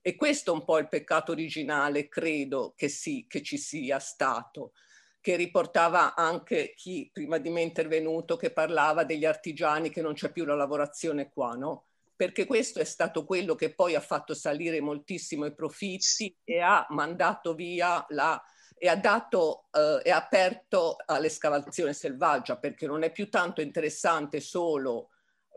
[0.00, 4.74] E questo è un po' il peccato originale, credo che sì, che ci sia stato,
[5.20, 10.14] che riportava anche chi prima di me è intervenuto, che parlava degli artigiani, che non
[10.14, 11.84] c'è più la lavorazione qua, no?
[12.16, 16.86] Perché questo è stato quello che poi ha fatto salire moltissimo i profitti e ha
[16.90, 18.42] mandato via la
[18.82, 25.10] e ha dato eh, e aperto all'escavazione selvaggia perché non è più tanto interessante solo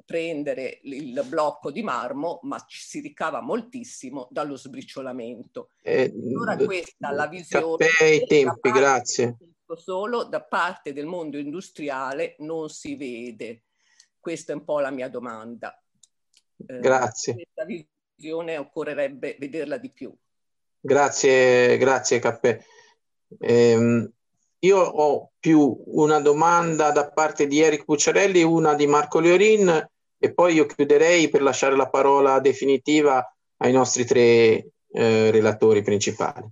[0.06, 5.70] prendere il blocco di marmo, ma ci si ricava moltissimo dallo sbriciolamento.
[5.82, 7.86] Eh, allora questa è la visione.
[8.12, 9.38] i tempi, grazie.
[9.76, 13.64] Solo da parte del mondo industriale non si vede.
[14.20, 15.76] Questa è un po' la mia domanda.
[16.68, 17.34] Eh, grazie.
[17.34, 20.14] Questa visione occorrerebbe vederla di più.
[20.80, 22.60] Grazie, grazie Cappè.
[23.40, 24.12] Eh,
[24.60, 30.34] io ho più una domanda da parte di Eric Pucciarelli, una di Marco Leorin e
[30.34, 33.26] poi io chiuderei per lasciare la parola definitiva
[33.58, 36.50] ai nostri tre eh, relatori principali.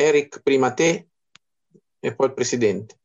[0.00, 1.08] Eric, prima te
[1.98, 3.00] e poi il Presidente.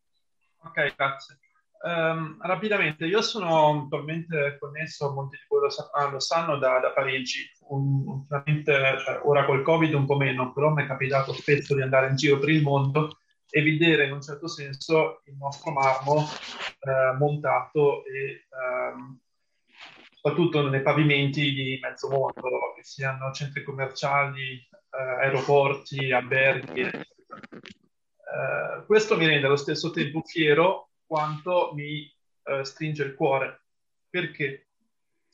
[0.60, 1.40] Ok, grazie.
[1.82, 6.78] Um, rapidamente, io sono attualmente connesso, molti di voi lo, sa- ah, lo sanno, da,
[6.78, 7.50] da Parigi.
[7.70, 12.10] Un, cioè, ora col Covid un po' meno, però mi è capitato spesso di andare
[12.10, 13.18] in giro per il mondo
[13.50, 19.20] e vedere in un certo senso il nostro marmo eh, montato e ehm,
[20.12, 26.82] soprattutto nei pavimenti di mezzo mondo, che siano centri commerciali, eh, aeroporti, alberghi.
[26.82, 27.08] Eh,
[28.86, 32.12] questo mi rende allo stesso tempo fiero quanto mi
[32.44, 33.64] eh, stringe il cuore,
[34.10, 34.68] perché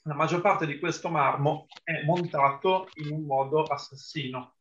[0.04, 4.54] la maggior parte di questo marmo è montato in un modo assassino.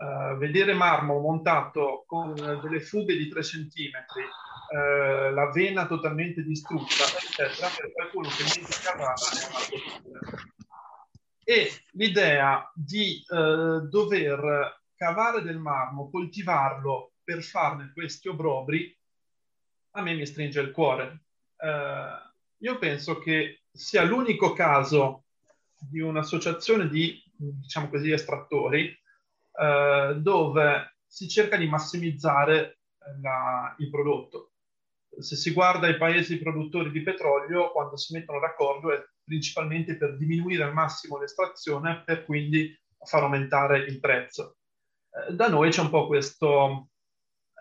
[0.00, 3.92] Uh, vedere marmo montato con delle fughe di 3 cm,
[4.70, 10.20] uh, la vena totalmente distrutta, eccetera, per qualcuno che dimentica rara è una tortura.
[11.50, 18.96] E l'idea di uh, dover cavare del marmo, coltivarlo per farne questi obrobri,
[19.94, 21.24] a me mi stringe il cuore.
[21.56, 25.24] Uh, io penso che sia l'unico caso
[25.76, 28.96] di un'associazione di, diciamo così, estrattori
[29.50, 32.78] uh, dove si cerca di massimizzare
[33.20, 34.52] la, il prodotto.
[35.18, 40.16] Se si guarda i paesi produttori di petrolio, quando si mettono d'accordo è principalmente per
[40.16, 44.56] diminuire al massimo l'estrazione per quindi far aumentare il prezzo.
[45.10, 46.90] Uh, da noi c'è un po' questo,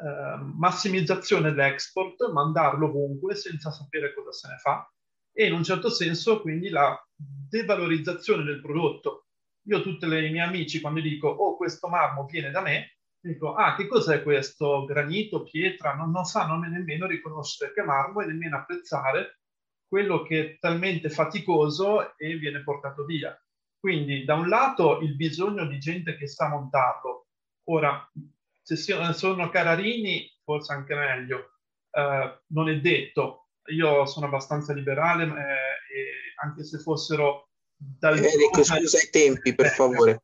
[0.01, 4.89] Ehm, massimizzazione dell'export, mandarlo ovunque senza sapere cosa se ne fa
[5.33, 9.25] e in un certo senso quindi la devalorizzazione del prodotto.
[9.63, 13.75] Io tutti i miei amici quando dico oh questo marmo viene da me, dico ah
[13.75, 19.38] che cos'è questo granito, pietra, non, non sanno nemmeno riconoscere che marmo e nemmeno apprezzare
[19.89, 23.37] quello che è talmente faticoso e viene portato via.
[23.79, 27.27] Quindi da un lato il bisogno di gente che sa montarlo.
[27.69, 28.09] Ora,
[28.61, 31.53] se sono Cararini, forse anche meglio.
[31.89, 33.47] Uh, non è detto.
[33.69, 40.23] Io sono abbastanza liberale, eh, anche se fossero dal Eric, scusa i tempi, per favore.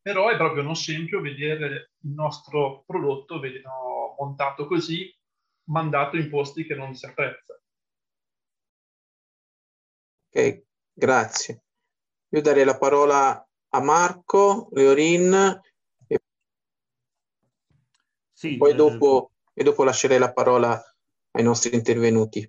[0.00, 5.14] Però è proprio uno scempio vedere il nostro prodotto vedono, montato così,
[5.68, 7.57] mandato in posti che non si apprezza.
[10.38, 10.62] Ok,
[10.92, 11.64] grazie.
[12.28, 15.60] Io darei la parola a Marco Leorin
[18.32, 20.80] sì, Poi dopo, eh, e dopo lascerei la parola
[21.32, 22.48] ai nostri intervenuti.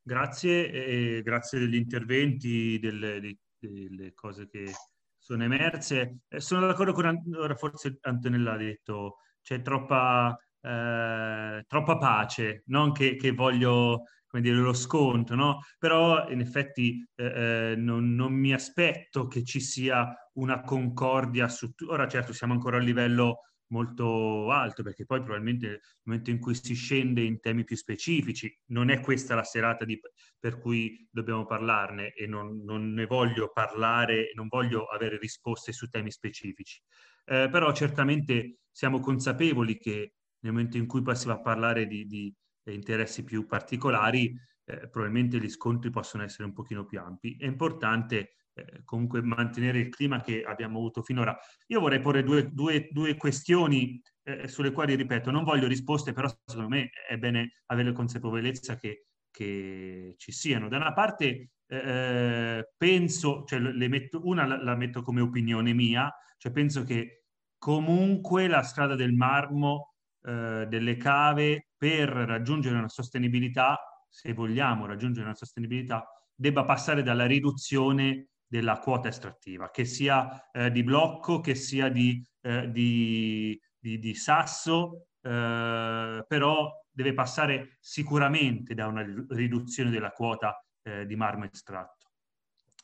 [0.00, 4.72] Grazie, e grazie degli interventi, delle, delle cose che
[5.18, 6.20] sono emerse.
[6.26, 12.92] Eh, sono d'accordo con, ora forse Antonella ha detto, c'è troppa, eh, troppa pace, non
[12.92, 15.60] che, che voglio come dire, lo sconto, no?
[15.78, 21.72] Però in effetti eh, eh non, non, mi aspetto che ci sia una concordia su...
[21.88, 26.54] Ora certo siamo ancora a livello molto alto, perché poi probabilmente nel momento in cui
[26.54, 29.98] si scende in temi più specifici, non è questa la serata di,
[30.38, 35.88] per cui dobbiamo parlarne e non, non, ne voglio parlare, non voglio avere risposte su
[35.88, 36.80] temi specifici.
[37.24, 42.32] Eh, però certamente siamo consapevoli che nel momento in cui va a parlare di, di
[42.72, 44.34] interessi più particolari,
[44.64, 47.36] eh, probabilmente gli scontri possono essere un pochino più ampi.
[47.38, 51.36] È importante eh, comunque mantenere il clima che abbiamo avuto finora.
[51.68, 56.28] Io vorrei porre due, due, due questioni eh, sulle quali, ripeto, non voglio risposte, però
[56.44, 60.68] secondo me è bene avere consapevolezza che, che ci siano.
[60.68, 66.52] Da una parte eh, penso, cioè metto, una la, la metto come opinione mia, cioè
[66.52, 67.24] penso che
[67.58, 73.78] comunque la strada del marmo, eh, delle cave, per raggiungere una sostenibilità
[74.08, 76.04] se vogliamo raggiungere una sostenibilità,
[76.34, 82.22] debba passare dalla riduzione della quota estrattiva, che sia eh, di blocco, che sia di,
[82.40, 90.64] eh, di, di, di sasso, eh, però deve passare sicuramente da una riduzione della quota
[90.82, 92.10] eh, di marmo estratto.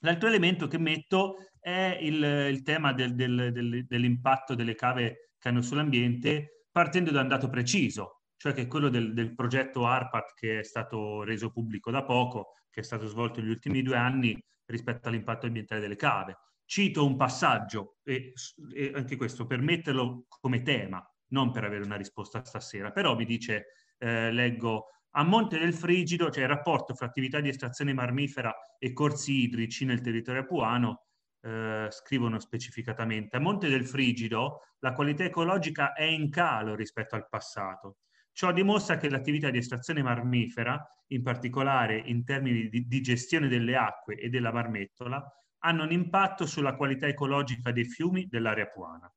[0.00, 5.48] L'altro elemento che metto è il, il tema del, del, del, dell'impatto delle cave che
[5.48, 10.34] hanno sull'ambiente, partendo da un dato preciso, cioè che è quello del, del progetto ARPAT
[10.34, 14.36] che è stato reso pubblico da poco, che è stato svolto negli ultimi due anni
[14.64, 16.36] rispetto all'impatto ambientale delle cave.
[16.64, 18.32] Cito un passaggio, e,
[18.74, 23.24] e anche questo per metterlo come tema, non per avere una risposta stasera, però mi
[23.24, 23.66] dice,
[23.98, 28.92] eh, leggo, a Monte del Frigido, cioè il rapporto fra attività di estrazione marmifera e
[28.92, 31.04] corsi idrici nel territorio apuano,
[31.44, 37.28] eh, scrivono specificatamente, a Monte del Frigido la qualità ecologica è in calo rispetto al
[37.28, 37.98] passato.
[38.32, 43.76] Ciò dimostra che l'attività di estrazione marmifera, in particolare in termini di, di gestione delle
[43.76, 45.24] acque e della marmettola,
[45.58, 49.10] hanno un impatto sulla qualità ecologica dei fiumi dell'area puana.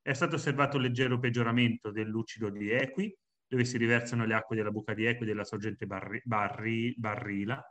[0.00, 3.14] È stato osservato un leggero peggioramento del lucido di Equi,
[3.46, 7.62] dove si riversano le acque della buca di Equi e della sorgente barri, barri, Barrila.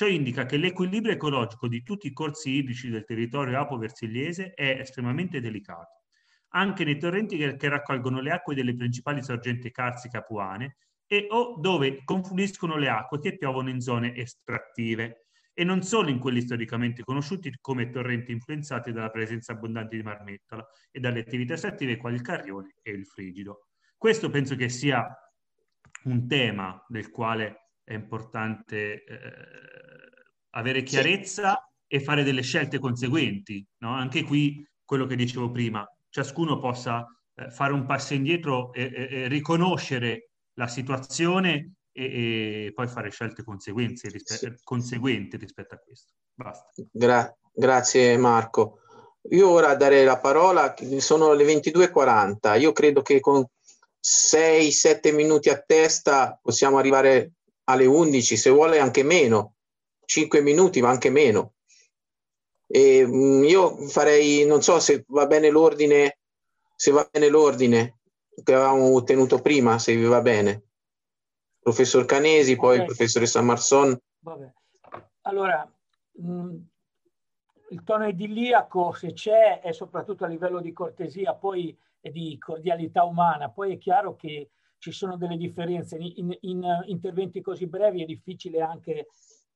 [0.00, 5.42] Ciò indica che l'equilibrio ecologico di tutti i corsi idrici del territorio apo-versigliese è estremamente
[5.42, 6.04] delicato
[6.52, 12.02] anche nei torrenti che raccolgono le acque delle principali sorgenti carsiche apuane e o dove
[12.02, 17.52] confluiscono le acque che piovono in zone estrattive e non solo in quelli storicamente conosciuti
[17.60, 22.76] come torrenti influenzati dalla presenza abbondante di marmettola e dalle attività estrattive quali il carrione
[22.80, 23.66] e il frigido.
[23.98, 25.06] Questo penso che sia
[26.04, 29.18] un tema del quale è importante eh,
[30.50, 31.54] avere chiarezza
[31.88, 31.96] sì.
[31.96, 33.66] e fare delle scelte conseguenti.
[33.78, 33.90] No?
[33.90, 37.04] Anche qui quello che dicevo prima, ciascuno possa
[37.34, 43.10] eh, fare un passo indietro e, e, e riconoscere la situazione e, e, poi fare
[43.10, 44.54] scelte rispe- sì.
[44.62, 46.12] conseguenti rispetto a questo.
[46.32, 46.70] Basta.
[46.92, 48.82] Gra- grazie Marco.
[49.30, 53.44] Io ora darei la parola, sono le 22.40, io credo che con
[54.00, 57.32] 6-7 minuti a testa possiamo arrivare
[57.70, 59.54] alle 11, se vuole anche meno,
[60.04, 61.54] 5 minuti ma anche meno.
[62.66, 66.18] E, mm, io farei, non so se va bene l'ordine,
[66.74, 67.98] se va bene l'ordine
[68.42, 70.64] che avevamo ottenuto prima, se vi va bene.
[71.60, 72.86] Professor Canesi, poi okay.
[72.86, 73.98] professoressa Marson.
[74.20, 74.52] Vabbè.
[75.22, 75.70] Allora,
[76.12, 76.56] mh, mm,
[77.70, 83.04] il tono idilliaco, se c'è, è soprattutto a livello di cortesia, poi e di cordialità
[83.04, 83.50] umana.
[83.50, 84.50] Poi è chiaro che
[84.80, 85.96] ci sono delle differenze.
[85.96, 89.08] In, in, in interventi così brevi è difficile anche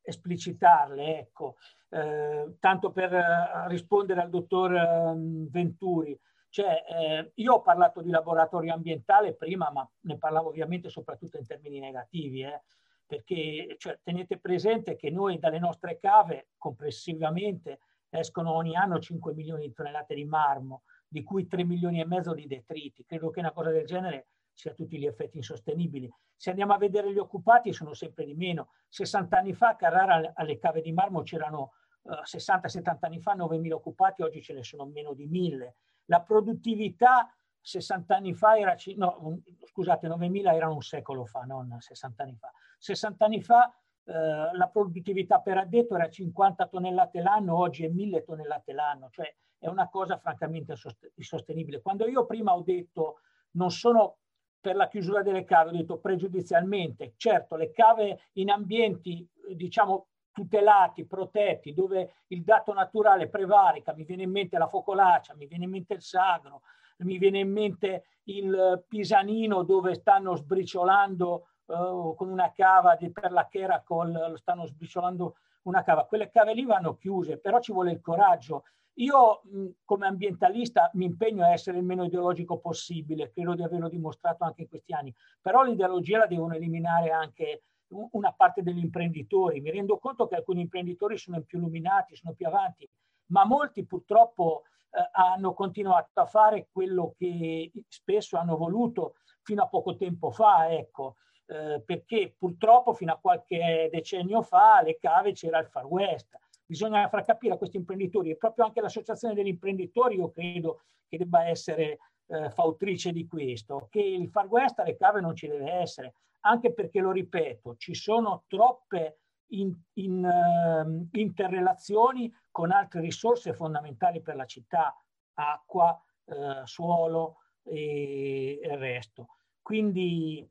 [0.02, 1.18] esplicitarle.
[1.18, 1.56] Ecco.
[1.88, 5.14] Eh, tanto per eh, rispondere al dottor eh,
[5.50, 6.18] Venturi,
[6.54, 11.46] cioè, eh, io ho parlato di laboratorio ambientale prima, ma ne parlavo ovviamente soprattutto in
[11.46, 12.62] termini negativi, eh,
[13.04, 19.66] perché cioè, tenete presente che noi dalle nostre cave complessivamente escono ogni anno 5 milioni
[19.66, 23.04] di tonnellate di marmo, di cui 3 milioni e mezzo di detriti.
[23.04, 26.10] Credo che una cosa del genere sia a tutti gli effetti insostenibili.
[26.36, 28.70] Se andiamo a vedere gli occupati sono sempre di meno.
[28.88, 31.72] 60 anni fa a Carrara alle cave di marmo c'erano
[32.06, 35.72] 60-70 anni fa 9.000 occupati, oggi ce ne sono meno di 1.000.
[36.06, 42.22] La produttività 60 anni fa era, no, scusate, 9.000 erano un secolo fa, non 60
[42.22, 42.52] anni fa.
[42.78, 43.74] 60 anni fa
[44.04, 44.12] eh,
[44.52, 49.66] la produttività per addetto era 50 tonnellate l'anno, oggi è 1.000 tonnellate l'anno, cioè è
[49.68, 50.74] una cosa francamente
[51.14, 51.80] insostenibile.
[51.80, 53.20] Quando io prima ho detto
[53.52, 54.18] non sono
[54.64, 61.04] per la chiusura delle cave, ho detto pregiudizialmente, certo le cave in ambienti diciamo tutelati,
[61.04, 65.70] protetti, dove il dato naturale prevarica, mi viene in mente la focolaccia, mi viene in
[65.70, 66.62] mente il sagro,
[67.00, 73.32] mi viene in mente il pisanino dove stanno sbriciolando uh, con una cava di, per
[73.32, 76.06] la Cheracol, stanno sbriciolando una cava.
[76.06, 78.64] Quelle cave lì vanno chiuse, però ci vuole il coraggio.
[78.98, 79.42] Io
[79.84, 84.62] come ambientalista mi impegno a essere il meno ideologico possibile, credo di averlo dimostrato anche
[84.62, 89.60] in questi anni, però l'ideologia la devono eliminare anche una parte degli imprenditori.
[89.60, 92.88] Mi rendo conto che alcuni imprenditori sono più illuminati, sono più avanti,
[93.26, 99.68] ma molti purtroppo eh, hanno continuato a fare quello che spesso hanno voluto fino a
[99.68, 101.16] poco tempo fa, ecco,
[101.46, 106.38] eh, perché purtroppo fino a qualche decennio fa alle cave c'era il Far West.
[106.66, 111.18] Bisogna far capire a questi imprenditori e proprio anche l'associazione degli imprenditori, io credo che
[111.18, 115.70] debba essere eh, fautrice di questo, che il Far West alle cave non ci deve
[115.70, 116.14] essere
[116.46, 119.18] anche perché, lo ripeto, ci sono troppe
[119.48, 124.94] in, in, uh, interrelazioni con altre risorse fondamentali per la città,
[125.34, 129.28] acqua, uh, suolo e, e il resto.
[129.62, 130.46] Quindi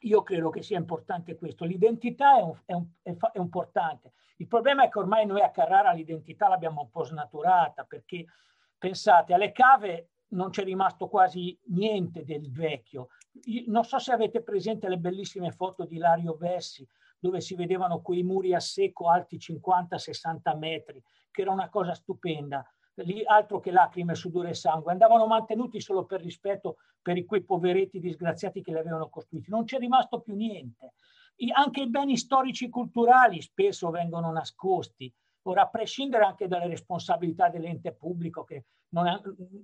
[0.00, 1.64] io credo che sia importante questo.
[1.64, 4.12] L'identità è, un, è, un, è, importante.
[4.36, 8.26] Il problema è che ormai noi a Carrara l'identità l'abbiamo un po' snaturata perché
[8.76, 13.08] pensate alle cave non c'è rimasto quasi niente del vecchio.
[13.66, 16.86] non so se avete presente le bellissime foto di Lario Bessi
[17.18, 22.64] dove si vedevano quei muri a secco alti 50-60 metri, che era una cosa stupenda.
[23.02, 28.00] Lì altro che lacrime, sudore e sangue, andavano mantenuti solo per rispetto per quei poveretti
[28.00, 29.50] disgraziati che li avevano costruiti.
[29.50, 30.94] Non c'è rimasto più niente.
[31.36, 35.12] I, anche i beni storici culturali spesso vengono nascosti.
[35.42, 38.62] Ora, a prescindere anche dalle responsabilità dell'ente pubblico, che è,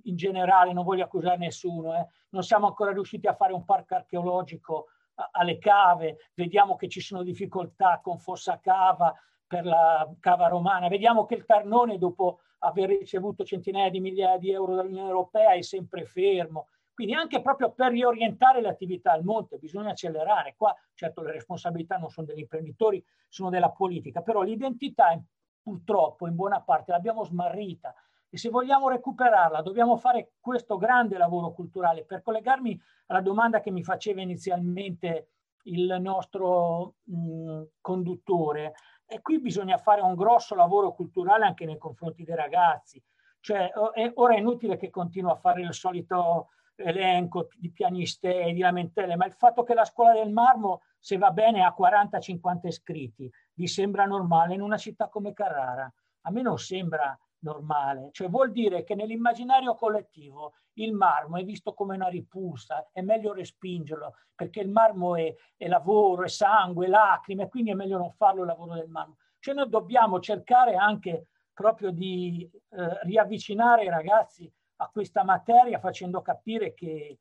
[0.03, 3.95] in generale non voglio accusare nessuno, eh, non siamo ancora riusciti a fare un parco
[3.95, 4.87] archeologico
[5.31, 9.13] alle cave, vediamo che ci sono difficoltà con Fossa Cava
[9.45, 14.51] per la cava romana, vediamo che il Tarnone dopo aver ricevuto centinaia di migliaia di
[14.51, 16.67] euro dall'Unione Europea è sempre fermo.
[16.93, 20.55] Quindi anche proprio per riorientare le attività al monte bisogna accelerare.
[20.55, 25.19] Qua certo le responsabilità non sono degli imprenditori, sono della politica, però l'identità
[25.61, 27.95] purtroppo in buona parte l'abbiamo smarrita
[28.29, 32.05] e se vogliamo recuperarla dobbiamo fare questo grande lavoro culturale.
[32.05, 35.29] Per collegarmi alla domanda che mi faceva inizialmente
[35.65, 38.73] il nostro mh, conduttore,
[39.05, 43.01] e qui bisogna fare un grosso lavoro culturale anche nei confronti dei ragazzi.
[43.39, 43.71] Cioè,
[44.15, 49.15] ora è inutile che continui a fare il solito elenco di pianiste e di lamentele,
[49.15, 53.67] ma il fatto che la scuola del marmo, se va bene, ha 40-50 iscritti, vi
[53.67, 55.91] sembra normale in una città come Carrara?
[56.21, 61.73] A me non sembra normale, cioè vuol dire che nell'immaginario collettivo il marmo è visto
[61.73, 67.49] come una ripulsa, è meglio respingerlo perché il marmo è, è lavoro, è sangue, lacrime,
[67.49, 69.17] quindi è meglio non farlo il lavoro del marmo.
[69.39, 76.21] Cioè noi dobbiamo cercare anche proprio di eh, riavvicinare i ragazzi a questa materia facendo
[76.21, 77.19] capire che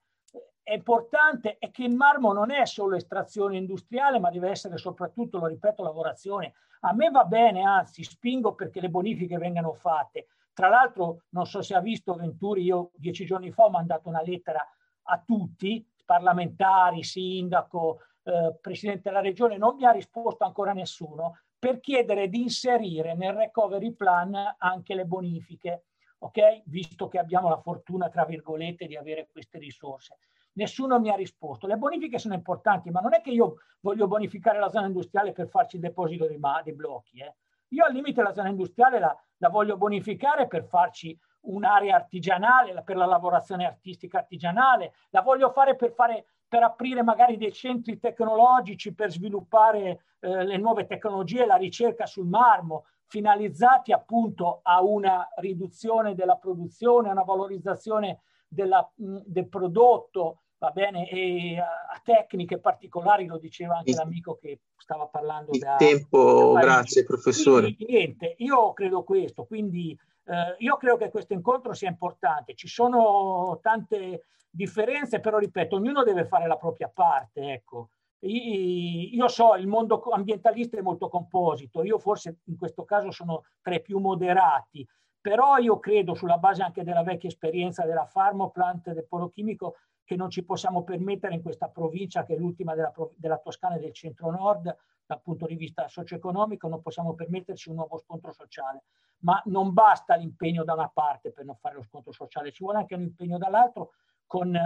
[0.63, 5.39] è importante e che il marmo non è solo estrazione industriale, ma deve essere soprattutto,
[5.39, 6.55] lo ripeto, lavorazione.
[6.81, 10.27] A me va bene, anzi, spingo perché le bonifiche vengano fatte.
[10.53, 14.23] Tra l'altro, non so se ha visto Venturi, io dieci giorni fa ho mandato una
[14.23, 14.65] lettera
[15.05, 21.81] a tutti, parlamentari, sindaco, eh, presidente della regione, non mi ha risposto ancora nessuno, per
[21.81, 25.85] chiedere di inserire nel recovery plan anche le bonifiche,
[26.19, 26.63] ok?
[26.65, 30.19] Visto che abbiamo la fortuna, tra virgolette, di avere queste risorse.
[30.55, 31.67] Nessuno mi ha risposto.
[31.67, 35.49] Le bonifiche sono importanti, ma non è che io voglio bonificare la zona industriale per
[35.49, 37.21] farci il deposito dei, dei blocchi.
[37.21, 37.35] Eh.
[37.69, 42.97] Io al limite la zona industriale la, la voglio bonificare per farci un'area artigianale, per
[42.97, 48.95] la lavorazione artistica artigianale, la voglio fare per, fare, per aprire magari dei centri tecnologici
[48.95, 56.15] per sviluppare eh, le nuove tecnologie, la ricerca sul marmo, finalizzati appunto a una riduzione
[56.15, 63.37] della produzione, a una valorizzazione della, del prodotto, va bene, e a tecniche particolari, lo
[63.39, 65.51] diceva anche il, l'amico che stava parlando.
[65.51, 67.75] Il da, tempo, da grazie professore.
[67.75, 72.55] Quindi, niente, io credo questo, quindi eh, io credo che questo incontro sia importante.
[72.55, 77.89] Ci sono tante differenze, però ripeto, ognuno deve fare la propria parte, ecco.
[78.25, 83.75] Io so, il mondo ambientalista è molto composito, io forse in questo caso sono tra
[83.75, 84.87] i più moderati,
[85.21, 89.75] però io credo, sulla base anche della vecchia esperienza della Farmoplant, del polo chimico,
[90.05, 93.81] che non ci possiamo permettere in questa provincia, che è l'ultima della, della Toscana e
[93.81, 98.85] del centro-nord, dal punto di vista socio-economico, non possiamo permetterci un nuovo scontro sociale.
[99.21, 102.79] Ma non basta l'impegno da una parte per non fare lo scontro sociale, ci vuole
[102.79, 103.93] anche un impegno dall'altro
[104.27, 104.59] con,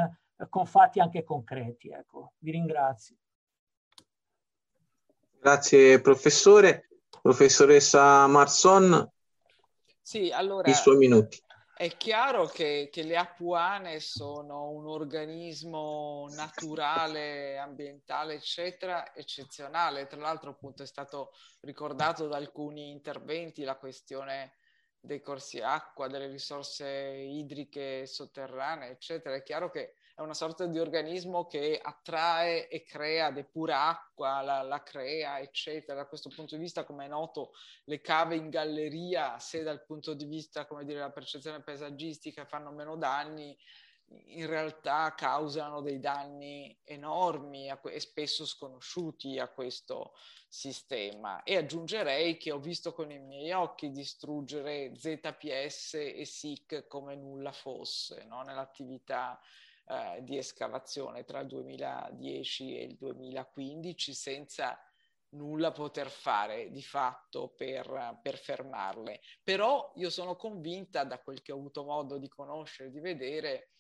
[0.49, 1.91] con fatti anche concreti.
[1.91, 2.33] Ecco.
[2.39, 3.17] Vi ringrazio.
[5.39, 6.89] Grazie professore.
[7.21, 9.11] Professoressa Marson,
[10.01, 11.43] sì, allora, i suoi minuti.
[11.78, 20.07] È chiaro che, che, le apuane sono un organismo naturale, ambientale, eccetera, eccezionale.
[20.07, 24.55] Tra l'altro, appunto, è stato ricordato da alcuni interventi la questione
[24.98, 29.36] dei corsi acqua, delle risorse idriche sotterranee, eccetera.
[29.36, 34.63] È chiaro che è una sorta di organismo che attrae e crea, depura acqua, la,
[34.63, 36.01] la, crea, eccetera.
[36.01, 37.53] Da questo punto di vista, come è noto,
[37.85, 42.71] le cave in galleria, se dal punto di vista, come dire, la percezione paesaggistica fanno
[42.71, 43.55] meno danni,
[44.29, 50.15] in realtà causano dei danni enormi e spesso sconosciuti a questo
[50.49, 51.43] sistema.
[51.43, 57.53] E aggiungerei che ho visto con i miei occhi distruggere ZPS e SIC come nulla
[57.53, 58.41] fosse no?
[58.41, 59.39] nell'attività
[59.89, 64.79] eh, di escavazione tra il 2010 e il 2015 senza
[65.31, 69.21] nulla poter fare di fatto per, per, fermarle.
[69.43, 73.71] Però io sono convinta, da quel che ho avuto modo di conoscere, di vedere,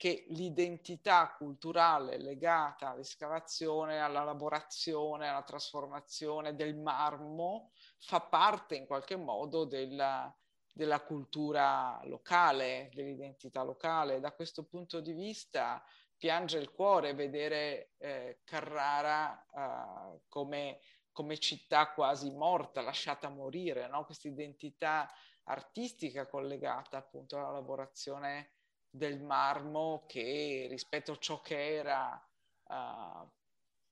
[0.00, 9.16] che l'identità culturale legata all'escavazione, alla lavorazione, alla trasformazione del marmo fa parte in qualche
[9.16, 10.34] modo della,
[10.80, 14.18] della cultura locale, dell'identità locale.
[14.18, 15.84] Da questo punto di vista
[16.16, 20.80] piange il cuore vedere eh, Carrara eh, come,
[21.12, 24.06] come, città quasi morta, lasciata morire, no?
[24.06, 25.12] questa identità
[25.44, 28.52] artistica collegata appunto alla lavorazione
[28.88, 32.26] del marmo che rispetto a ciò che era
[32.68, 33.28] uh,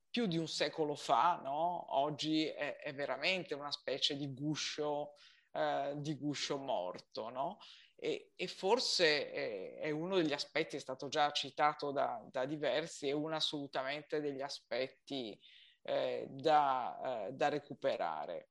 [0.09, 1.98] più di un secolo fa, no?
[1.98, 5.12] oggi è, è, veramente una specie di guscio,
[5.59, 7.28] uh, di guscio morto.
[7.30, 7.59] No?
[8.01, 13.09] E, e, forse è, è, uno degli aspetti, è stato già citato da, da diversi,
[13.09, 15.39] è uno assolutamente degli aspetti
[15.82, 18.51] eh, da, eh, da recuperare.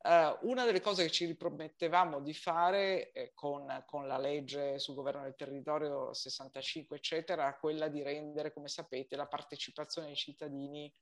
[0.00, 4.94] Uh, una delle cose che ci ripromettevamo di fare eh, con, con, la legge sul
[4.94, 10.92] governo del territorio 65, eccetera, era quella di rendere, come sapete, la partecipazione dei cittadini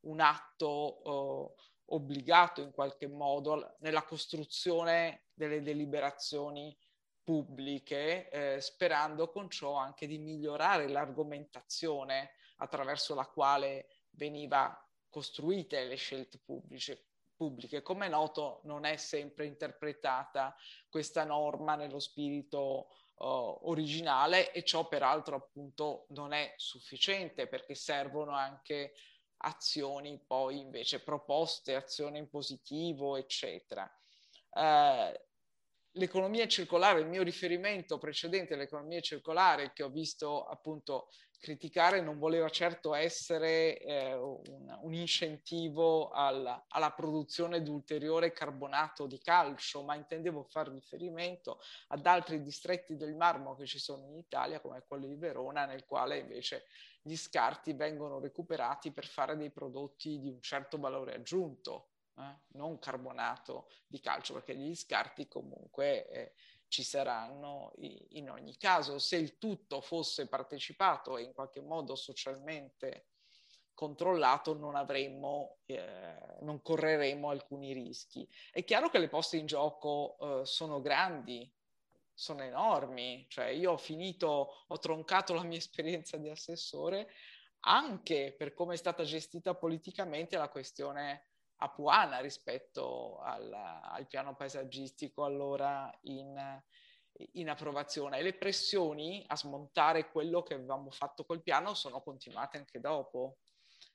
[0.00, 1.54] un atto uh,
[1.86, 6.76] obbligato in qualche modo nella costruzione delle deliberazioni
[7.22, 15.96] pubbliche, eh, sperando con ciò anche di migliorare l'argomentazione attraverso la quale veniva costruite le
[15.96, 17.06] scelte pubbliche
[17.36, 17.82] pubbliche.
[17.82, 20.56] Come è noto, non è sempre interpretata
[20.88, 23.24] questa norma nello spirito uh,
[23.68, 28.94] originale e ciò peraltro appunto non è sufficiente perché servono anche
[29.38, 33.90] azioni poi invece proposte, azioni in positivo, eccetera.
[34.50, 35.12] Uh,
[35.92, 41.08] l'economia circolare, il mio riferimento precedente all'economia circolare che ho visto appunto
[41.38, 49.06] criticare non voleva certo essere eh, un, un, incentivo al, alla produzione di ulteriore carbonato
[49.06, 54.16] di calcio, ma intendevo fare riferimento ad altri distretti del marmo che ci sono in
[54.16, 56.64] Italia, come quello di Verona, nel quale invece
[57.06, 62.34] gli scarti vengono recuperati per fare dei prodotti di un certo valore aggiunto, eh?
[62.54, 66.08] non carbonato di calcio, perché gli scarti comunque...
[66.08, 66.32] Eh,
[66.68, 68.98] ci saranno in ogni caso.
[68.98, 73.06] Se il tutto fosse partecipato e in qualche modo socialmente
[73.72, 78.28] controllato non avremmo, eh, non correremo alcuni rischi.
[78.50, 81.48] È chiaro che le poste in gioco eh, sono grandi,
[82.18, 87.08] sono enormi, cioè io ho finito, ho troncato la mia esperienza di assessore
[87.60, 91.26] anche per come è stata gestita politicamente la questione
[91.56, 96.62] apuana rispetto al, al piano paesaggistico allora in,
[97.32, 98.18] in, approvazione.
[98.18, 103.38] E le pressioni a smontare quello che avevamo fatto col piano sono continuate anche dopo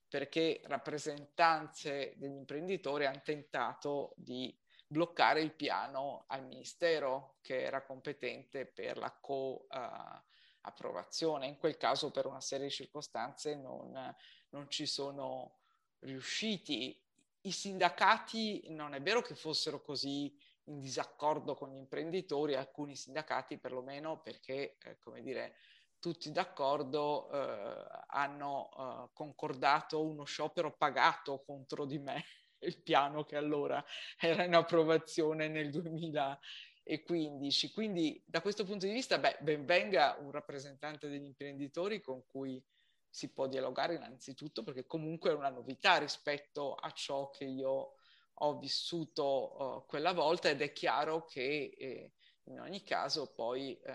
[0.08, 4.54] perché rappresentanze degli imprenditori hanno tentato di
[4.92, 11.46] bloccare il piano al ministero che era competente per la co-approvazione.
[11.46, 14.14] Uh, in quel caso per una serie di circostanze non,
[14.50, 15.60] non ci sono
[16.00, 17.02] riusciti
[17.44, 20.32] i sindacati non è vero che fossero così
[20.66, 25.56] in disaccordo con gli imprenditori, alcuni sindacati perlomeno perché, eh, come dire,
[26.00, 32.24] tutti d'accordo eh, hanno eh, concordato uno sciopero pagato contro di me,
[32.62, 33.84] il piano che allora
[34.20, 37.72] era in approvazione nel 2015.
[37.72, 42.64] Quindi da questo punto di vista, beh, ben venga un rappresentante degli imprenditori con cui
[43.10, 47.96] si può dialogare innanzitutto perché comunque è una novità rispetto a ciò che io
[48.34, 52.14] ho vissuto uh, quella volta ed è chiaro che eh,
[52.46, 53.94] in ogni caso poi eh,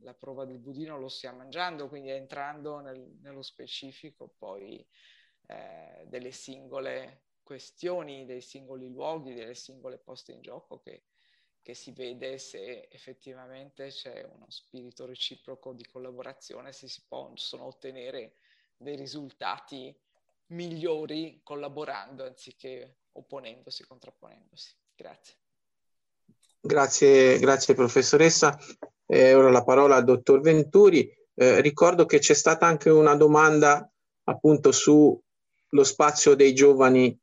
[0.00, 4.84] la prova del budino lo stiamo mangiando, quindi entrando nel, nello specifico poi
[5.46, 11.04] eh, delle singole questioni, dei singoli luoghi, delle singole poste in gioco che
[11.62, 18.34] che si vede se effettivamente c'è uno spirito reciproco di collaborazione, se si possono ottenere
[18.76, 19.96] dei risultati
[20.46, 24.74] migliori collaborando anziché opponendosi, contrapponendosi.
[24.96, 25.34] Grazie.
[26.60, 28.58] Grazie, grazie professoressa.
[29.06, 31.08] Eh, ora la parola al dottor Venturi.
[31.34, 33.88] Eh, ricordo che c'è stata anche una domanda
[34.24, 35.22] appunto sullo
[35.82, 37.18] spazio dei giovani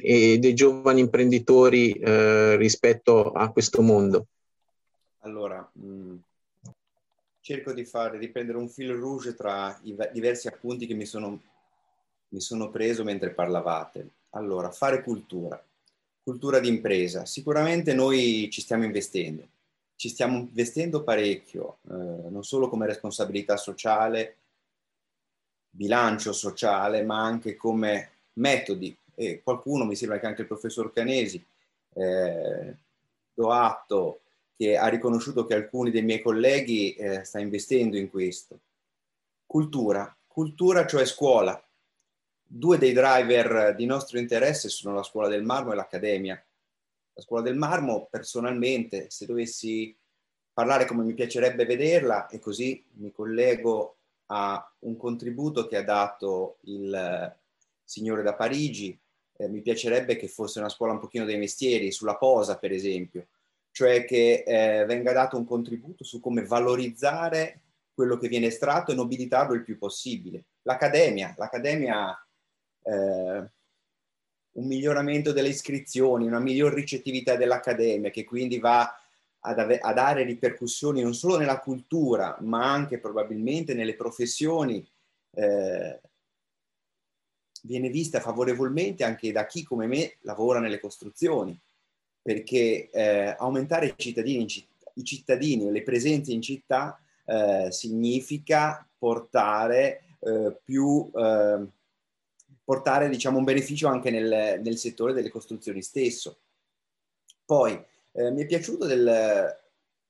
[0.00, 4.26] e dei giovani imprenditori eh, rispetto a questo mondo?
[5.20, 6.16] Allora, mh, mm,
[7.40, 11.40] cerco di fare, di prendere un fil rouge tra i diversi appunti che mi sono,
[12.28, 14.10] mi sono preso mentre parlavate.
[14.30, 15.62] Allora, fare cultura,
[16.22, 17.24] cultura di impresa.
[17.26, 19.46] Sicuramente noi ci stiamo investendo,
[19.96, 24.36] ci stiamo investendo parecchio, eh, non solo come responsabilità sociale,
[25.70, 31.44] bilancio sociale, ma anche come metodi e qualcuno, mi sembra che anche il professor Canesi,
[31.94, 32.76] eh,
[33.34, 34.20] do atto
[34.56, 38.60] che ha riconosciuto che alcuni dei miei colleghi eh, sta investendo in questo.
[39.44, 41.60] cultura, cultura cioè scuola.
[42.44, 46.40] Due dei driver di nostro interesse sono la scuola del marmo e l'accademia.
[47.14, 49.96] La scuola del marmo, personalmente, se dovessi
[50.52, 53.96] parlare come mi piacerebbe vederla, e così mi collego
[54.26, 57.36] a un contributo che ha dato il
[57.82, 58.98] signore da Parigi,
[59.38, 63.28] eh, mi piacerebbe che fosse una scuola un pochino dei mestieri, sulla posa per esempio,
[63.70, 67.60] cioè che eh, venga dato un contributo su come valorizzare
[67.94, 70.44] quello che viene estratto e nobilitarlo il più possibile.
[70.62, 72.26] L'accademia, l'accademia
[72.82, 73.50] eh,
[74.58, 78.92] un miglioramento delle iscrizioni, una miglior ricettività dell'accademia che quindi va
[79.40, 84.84] ad ave- a dare ripercussioni non solo nella cultura ma anche probabilmente nelle professioni,
[85.36, 86.00] eh,
[87.62, 91.58] viene vista favorevolmente anche da chi come me lavora nelle costruzioni,
[92.20, 94.46] perché eh, aumentare i cittadini,
[94.94, 101.66] i cittadini, le presenze in città eh, significa portare eh, più eh,
[102.68, 106.40] portare diciamo, un beneficio anche nel, nel, settore delle costruzioni stesso.
[107.46, 107.72] Poi
[108.12, 109.56] eh, mi è piaciuto del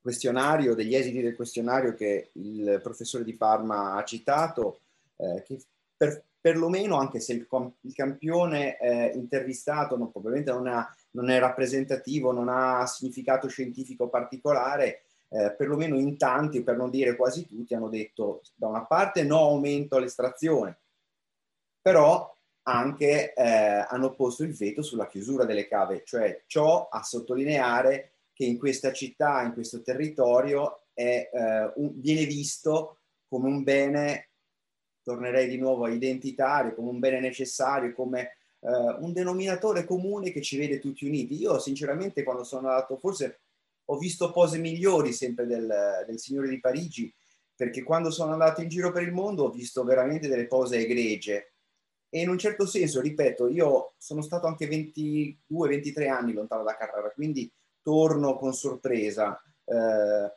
[0.01, 4.81] questionario, degli esiti del questionario che il professore di Parma ha citato,
[5.19, 5.61] eh, che
[5.97, 7.47] per, perlomeno anche se il,
[7.81, 14.09] il campione eh, intervistato non, probabilmente non, ha, non, è rappresentativo, non ha significato scientifico
[14.09, 19.24] particolare, eh, perlomeno in tanti, per non dire quasi tutti, hanno detto da una parte
[19.24, 20.78] no aumento all'estrazione,
[21.81, 28.12] però anche eh, hanno posto il veto sulla chiusura delle cave, cioè ciò a sottolineare
[28.32, 34.27] che in questa città, in questo territorio, è, eh, un, viene visto come un bene,
[35.09, 40.43] tornerei di nuovo a identitario, come un bene necessario, come eh, un denominatore comune che
[40.43, 41.40] ci vede tutti uniti.
[41.40, 43.40] Io sinceramente quando sono andato, forse
[43.86, 47.10] ho visto pose migliori sempre del, del Signore di Parigi,
[47.56, 51.55] perché quando sono andato in giro per il mondo ho visto veramente delle pose egregie,
[52.10, 57.10] e in un certo senso, ripeto, io sono stato anche 22-23 anni lontano da Carrara,
[57.10, 57.51] quindi
[57.82, 59.40] torno con sorpresa.
[59.64, 60.32] Eh,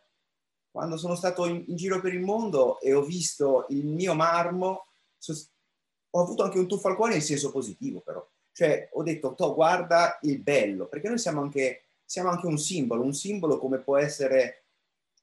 [0.72, 4.88] quando sono stato in, in, giro per il mondo e ho visto il mio marmo,
[5.18, 5.34] so,
[6.12, 8.26] ho avuto anche un tuffo al cuore in senso positivo, però.
[8.54, 13.04] Cioè, ho detto, to, guarda il bello, perché noi siamo anche, siamo anche un simbolo,
[13.04, 14.62] un simbolo come può essere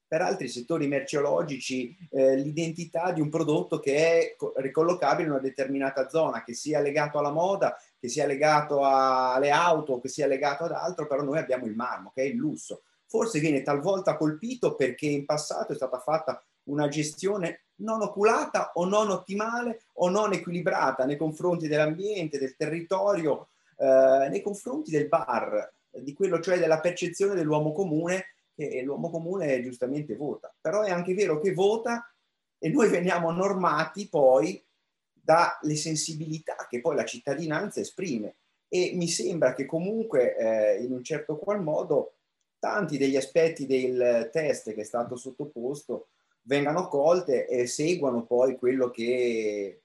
[0.09, 6.09] per altri settori merceologici eh, l'identità di un prodotto che è ricollocabile in una determinata
[6.09, 10.71] zona, che sia legato alla moda, che sia legato alle auto, che sia legato ad
[10.71, 12.81] altro, però noi abbiamo il marmo, che è il lusso.
[13.09, 18.85] Forse viene talvolta colpito perché in passato è stata fatta una gestione non oculata o
[18.85, 25.73] non ottimale o non equilibrata nei confronti dell'ambiente, del territorio, eh, nei confronti del bar,
[25.89, 30.53] di quello cioè della percezione dell'uomo comune che l'uomo comune giustamente vota.
[30.61, 32.13] Però è anche vero che vota
[32.59, 34.63] e noi veniamo normati poi
[35.11, 38.35] dalle sensibilità che poi la cittadinanza esprime.
[38.67, 42.18] E mi sembra che comunque eh, in un certo qual modo
[42.59, 46.09] tanti degli aspetti del test che è stato sottoposto
[46.43, 49.81] vengano colte e seguano poi quello che,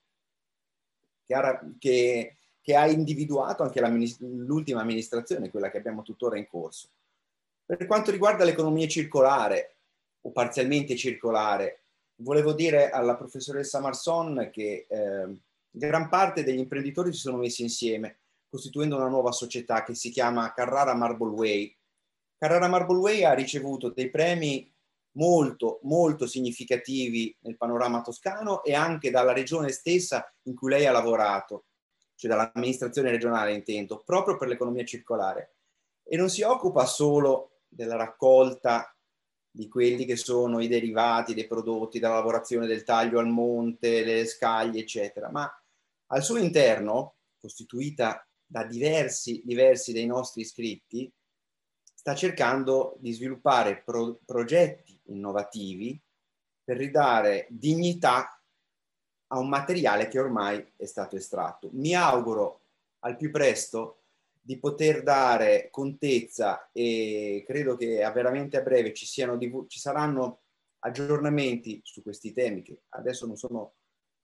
[1.24, 3.80] che, ha, che, che ha individuato anche
[4.18, 6.88] l'ultima amministrazione, quella che abbiamo tuttora in corso.
[7.66, 9.76] Per quanto riguarda l'economia circolare
[10.22, 11.80] o parzialmente circolare,
[12.16, 15.36] volevo dire alla professoressa Marson che eh,
[15.70, 18.18] gran parte degli imprenditori si sono messi insieme
[18.54, 21.76] costituendo una nuova società che si chiama Carrara Marble Way.
[22.44, 24.70] Carrara Marble Way ha ricevuto dei premi
[25.12, 30.92] molto, molto significativi nel panorama toscano e anche dalla regione stessa in cui lei ha
[30.92, 31.64] lavorato,
[32.14, 35.54] cioè dall'amministrazione regionale intendo, proprio per l'economia circolare.
[36.02, 38.94] E non si occupa solo della raccolta
[39.50, 44.26] di quelli che sono i derivati dei prodotti, dalla lavorazione del taglio al monte, le
[44.26, 45.50] scaglie, eccetera, ma
[46.08, 51.10] al suo interno, costituita da diversi, diversi dei nostri iscritti,
[52.04, 55.98] sta cercando di sviluppare pro- progetti innovativi
[56.62, 58.38] per ridare dignità
[59.28, 61.70] a un materiale che ormai è stato estratto.
[61.72, 62.60] Mi auguro
[63.04, 64.02] al più presto
[64.38, 70.42] di poter dare contezza e credo che a veramente a breve ci, siano, ci saranno
[70.80, 73.76] aggiornamenti su questi temi che adesso non, sono,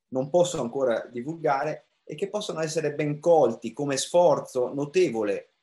[0.09, 5.55] non posso ancora divulgare e che possono essere ben colti come sforzo notevole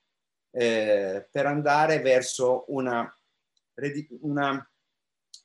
[0.52, 3.12] eh, per andare verso una,
[4.22, 4.72] una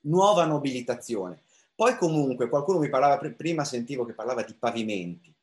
[0.03, 1.43] nuova nobilitazione.
[1.75, 5.35] Poi comunque qualcuno mi parlava, prima sentivo che parlava di pavimenti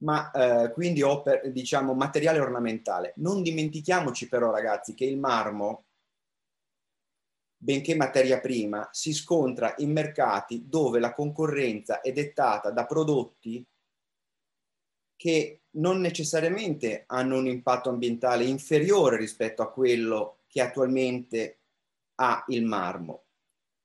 [0.00, 3.14] ma eh, quindi oper, diciamo materiale ornamentale.
[3.16, 5.86] Non dimentichiamoci però ragazzi che il marmo
[7.60, 13.66] benché materia prima, si scontra in mercati dove la concorrenza è dettata da prodotti
[15.16, 21.58] che non necessariamente hanno un impatto ambientale inferiore rispetto a quello che attualmente
[22.16, 23.24] ha il marmo.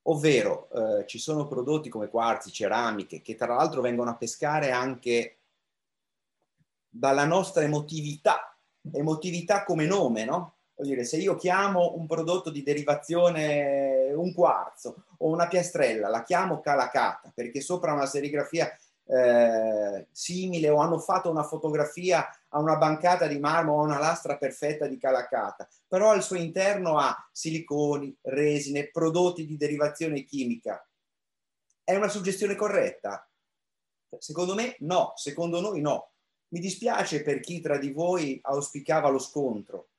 [0.07, 5.37] Ovvero eh, ci sono prodotti come quarzi, ceramiche, che tra l'altro vengono a pescare anche
[6.89, 8.57] dalla nostra emotività,
[8.91, 10.55] emotività come nome, no?
[10.75, 16.23] Vuol dire, se io chiamo un prodotto di derivazione, un quarzo o una piastrella, la
[16.23, 18.75] chiamo calacata perché sopra una serigrafia
[19.05, 23.99] eh, simile o hanno fatto una fotografia a una bancata di marmo o a una
[23.99, 30.85] lastra perfetta di calacata, però al suo interno ha siliconi, resine, prodotti di derivazione chimica.
[31.83, 33.27] È una suggestione corretta?
[34.17, 36.11] Secondo me no, secondo noi no.
[36.49, 39.89] Mi dispiace per chi tra di voi auspicava lo scontro.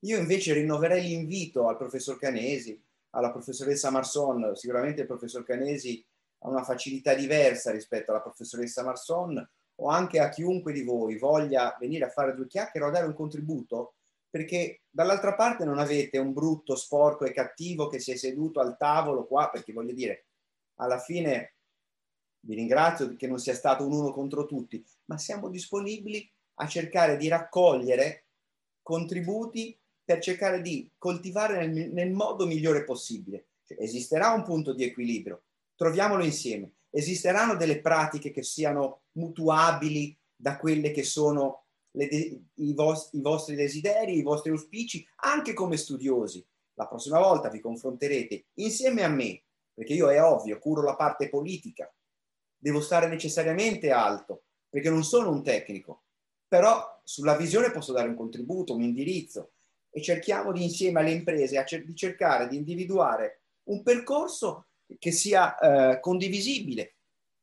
[0.00, 6.04] Io invece rinnoverei l'invito al professor Canesi, alla professoressa Marson, sicuramente il professor Canesi
[6.40, 9.48] ha una facilità diversa rispetto alla professoressa Marson,
[9.82, 13.14] o anche a chiunque di voi voglia venire a fare due chiacchiere o dare un
[13.14, 13.94] contributo,
[14.28, 18.76] perché dall'altra parte non avete un brutto, sporco e cattivo che si è seduto al
[18.76, 20.26] tavolo qua, perché voglio dire,
[20.76, 21.54] alla fine
[22.40, 27.16] vi ringrazio che non sia stato un uno contro tutti, ma siamo disponibili a cercare
[27.16, 28.26] di raccogliere
[28.82, 33.46] contributi per cercare di coltivare nel, nel modo migliore possibile.
[33.64, 35.42] Cioè, esisterà un punto di equilibrio,
[35.80, 36.74] troviamolo insieme.
[36.90, 43.54] Esisteranno delle pratiche che siano mutuabili da quelle che sono le, i, vos, i vostri
[43.54, 46.46] desideri, i vostri auspici, anche come studiosi.
[46.74, 49.42] La prossima volta vi confronterete insieme a me,
[49.72, 51.90] perché io è ovvio, curo la parte politica,
[52.58, 56.02] devo stare necessariamente alto, perché non sono un tecnico,
[56.46, 59.52] però sulla visione posso dare un contributo, un indirizzo
[59.88, 64.66] e cerchiamo di insieme alle imprese cer- di cercare di individuare un percorso
[64.98, 66.96] che sia eh, condivisibile,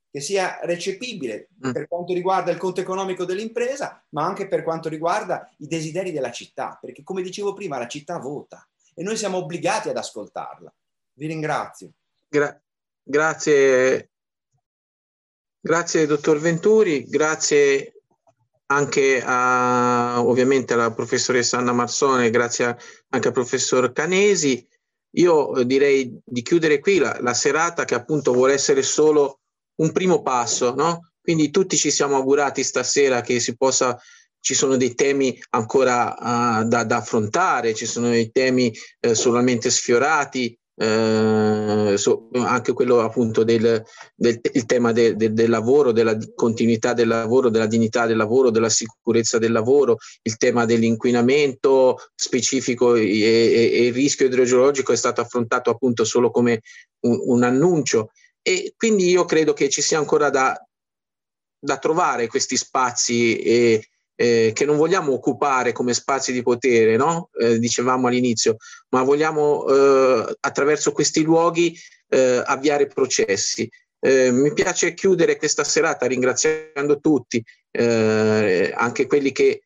[0.10, 1.72] che sia recepibile mm.
[1.72, 6.32] per quanto riguarda il conto economico dell'impresa, ma anche per quanto riguarda i desideri della
[6.32, 10.74] città, perché come dicevo prima la città vota e noi siamo obbligati ad ascoltarla.
[11.14, 11.92] Vi ringrazio.
[12.28, 12.60] Gra-
[13.04, 14.10] grazie
[15.68, 18.04] Grazie dottor Venturi, grazie
[18.68, 22.78] anche a, ovviamente alla professoressa Anna Marsone, grazie
[23.10, 24.66] anche al professor Canesi.
[25.12, 29.40] Io direi di chiudere qui la, la serata che appunto vuole essere solo
[29.80, 31.12] un primo passo, no?
[31.22, 34.00] Quindi tutti ci siamo augurati stasera che si possa
[34.40, 36.16] ci sono dei temi ancora
[36.62, 38.72] uh, da, da, affrontare, ci sono dei temi
[39.02, 43.84] uh, solamente sfiorati, eh, so, anche quello appunto del,
[44.16, 48.70] del tema de, de, del lavoro, della continuità del lavoro, della dignità del lavoro, della
[48.70, 55.22] sicurezza del lavoro, il tema dell'inquinamento specifico e, e, e il rischio idrogeologico è stato
[55.22, 56.62] affrontato appunto solo come
[57.06, 58.12] un, un annuncio.
[58.44, 60.56] E quindi io credo che ci sia ancora da,
[61.60, 63.88] da trovare questi spazi e,
[64.20, 67.30] eh, che non vogliamo occupare come spazi di potere, no?
[67.40, 68.58] eh, dicevamo all'inizio,
[68.90, 71.78] ma vogliamo eh, attraverso questi luoghi
[72.10, 73.70] eh, avviare processi.
[74.00, 79.62] Eh, mi piace chiudere questa serata ringraziando tutti, anche quelli che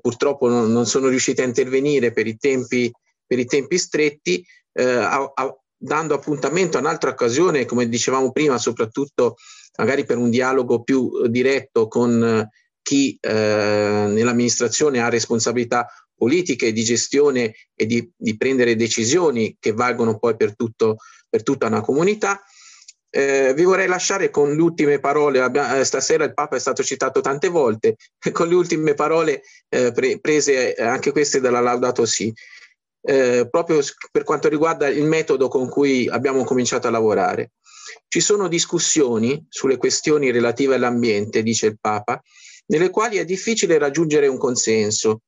[0.00, 2.90] purtroppo non, non, sono riusciti a intervenire per i tempi,
[3.26, 4.44] per i tempi stretti,
[4.74, 9.36] a, a, dando appuntamento a un'altra occasione, come dicevamo prima, soprattutto
[9.78, 12.48] magari per un dialogo più diretto con
[12.88, 13.30] chi eh,
[14.08, 15.86] nell'amministrazione ha responsabilità
[16.16, 20.96] politiche di gestione e di, di, prendere decisioni che valgono poi per, tutto,
[21.28, 22.42] per tutta una comunità.
[23.10, 27.20] Eh, vi vorrei lasciare con le ultime parole, eh, stasera il Papa è stato citato
[27.20, 27.96] tante volte,
[28.32, 32.32] con le ultime parole eh, pre- prese anche queste dalla Laudato Si,
[33.02, 37.50] eh, proprio per quanto riguarda il metodo con cui abbiamo cominciato a lavorare.
[38.08, 42.18] Ci sono discussioni sulle questioni relative all'ambiente, dice il Papa,
[42.68, 45.22] nelle quali è difficile raggiungere un consenso.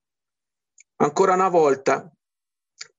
[0.96, 2.12] Ancora una volta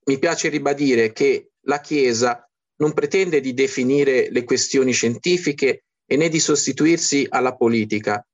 [0.06, 2.48] mi piace ribadire che la Chiesa
[2.78, 8.26] non pretende di definire le questioni scientifiche e né di sostituirsi alla politica,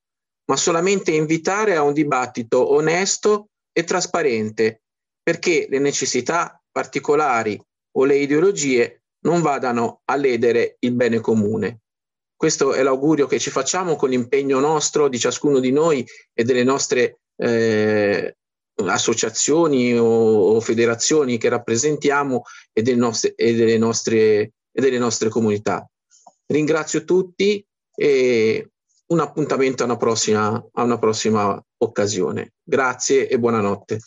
[0.45, 4.83] ma solamente invitare a un dibattito onesto e trasparente,
[5.21, 7.61] perché le necessità particolari
[7.97, 11.81] o le ideologie non vadano a ledere il bene comune.
[12.37, 16.63] Questo è l'augurio che ci facciamo con l'impegno nostro di ciascuno di noi e delle
[16.63, 18.37] nostre eh,
[18.85, 24.19] associazioni o, o, federazioni che rappresentiamo e, del nostre, e, delle nostre,
[24.71, 25.89] e delle nostre comunità.
[26.45, 27.65] Ringrazio tutti
[27.95, 28.69] e
[29.07, 32.53] un appuntamento a una prossima, a una prossima occasione.
[32.63, 33.99] Grazie e buonanotte.